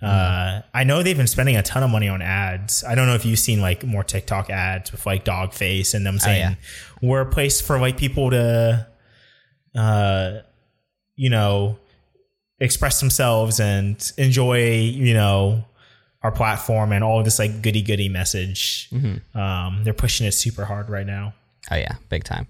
Uh, 0.00 0.62
I 0.72 0.84
know 0.84 1.02
they've 1.02 1.16
been 1.16 1.26
spending 1.26 1.56
a 1.56 1.62
ton 1.62 1.82
of 1.82 1.90
money 1.90 2.08
on 2.08 2.22
ads. 2.22 2.84
I 2.84 2.94
don't 2.94 3.06
know 3.06 3.14
if 3.14 3.24
you've 3.24 3.38
seen 3.38 3.60
like 3.60 3.84
more 3.84 4.04
TikTok 4.04 4.48
ads 4.48 4.92
with 4.92 5.04
like 5.06 5.24
dog 5.24 5.52
face 5.52 5.92
and 5.92 6.06
them 6.06 6.20
saying 6.20 6.40
yeah. 6.40 6.54
we're 7.02 7.22
a 7.22 7.26
place 7.26 7.60
for 7.60 7.80
like 7.80 7.96
people 7.96 8.30
to, 8.30 8.86
uh, 9.74 10.32
you 11.16 11.30
know, 11.30 11.78
express 12.60 13.00
themselves 13.00 13.58
and 13.58 14.12
enjoy, 14.16 14.78
you 14.78 15.14
know, 15.14 15.64
our 16.22 16.30
platform 16.30 16.92
and 16.92 17.02
all 17.02 17.18
of 17.18 17.24
this 17.24 17.38
like 17.40 17.60
goody 17.60 17.82
goody 17.82 18.08
message. 18.08 18.88
Um, 19.34 19.82
they're 19.82 19.94
pushing 19.94 20.26
it 20.26 20.32
super 20.32 20.64
hard 20.64 20.90
right 20.90 21.06
now. 21.06 21.34
Oh 21.70 21.76
yeah, 21.76 21.96
big 22.08 22.22
time. 22.22 22.46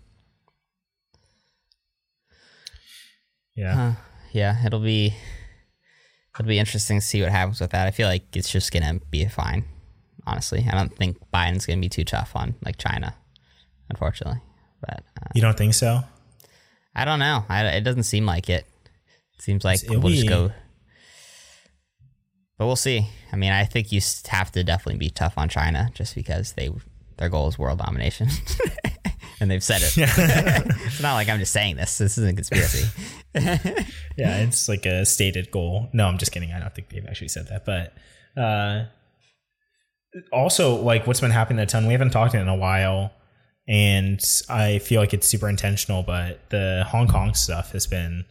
Yeah. 3.54 3.74
Huh. 3.74 3.92
Yeah, 4.32 4.66
it'll 4.66 4.80
be 4.80 5.14
it'll 6.38 6.48
be 6.48 6.58
interesting 6.58 7.00
to 7.00 7.04
see 7.04 7.22
what 7.22 7.30
happens 7.30 7.60
with 7.60 7.70
that. 7.70 7.86
I 7.86 7.90
feel 7.90 8.08
like 8.08 8.36
it's 8.36 8.50
just 8.50 8.72
gonna 8.72 9.00
be 9.10 9.24
fine. 9.26 9.64
Honestly, 10.26 10.66
I 10.70 10.74
don't 10.74 10.94
think 10.94 11.18
Biden's 11.32 11.66
gonna 11.66 11.80
be 11.80 11.88
too 11.88 12.04
tough 12.04 12.32
on 12.34 12.54
like 12.64 12.76
China, 12.76 13.14
unfortunately. 13.88 14.40
But 14.80 15.02
uh, 15.20 15.28
You 15.34 15.42
don't 15.42 15.56
think 15.56 15.74
so? 15.74 16.00
I 16.94 17.04
don't 17.04 17.18
know. 17.18 17.44
I, 17.48 17.64
it 17.66 17.80
doesn't 17.82 18.04
seem 18.04 18.26
like 18.26 18.48
it. 18.50 18.66
It 19.34 19.42
seems 19.42 19.64
like 19.64 19.80
we'll 19.88 20.00
just 20.00 20.28
go. 20.28 20.52
But 22.58 22.66
we'll 22.66 22.76
see. 22.76 23.08
I 23.32 23.36
mean, 23.36 23.52
I 23.52 23.64
think 23.64 23.92
you 23.92 24.00
have 24.28 24.50
to 24.52 24.64
definitely 24.64 24.98
be 24.98 25.10
tough 25.10 25.34
on 25.38 25.48
China 25.48 25.90
just 25.94 26.14
because 26.14 26.52
they 26.52 26.70
their 27.16 27.28
goal 27.28 27.48
is 27.48 27.58
world 27.58 27.78
domination, 27.78 28.28
and 29.40 29.50
they've 29.50 29.62
said 29.62 29.82
it. 29.82 29.92
it's 30.86 31.02
not 31.02 31.14
like 31.14 31.28
I'm 31.28 31.38
just 31.38 31.52
saying 31.52 31.76
this. 31.76 31.98
This 31.98 32.18
isn't 32.18 32.30
a 32.30 32.34
conspiracy. 32.34 32.88
Yeah, 34.18 34.38
it's 34.38 34.68
like 34.68 34.84
a 34.84 35.06
stated 35.06 35.52
goal. 35.52 35.88
No, 35.92 36.08
I'm 36.08 36.18
just 36.18 36.32
kidding. 36.32 36.52
I 36.52 36.58
don't 36.58 36.74
think 36.74 36.88
they've 36.88 37.06
actually 37.06 37.28
said 37.28 37.46
that. 37.50 37.64
But 37.64 37.92
uh, 38.36 38.86
also, 40.32 40.74
like 40.74 41.06
what's 41.06 41.20
been 41.20 41.30
happening 41.30 41.60
a 41.60 41.66
ton, 41.66 41.86
we 41.86 41.92
haven't 41.92 42.10
talked 42.10 42.34
in 42.34 42.48
a 42.48 42.56
while, 42.56 43.12
and 43.68 44.20
I 44.48 44.80
feel 44.80 45.00
like 45.00 45.14
it's 45.14 45.28
super 45.28 45.48
intentional. 45.48 46.02
But 46.02 46.40
the 46.50 46.84
Hong 46.88 47.06
Kong 47.06 47.32
stuff 47.34 47.70
has 47.72 47.86
been 47.86 48.24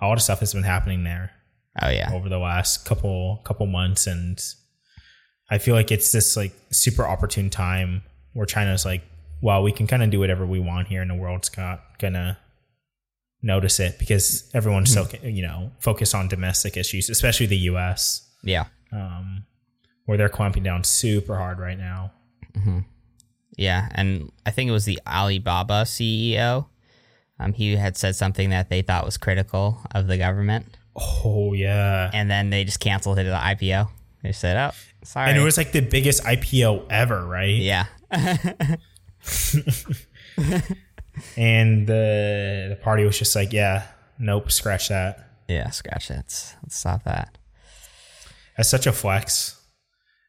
a 0.00 0.06
lot 0.06 0.14
of 0.14 0.22
stuff 0.22 0.40
has 0.40 0.54
been 0.54 0.62
happening 0.62 1.04
there 1.04 1.32
oh 1.80 1.90
yeah, 1.90 2.10
over 2.12 2.30
the 2.30 2.38
last 2.38 2.86
couple 2.86 3.42
couple 3.44 3.66
months, 3.66 4.06
and 4.06 4.42
I 5.50 5.58
feel 5.58 5.74
like 5.74 5.90
it's 5.90 6.10
this 6.10 6.38
like 6.38 6.52
super 6.70 7.06
opportune 7.06 7.50
time 7.50 8.02
where 8.32 8.46
China's 8.46 8.86
like, 8.86 9.02
well, 9.42 9.62
we 9.62 9.72
can 9.72 9.86
kind 9.86 10.02
of 10.02 10.08
do 10.10 10.18
whatever 10.20 10.46
we 10.46 10.60
want 10.60 10.88
here, 10.88 11.02
and 11.02 11.10
the 11.10 11.14
world's 11.14 11.50
not 11.58 11.98
gonna 11.98 12.38
notice 13.42 13.80
it 13.80 13.98
because 13.98 14.48
everyone's 14.54 14.92
so 14.92 15.06
you 15.22 15.42
know 15.42 15.72
focused 15.80 16.14
on 16.14 16.28
domestic 16.28 16.76
issues, 16.76 17.10
especially 17.10 17.46
the 17.46 17.58
U.S. 17.74 18.30
yeah, 18.42 18.66
Um, 18.92 19.44
where 20.06 20.16
they're 20.16 20.28
clamping 20.28 20.62
down 20.62 20.84
super 20.84 21.36
hard 21.36 21.58
right 21.58 21.78
now. 21.78 22.12
yeah. 23.56 23.88
And 23.94 24.30
I 24.46 24.50
think 24.50 24.68
it 24.68 24.72
was 24.72 24.84
the 24.84 24.98
Alibaba 25.06 25.82
CEO. 25.84 26.66
Um, 27.38 27.52
he 27.52 27.74
had 27.76 27.96
said 27.96 28.14
something 28.16 28.50
that 28.50 28.68
they 28.70 28.82
thought 28.82 29.04
was 29.04 29.16
critical 29.18 29.80
of 29.94 30.06
the 30.06 30.16
government, 30.16 30.76
Oh 30.94 31.52
yeah, 31.54 32.10
and 32.12 32.30
then 32.30 32.50
they 32.50 32.62
just 32.64 32.78
canceled 32.78 33.18
it 33.18 33.26
at 33.26 33.58
the 33.58 33.66
IPO. 33.66 33.88
They 34.22 34.30
said, 34.32 34.56
"Oh, 34.56 34.76
sorry." 35.02 35.30
and 35.30 35.38
it 35.40 35.42
was 35.42 35.56
like 35.56 35.72
the 35.72 35.80
biggest 35.80 36.22
IPO 36.22 36.86
ever, 36.90 37.26
right? 37.26 37.56
yeah, 37.56 37.86
And 41.36 41.86
the 41.86 42.68
the 42.70 42.76
party 42.82 43.04
was 43.04 43.18
just 43.18 43.36
like, 43.36 43.52
yeah, 43.52 43.86
nope, 44.18 44.50
scratch 44.50 44.88
that. 44.88 45.28
yeah. 45.46 45.68
Scratch 45.70 46.10
it. 46.10 46.14
Let's, 46.16 46.54
let's 46.62 46.76
stop 46.78 47.04
that. 47.04 47.36
That's 48.56 48.70
such 48.70 48.86
a 48.86 48.92
flex. 48.92 49.60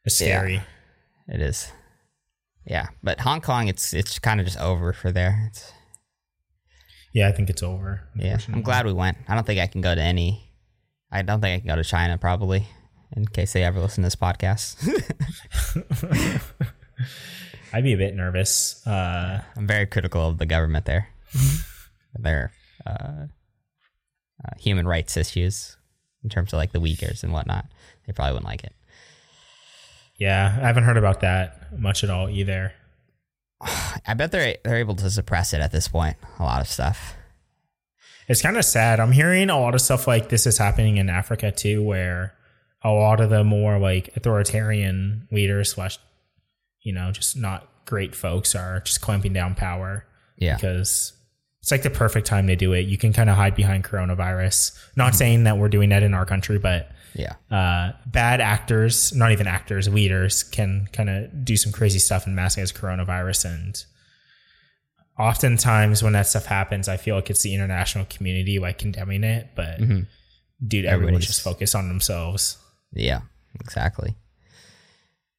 It's 0.04 0.20
Yeah. 0.20 0.26
scary. 0.38 0.62
It 1.28 1.40
is. 1.40 1.72
Yeah, 2.66 2.88
but 3.02 3.20
Hong 3.20 3.40
Kong, 3.40 3.68
it's 3.68 3.92
it's 3.94 4.18
kind 4.18 4.40
of 4.40 4.46
just 4.46 4.58
over 4.58 4.92
for 4.92 5.10
there. 5.10 5.46
It's, 5.50 5.72
Yeah, 7.14 7.28
I 7.28 7.32
think 7.32 7.48
it's 7.50 7.62
over. 7.62 8.02
yeah, 8.16 8.38
I'm 8.52 8.60
glad 8.62 8.84
we 8.86 8.92
went. 8.92 9.16
I 9.26 9.34
don't 9.34 9.46
think 9.46 9.60
I 9.60 9.66
can 9.66 9.80
go 9.80 9.94
to 9.94 10.00
any. 10.02 10.52
I 11.10 11.22
don't 11.22 11.40
think 11.40 11.56
I 11.56 11.58
can 11.60 11.68
go 11.68 11.76
to 11.76 11.84
China 11.88 12.18
probably, 12.18 12.66
in 13.16 13.26
case 13.26 13.52
they 13.54 13.64
ever 13.64 13.80
listen 13.80 14.02
to 14.02 14.06
this 14.06 14.16
podcast. 14.16 14.76
I'd 17.74 17.82
be 17.82 17.92
a 17.92 17.96
bit 17.96 18.14
nervous. 18.14 18.86
Uh, 18.86 19.42
I'm 19.56 19.66
very 19.66 19.86
critical 19.86 20.28
of 20.28 20.38
the 20.38 20.46
government 20.46 20.84
there. 20.84 21.08
Their 22.16 22.52
uh, 22.86 23.26
uh, 24.44 24.50
human 24.60 24.86
rights 24.86 25.16
issues 25.16 25.76
in 26.22 26.30
terms 26.30 26.52
of 26.52 26.58
like 26.58 26.70
the 26.70 26.78
Uyghurs 26.80 27.24
and 27.24 27.32
whatnot. 27.32 27.66
They 28.06 28.12
probably 28.12 28.34
wouldn't 28.34 28.46
like 28.46 28.62
it. 28.62 28.74
yeah, 30.18 30.56
I 30.62 30.66
haven't 30.68 30.84
heard 30.84 30.96
about 30.96 31.20
that 31.22 31.76
much 31.76 32.04
at 32.04 32.10
all 32.10 32.28
either. 32.28 32.72
I 33.60 34.14
bet 34.14 34.30
they're 34.30 34.56
they're 34.62 34.76
able 34.76 34.94
to 34.94 35.10
suppress 35.10 35.52
it 35.52 35.60
at 35.60 35.72
this 35.72 35.88
point. 35.88 36.16
A 36.38 36.44
lot 36.44 36.60
of 36.60 36.68
stuff. 36.68 37.16
It's 38.28 38.40
kind 38.40 38.56
of 38.56 38.64
sad. 38.64 39.00
I'm 39.00 39.12
hearing 39.12 39.50
a 39.50 39.60
lot 39.60 39.74
of 39.74 39.80
stuff 39.80 40.06
like 40.06 40.28
this 40.28 40.46
is 40.46 40.58
happening 40.58 40.96
in 40.96 41.10
Africa 41.10 41.50
too, 41.50 41.82
where 41.82 42.34
a 42.82 42.90
lot 42.90 43.18
of 43.20 43.30
the 43.30 43.42
more 43.42 43.78
like 43.80 44.10
authoritarian 44.16 45.26
leaders 45.32 45.72
slash, 45.72 45.98
you 46.84 46.92
know, 46.92 47.10
just 47.10 47.36
not 47.36 47.68
great 47.86 48.14
folks 48.14 48.54
are 48.54 48.78
just 48.80 49.00
clamping 49.00 49.32
down 49.32 49.54
power 49.56 50.06
Yeah. 50.38 50.54
because 50.54 51.12
it's 51.60 51.70
like 51.72 51.82
the 51.82 51.90
perfect 51.90 52.26
time 52.26 52.46
to 52.46 52.54
do 52.56 52.72
it. 52.74 52.82
You 52.86 52.96
can 52.96 53.12
kind 53.12 53.28
of 53.28 53.36
hide 53.36 53.54
behind 53.56 53.82
coronavirus. 53.84 54.78
Not 54.96 55.14
saying 55.16 55.44
that 55.44 55.58
we're 55.58 55.68
doing 55.70 55.88
that 55.88 56.02
in 56.04 56.14
our 56.14 56.24
country, 56.26 56.58
but 56.58 56.90
Yeah. 57.14 57.34
uh, 57.50 57.92
bad 58.06 58.40
actors, 58.40 59.12
not 59.14 59.32
even 59.32 59.46
actors, 59.46 59.88
leaders 59.88 60.42
can 60.44 60.88
kind 60.92 61.10
of 61.10 61.44
do 61.44 61.56
some 61.56 61.72
crazy 61.72 61.98
stuff 61.98 62.26
and 62.26 62.36
mask 62.36 62.58
it 62.58 62.62
as 62.62 62.72
coronavirus. 62.72 63.44
And 63.46 63.84
oftentimes 65.18 66.02
when 66.02 66.12
that 66.14 66.26
stuff 66.26 66.46
happens, 66.46 66.88
I 66.88 66.96
feel 66.96 67.16
like 67.16 67.30
it's 67.30 67.42
the 67.42 67.54
international 67.54 68.04
community 68.06 68.58
like 68.58 68.78
condemning 68.78 69.24
it. 69.24 69.50
But 69.54 69.78
dude, 69.78 69.88
everyone 69.90 70.08
Mm-hmm. 70.66 70.86
Everybody's- 70.86 71.26
just 71.26 71.42
focus 71.42 71.74
on 71.74 71.88
themselves. 71.88 72.58
Yeah, 72.92 73.20
exactly. 73.60 74.16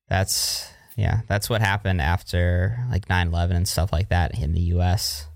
That's 0.09 0.67
yeah, 0.95 1.21
that's 1.27 1.49
what 1.49 1.61
happened 1.61 2.01
after 2.01 2.77
like 2.89 3.07
9/11 3.07 3.51
and 3.55 3.67
stuff 3.67 3.91
like 3.91 4.09
that 4.09 4.37
in 4.39 4.53
the 4.53 4.61
US. 4.75 5.27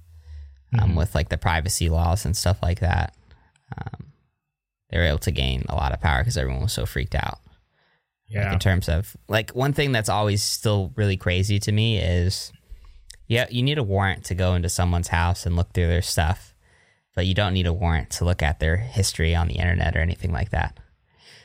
Um, 0.77 0.93
with 0.95 1.15
like 1.15 1.29
the 1.29 1.37
privacy 1.39 1.89
laws 1.89 2.25
and 2.25 2.37
stuff 2.37 2.61
like 2.61 2.81
that. 2.81 3.15
Um, 3.75 4.11
they 4.91 4.97
were 4.99 5.03
able 5.05 5.17
to 5.19 5.31
gain 5.31 5.63
a 5.67 5.73
lot 5.75 5.93
of 5.93 5.99
power 5.99 6.19
because 6.19 6.37
everyone 6.37 6.61
was 6.61 6.73
so 6.73 6.85
freaked 6.85 7.15
out. 7.15 7.39
Like 8.29 8.43
Yeah. 8.43 8.53
in 8.53 8.59
terms 8.59 8.87
of 8.87 9.17
like 9.27 9.49
one 9.51 9.73
thing 9.73 9.91
that's 9.91 10.09
always 10.09 10.43
still 10.43 10.93
really 10.95 11.17
crazy 11.17 11.57
to 11.61 11.71
me 11.71 11.97
is 11.97 12.51
yeah, 13.27 13.47
you 13.49 13.63
need 13.63 13.79
a 13.79 13.83
warrant 13.83 14.25
to 14.25 14.35
go 14.35 14.53
into 14.53 14.69
someone's 14.69 15.07
house 15.07 15.47
and 15.47 15.55
look 15.55 15.73
through 15.73 15.87
their 15.87 16.03
stuff, 16.03 16.53
but 17.15 17.25
you 17.25 17.33
don't 17.33 17.53
need 17.55 17.65
a 17.65 17.73
warrant 17.73 18.11
to 18.11 18.25
look 18.25 18.43
at 18.43 18.59
their 18.59 18.77
history 18.77 19.33
on 19.33 19.47
the 19.47 19.55
internet 19.55 19.95
or 19.95 20.01
anything 20.01 20.31
like 20.31 20.51
that. 20.51 20.79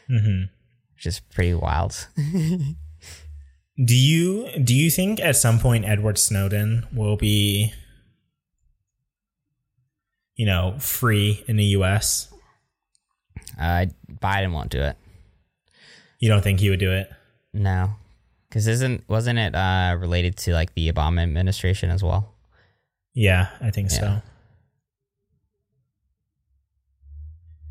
hmm 0.06 0.42
Which 0.96 1.06
is 1.06 1.20
pretty 1.20 1.54
wild. 1.54 2.08
Do 3.82 3.94
you 3.96 4.48
do 4.62 4.74
you 4.74 4.90
think 4.90 5.20
at 5.20 5.36
some 5.36 5.58
point 5.58 5.84
Edward 5.84 6.18
Snowden 6.18 6.86
will 6.92 7.16
be 7.16 7.72
you 10.36 10.46
know, 10.46 10.74
free 10.80 11.44
in 11.46 11.56
the 11.56 11.64
US? 11.78 12.28
Uh, 13.58 13.86
Biden 14.20 14.52
won't 14.52 14.70
do 14.70 14.80
it. 14.82 14.96
You 16.18 16.28
don't 16.28 16.42
think 16.42 16.58
he 16.60 16.70
would 16.70 16.80
do 16.80 16.90
it? 16.90 17.08
No, 17.52 17.90
because 18.48 18.66
isn't 18.66 19.08
wasn't 19.08 19.38
it 19.38 19.54
uh, 19.54 19.96
related 19.98 20.36
to 20.38 20.52
like 20.52 20.74
the 20.74 20.90
Obama 20.90 21.22
administration 21.22 21.90
as 21.90 22.02
well? 22.02 22.34
Yeah, 23.12 23.48
I 23.60 23.70
think 23.70 23.90
Yeah. 23.92 23.98
so. 23.98 24.22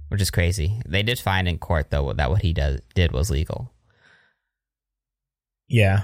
Which 0.07 0.21
is 0.21 0.31
crazy. 0.31 0.79
They 0.85 1.03
did 1.03 1.19
find 1.19 1.47
in 1.49 1.57
court 1.57 1.89
though 1.89 2.13
that 2.13 2.29
what 2.29 2.43
he 2.43 2.53
does 2.53 2.79
did 2.93 3.11
was 3.11 3.29
legal. 3.29 3.72
Yeah. 5.73 6.03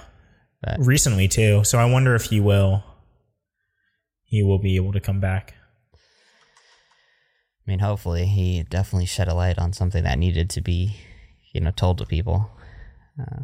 But 0.63 0.80
Recently 0.80 1.28
too. 1.28 1.63
So 1.63 1.78
I 1.78 1.86
wonder 1.86 2.15
if 2.15 2.24
he 2.24 2.39
will 2.39 2.84
he 4.26 4.41
will 4.43 4.57
be 4.57 4.76
able 4.76 4.93
to 4.93 4.99
come 4.99 5.20
back. 5.20 5.53
I 5.93 5.97
mean, 7.72 7.80
hopefully, 7.80 8.26
he 8.26 8.63
definitely 8.63 9.05
shed 9.05 9.28
a 9.28 9.36
light 9.36 9.59
on 9.59 9.74
something 9.74 10.03
that 10.03 10.17
needed 10.17 10.49
to 10.51 10.61
be, 10.61 10.95
you 11.53 11.61
know, 11.61 11.70
told 11.70 11.99
to 11.99 12.05
people. 12.05 12.49
Uh, 13.20 13.43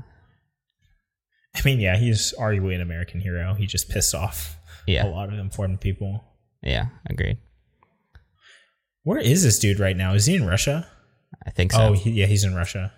I 1.55 1.61
mean, 1.63 1.79
yeah, 1.79 1.95
he's 1.95 2.33
arguably 2.39 2.73
an 2.73 2.81
American 2.81 3.19
hero. 3.21 3.53
He 3.53 3.67
just 3.67 3.87
pissed 3.87 4.15
off 4.15 4.57
a 5.05 5.09
lot 5.09 5.31
of 5.31 5.37
important 5.37 5.79
people. 5.79 6.23
yeah, 6.63 6.87
agreed. 7.07 7.37
Where 9.03 9.19
is 9.19 9.43
this 9.43 9.59
dude 9.59 9.79
right 9.79 9.95
now? 9.95 10.15
Is 10.15 10.25
he 10.25 10.35
in 10.35 10.47
Russia? 10.47 10.87
I 11.45 11.51
think 11.51 11.71
so. 11.71 11.81
Oh, 11.81 11.93
he, 11.93 12.11
yeah, 12.11 12.25
he's 12.25 12.43
in 12.43 12.55
Russia. 12.55 12.93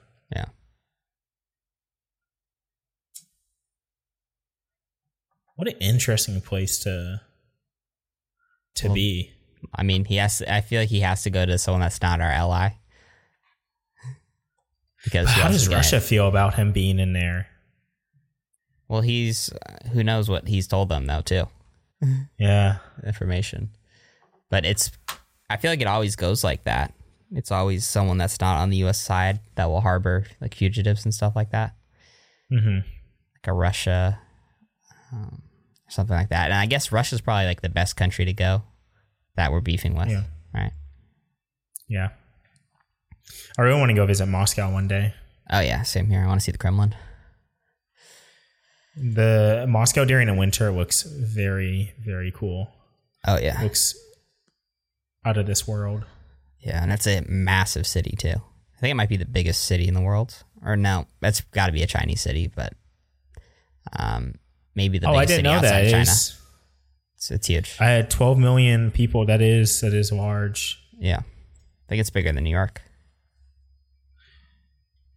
What 5.57 5.67
an 5.67 5.75
interesting 5.79 6.39
place 6.39 6.79
to 6.79 7.19
to 8.75 8.87
Well, 8.87 8.95
be. 8.95 9.33
I 9.75 9.83
mean, 9.83 10.05
he 10.05 10.15
has. 10.15 10.37
To, 10.37 10.53
I 10.53 10.61
feel 10.61 10.81
like 10.81 10.89
he 10.89 11.01
has 11.01 11.23
to 11.23 11.29
go 11.29 11.45
to 11.45 11.57
someone 11.57 11.81
that's 11.81 12.01
not 12.01 12.21
our 12.21 12.31
ally. 12.31 12.69
Because 15.03 15.27
How 15.29 15.47
does 15.49 15.67
Russia 15.69 15.99
feel 16.01 16.27
about 16.27 16.55
him 16.55 16.71
being 16.71 16.99
in 16.99 17.13
there? 17.13 17.47
Well, 18.87 19.01
he's 19.01 19.51
who 19.93 20.03
knows 20.03 20.29
what 20.29 20.47
he's 20.47 20.67
told 20.67 20.89
them 20.89 21.05
though 21.05 21.21
too. 21.21 21.43
Yeah. 22.39 22.77
Information, 23.05 23.71
but 24.49 24.63
it's. 24.65 24.91
I 25.49 25.57
feel 25.57 25.71
like 25.71 25.81
it 25.81 25.87
always 25.87 26.15
goes 26.15 26.43
like 26.43 26.63
that. 26.65 26.93
It's 27.31 27.51
always 27.51 27.85
someone 27.85 28.17
that's 28.17 28.39
not 28.39 28.57
on 28.61 28.69
the 28.69 28.77
U.S. 28.77 28.99
side 29.01 29.39
that 29.55 29.65
will 29.65 29.81
harbor 29.81 30.25
like 30.39 30.53
fugitives 30.55 31.03
and 31.05 31.13
stuff 31.13 31.35
like 31.35 31.49
that. 31.51 31.75
hmm 32.49 32.77
like 32.77 33.47
a 33.47 33.53
Russia, 33.53 34.19
um, 35.11 35.41
something 35.89 36.15
like 36.15 36.29
that. 36.29 36.45
And 36.45 36.53
I 36.59 36.65
guess 36.65 36.91
Russia's 36.91 37.21
probably 37.21 37.45
like 37.45 37.61
the 37.61 37.69
best 37.69 37.95
country 37.95 38.25
to 38.25 38.33
go 38.33 38.63
that 39.35 39.51
we're 39.51 39.61
beefing 39.61 39.95
with, 39.95 40.09
Yeah. 40.09 40.23
right? 40.53 40.71
Yeah. 41.88 42.09
I 43.57 43.61
really 43.61 43.79
want 43.79 43.89
to 43.89 43.95
go 43.95 44.05
visit 44.05 44.25
Moscow 44.27 44.71
one 44.71 44.88
day. 44.88 45.13
Oh 45.49 45.59
yeah, 45.61 45.83
same 45.83 46.07
here. 46.09 46.21
I 46.23 46.27
want 46.27 46.39
to 46.39 46.43
see 46.43 46.51
the 46.51 46.57
Kremlin. 46.57 46.95
The 48.95 49.65
Moscow 49.69 50.05
during 50.05 50.27
the 50.27 50.33
winter 50.33 50.71
looks 50.71 51.03
very, 51.03 51.93
very 52.03 52.31
cool. 52.31 52.71
Oh 53.25 53.38
yeah, 53.38 53.61
Looks 53.61 53.95
out 55.25 55.38
of 55.38 55.45
this 55.45 55.67
world. 55.67 56.05
yeah, 56.59 56.81
and 56.81 56.91
it's 56.91 57.05
a 57.07 57.21
massive 57.27 57.85
city 57.85 58.15
too. 58.17 58.29
I 58.75 58.79
think 58.79 58.91
it 58.91 58.95
might 58.95 59.09
be 59.09 59.17
the 59.17 59.25
biggest 59.25 59.65
city 59.65 59.88
in 59.88 59.93
the 59.93 60.01
world. 60.01 60.43
Or 60.63 60.75
no, 60.75 61.05
that's 61.19 61.41
got 61.41 61.67
to 61.67 61.71
be 61.71 61.83
a 61.83 61.88
Chinese 61.88 62.21
city, 62.21 62.47
but 62.47 62.73
um, 63.93 64.35
maybe 64.78 64.97
the 64.99 65.07
oh, 65.09 65.11
biggest 65.13 65.21
I 65.21 65.25
didn't 65.25 65.38
city 65.38 65.43
know 65.49 65.57
outside 65.67 65.86
of 65.86 65.91
China. 65.91 66.01
It's- 66.03 66.41
It's, 67.15 67.32
it's 67.32 67.47
huge. 67.47 67.75
I 67.80 67.88
had 67.89 68.09
12 68.11 68.38
million 68.38 68.91
people. 68.91 69.25
That 69.25 69.41
is 69.41 69.82
that 69.82 69.93
is 69.93 70.11
large. 70.11 70.80
yeah, 70.99 71.17
I 71.19 71.86
think 71.89 71.99
it's 71.99 72.11
bigger 72.11 72.32
than 72.32 72.43
New 72.43 72.51
York. 72.51 72.82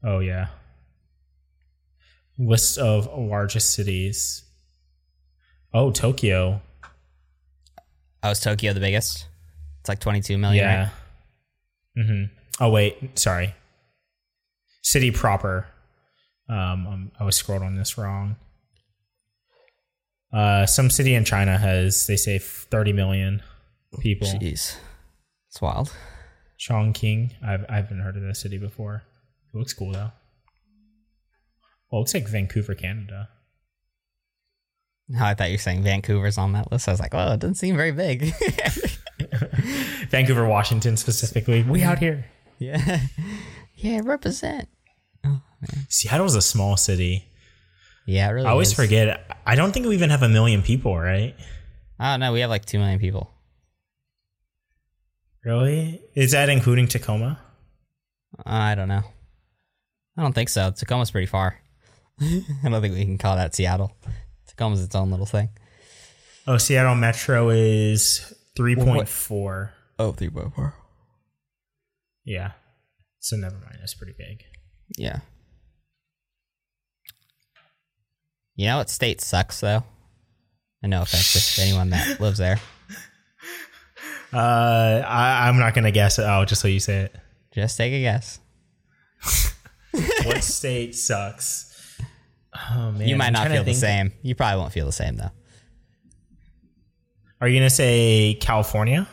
Oh 0.02 0.18
yeah. 0.20 0.46
List 2.38 2.78
of 2.78 3.06
largest 3.18 3.74
cities. 3.74 4.44
Oh, 5.74 5.90
Tokyo. 5.90 6.62
Oh, 8.22 8.30
is 8.30 8.40
Tokyo 8.40 8.72
the 8.72 8.80
biggest? 8.80 9.26
It's 9.80 9.88
like 9.88 10.00
22 10.00 10.38
million. 10.38 10.64
yeah. 10.64 10.88
right? 11.96 12.06
hmm 12.06 12.24
Oh 12.58 12.70
wait, 12.70 13.18
sorry. 13.18 13.54
City 14.82 15.10
proper. 15.10 15.66
Um, 16.48 16.86
um, 16.86 17.12
I 17.20 17.24
was 17.24 17.36
scrolled 17.36 17.62
on 17.62 17.76
this 17.76 17.96
wrong. 17.98 18.36
Uh, 20.32 20.64
some 20.66 20.90
city 20.90 21.14
in 21.14 21.24
China 21.24 21.58
has 21.58 22.06
they 22.06 22.16
say 22.16 22.38
30 22.38 22.92
million 22.92 23.42
people. 24.00 24.28
Jeez, 24.28 24.76
it's 25.48 25.60
wild. 25.60 25.92
Chongqing. 26.58 27.32
I've 27.44 27.64
I 27.68 27.76
haven't 27.76 28.00
heard 28.00 28.16
of 28.16 28.22
this 28.22 28.40
city 28.40 28.58
before. 28.58 29.02
It 29.52 29.58
looks 29.58 29.72
cool 29.72 29.92
though. 29.92 30.12
Well, 31.90 31.98
it 31.98 32.02
looks 32.02 32.14
like 32.14 32.28
Vancouver, 32.28 32.74
Canada. 32.74 33.28
No, 35.08 35.24
I 35.24 35.34
thought 35.34 35.48
you 35.48 35.54
were 35.54 35.58
saying 35.58 35.82
Vancouver's 35.82 36.38
on 36.38 36.52
that 36.52 36.70
list. 36.70 36.86
I 36.86 36.92
was 36.92 37.00
like, 37.00 37.14
oh, 37.14 37.32
it 37.32 37.40
doesn't 37.40 37.56
seem 37.56 37.76
very 37.76 37.90
big. 37.90 38.32
Vancouver, 40.10 40.46
Washington 40.46 40.96
specifically. 40.96 41.64
We 41.64 41.82
out 41.82 41.98
here. 41.98 42.26
yeah. 42.58 43.00
Yeah, 43.82 44.02
represent. 44.04 44.68
Oh, 45.24 45.40
Seattle's 45.88 46.34
a 46.34 46.42
small 46.42 46.76
city. 46.76 47.24
Yeah, 48.06 48.30
really. 48.30 48.46
I 48.46 48.50
always 48.50 48.68
is. 48.68 48.74
forget. 48.74 49.38
I 49.46 49.54
don't 49.54 49.72
think 49.72 49.86
we 49.86 49.94
even 49.94 50.10
have 50.10 50.22
a 50.22 50.28
million 50.28 50.62
people, 50.62 50.96
right? 50.96 51.34
Oh 51.98 52.16
no, 52.16 52.32
we 52.32 52.40
have 52.40 52.50
like 52.50 52.64
two 52.64 52.78
million 52.78 52.98
people. 52.98 53.30
Really? 55.44 56.02
Is 56.14 56.32
that 56.32 56.48
including 56.48 56.86
Tacoma? 56.86 57.40
Uh, 58.38 58.42
I 58.46 58.74
don't 58.74 58.88
know. 58.88 59.02
I 60.16 60.22
don't 60.22 60.34
think 60.34 60.48
so. 60.48 60.70
Tacoma's 60.70 61.10
pretty 61.10 61.26
far. 61.26 61.58
I 62.20 62.68
don't 62.68 62.80
think 62.82 62.94
we 62.94 63.04
can 63.04 63.18
call 63.18 63.36
that 63.36 63.54
Seattle. 63.54 63.96
Tacoma's 64.46 64.82
its 64.82 64.94
own 64.94 65.10
little 65.10 65.26
thing. 65.26 65.48
Oh, 66.46 66.58
Seattle 66.58 66.94
Metro 66.94 67.48
is 67.50 68.34
3.4. 68.58 69.70
Oh, 69.98 70.12
three 70.12 70.28
by 70.28 70.42
four. 70.54 70.74
Yeah. 72.24 72.52
So 73.20 73.36
never 73.36 73.56
mind. 73.56 73.76
That's 73.80 73.94
pretty 73.94 74.14
big. 74.16 74.44
Yeah. 74.96 75.20
You 78.60 78.66
know 78.66 78.76
what 78.76 78.90
state 78.90 79.22
sucks 79.22 79.58
though? 79.60 79.84
And 80.82 80.90
no 80.90 81.00
offense 81.00 81.56
to 81.56 81.62
anyone 81.62 81.88
that 81.90 82.20
lives 82.20 82.36
there. 82.36 82.60
Uh, 84.34 85.02
I, 85.06 85.48
I'm 85.48 85.58
not 85.58 85.72
going 85.72 85.84
to 85.84 85.90
guess 85.90 86.18
it 86.18 86.26
out 86.26 86.46
just 86.46 86.60
so 86.60 86.68
you 86.68 86.78
say 86.78 87.04
it. 87.04 87.16
Just 87.54 87.78
take 87.78 87.94
a 87.94 88.00
guess. 88.02 88.38
what 90.24 90.44
state 90.44 90.94
sucks? 90.94 91.98
Oh, 92.70 92.92
man. 92.92 93.08
you 93.08 93.16
might 93.16 93.28
I'm 93.28 93.32
not 93.32 93.48
feel 93.48 93.64
the 93.64 93.72
same. 93.72 94.12
You 94.20 94.34
probably 94.34 94.60
won't 94.60 94.74
feel 94.74 94.84
the 94.84 94.92
same 94.92 95.16
though. 95.16 95.30
Are 97.40 97.48
you 97.48 97.60
going 97.60 97.70
to 97.70 97.74
say 97.74 98.36
California? 98.42 99.08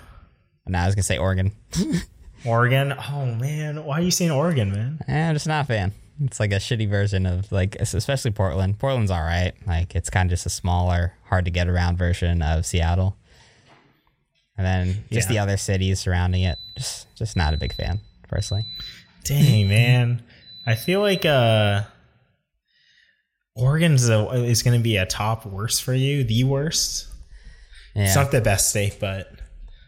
No, 0.68 0.78
I 0.78 0.88
was 0.88 0.96
gonna 0.96 1.04
say 1.04 1.18
Oregon. 1.20 1.54
Oregon? 2.46 2.94
Oh, 3.14 3.26
man. 3.28 3.86
Why 3.86 4.00
are 4.00 4.02
you 4.02 4.12
saying 4.12 4.32
Oregon, 4.32 4.74
man? 4.74 5.00
Eh, 5.08 5.30
I'm 5.30 5.36
just 5.36 5.48
not 5.48 5.64
a 5.64 5.68
fan. 5.68 5.94
It's 6.24 6.40
like 6.40 6.52
a 6.52 6.56
shitty 6.56 6.90
version 6.90 7.26
of 7.26 7.52
like, 7.52 7.76
especially 7.80 8.32
Portland. 8.32 8.80
Portland's 8.80 9.12
all 9.12 9.22
right. 9.22 9.54
Like 9.68 9.96
it's 9.96 10.10
kind 10.10 10.28
of 10.28 10.32
just 10.32 10.46
a 10.46 10.50
smaller, 10.50 11.14
hard 11.26 11.46
to 11.46 11.52
get 11.52 11.68
around 11.68 11.98
version 11.98 12.42
of 12.42 12.66
Seattle. 12.66 13.16
And 14.58 14.66
then 14.66 15.04
just 15.12 15.28
Yeah. 15.30 15.34
the 15.34 15.40
other 15.40 15.58
cities 15.58 16.00
surrounding 16.00 16.42
it, 16.44 16.58
just 16.78 17.14
just 17.16 17.36
not 17.38 17.54
a 17.54 17.58
big 17.58 17.74
fan 17.74 18.00
personally. 18.28 18.66
Dang, 19.24 19.68
man. 19.70 20.24
I 20.66 20.74
feel 20.76 21.02
like 21.02 21.26
uh 21.26 21.84
Oregon's 23.56 24.08
a, 24.10 24.30
is 24.44 24.62
going 24.64 24.78
to 24.78 24.84
be 24.84 24.98
a 24.98 25.06
top 25.06 25.46
worst 25.46 25.84
for 25.84 25.94
you, 25.94 26.24
the 26.24 26.44
worst. 26.44 27.08
Yeah, 27.96 28.06
It's 28.06 28.16
not 28.16 28.32
the 28.32 28.42
best 28.42 28.70
state, 28.70 28.98
but 29.00 29.32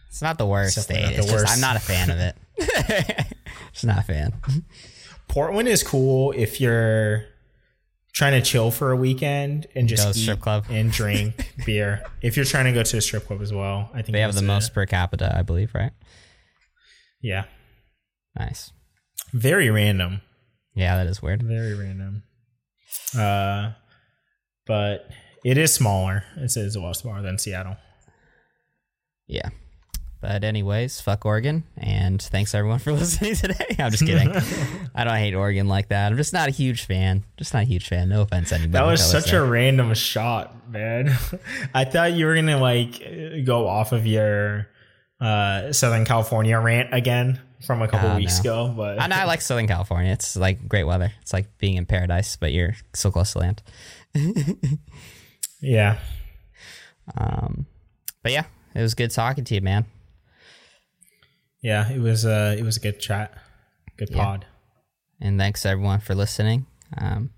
it's 0.07 0.21
not 0.23 0.37
the 0.39 0.45
worst 0.47 0.81
state. 0.81 1.01
not 1.03 1.13
It's 1.13 1.25
the 1.27 1.31
just. 1.33 1.49
I'm 1.53 1.61
not 1.61 1.75
a 1.75 1.79
fan 1.79 2.09
of 2.09 2.17
it. 2.19 2.35
just 3.73 3.85
not 3.85 3.99
a 3.99 4.03
fan. 4.03 4.33
Portland 5.29 5.67
is 5.69 5.81
cool 5.83 6.33
if 6.35 6.59
you're 6.59 7.23
trying 8.13 8.33
to 8.33 8.41
chill 8.41 8.71
for 8.71 8.91
a 8.91 8.95
weekend 8.97 9.67
and 9.75 9.87
just 9.87 10.03
Go 10.05 10.11
strip 10.11 10.41
club. 10.41 10.65
and 10.69 10.91
drink 10.99 11.53
beer. 11.65 12.03
If 12.21 12.35
you're 12.35 12.45
trying 12.45 12.65
to 12.65 12.73
go 12.73 12.83
to 12.83 12.97
a 12.97 13.01
strip 13.01 13.25
club 13.27 13.41
as 13.41 13.53
well, 13.53 13.89
I 13.93 14.01
think 14.01 14.13
They 14.13 14.21
have 14.21 14.35
the 14.35 14.41
most 14.41 14.73
per 14.73 14.85
capita, 14.85 15.33
I 15.37 15.43
believe, 15.43 15.73
right? 15.73 15.91
Yeah, 17.21 17.45
Nice. 18.37 18.71
very 19.33 19.69
random, 19.69 20.21
Yeah, 20.73 20.95
that 20.97 21.07
is 21.07 21.21
weird. 21.21 21.43
very 21.43 21.73
random. 21.75 22.23
Uh, 23.17 23.73
but 24.65 25.07
it 25.45 25.57
is 25.57 25.73
smaller. 25.73 26.23
It 26.37 26.55
is 26.57 26.75
a 26.75 26.79
lot 26.81 26.95
smaller 26.95 27.21
than 27.21 27.37
Seattle. 27.37 27.77
Yeah. 29.27 29.49
But 30.21 30.43
anyways, 30.43 30.99
fuck 30.99 31.25
Oregon, 31.25 31.63
and 31.77 32.21
thanks 32.21 32.53
everyone 32.53 32.79
for 32.79 32.91
listening 32.93 33.35
today. 33.35 33.75
I'm 33.79 33.89
just 33.89 34.05
kidding. 34.05 34.29
I 34.95 35.05
don't 35.05 35.15
hate 35.15 35.33
Oregon 35.33 35.67
like 35.69 35.87
that. 35.89 36.11
I'm 36.11 36.17
just 36.17 36.33
not 36.33 36.49
a 36.49 36.51
huge 36.51 36.83
fan. 36.85 37.23
Just 37.37 37.53
not 37.53 37.61
a 37.63 37.65
huge 37.65 37.87
fan. 37.87 38.09
No 38.09 38.23
offense, 38.23 38.51
anybody. 38.51 38.71
That 38.73 38.83
was 38.83 39.03
such 39.03 39.31
a 39.31 39.41
random 39.41 39.93
shot, 39.93 40.69
man. 40.69 41.15
I 41.73 41.85
thought 41.85 42.11
you 42.13 42.25
were 42.25 42.35
gonna 42.35 42.59
like 42.59 43.01
go 43.45 43.65
off 43.65 43.93
of 43.93 44.05
your 44.05 44.67
uh, 45.21 45.71
Southern 45.71 46.03
California 46.03 46.59
rant 46.59 46.93
again 46.93 47.39
from 47.65 47.81
a 47.81 47.87
couple 47.87 48.09
Uh, 48.09 48.17
weeks 48.17 48.43
no. 48.43 48.65
ago, 48.67 48.73
but 48.75 49.01
I 49.01 49.07
know 49.07 49.15
I 49.15 49.23
like 49.23 49.39
Southern 49.39 49.67
California. 49.67 50.11
It's 50.11 50.35
like 50.35 50.67
great 50.67 50.83
weather. 50.83 51.13
It's 51.21 51.31
like 51.31 51.57
being 51.59 51.77
in 51.77 51.85
paradise, 51.85 52.35
but 52.35 52.51
you're 52.51 52.75
so 52.93 53.09
close 53.09 53.31
to 53.33 53.39
land. 53.39 53.63
yeah, 55.61 55.97
Um, 57.17 57.65
but 58.21 58.31
yeah, 58.33 58.43
it 58.75 58.81
was 58.81 58.95
good 58.95 59.11
talking 59.11 59.43
to 59.45 59.55
you, 59.55 59.61
man. 59.61 59.85
Yeah, 61.61 61.91
it 61.91 61.99
was 61.99 62.25
uh, 62.25 62.55
it 62.57 62.63
was 62.63 62.77
a 62.77 62.79
good 62.79 62.99
chat, 62.99 63.37
good 63.97 64.11
pod. 64.11 64.45
And 65.21 65.37
thanks 65.37 65.65
everyone 65.65 65.99
for 65.99 66.15
listening. 66.15 66.65
Um, 66.97 67.31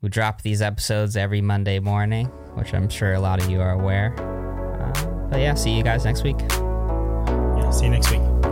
we 0.00 0.08
drop 0.08 0.42
these 0.42 0.62
episodes 0.62 1.16
every 1.16 1.42
Monday 1.42 1.78
morning, 1.78 2.26
which 2.54 2.72
I'm 2.72 2.88
sure 2.88 3.12
a 3.12 3.20
lot 3.20 3.42
of 3.42 3.50
you 3.50 3.60
are 3.60 3.72
aware. 3.72 4.14
Uh, 4.18 5.28
but 5.28 5.40
yeah, 5.40 5.54
see 5.54 5.76
you 5.76 5.82
guys 5.82 6.04
next 6.04 6.22
week. 6.22 6.40
Yeah, 6.40 7.70
see 7.70 7.84
you 7.84 7.90
next 7.90 8.10
week. 8.10 8.49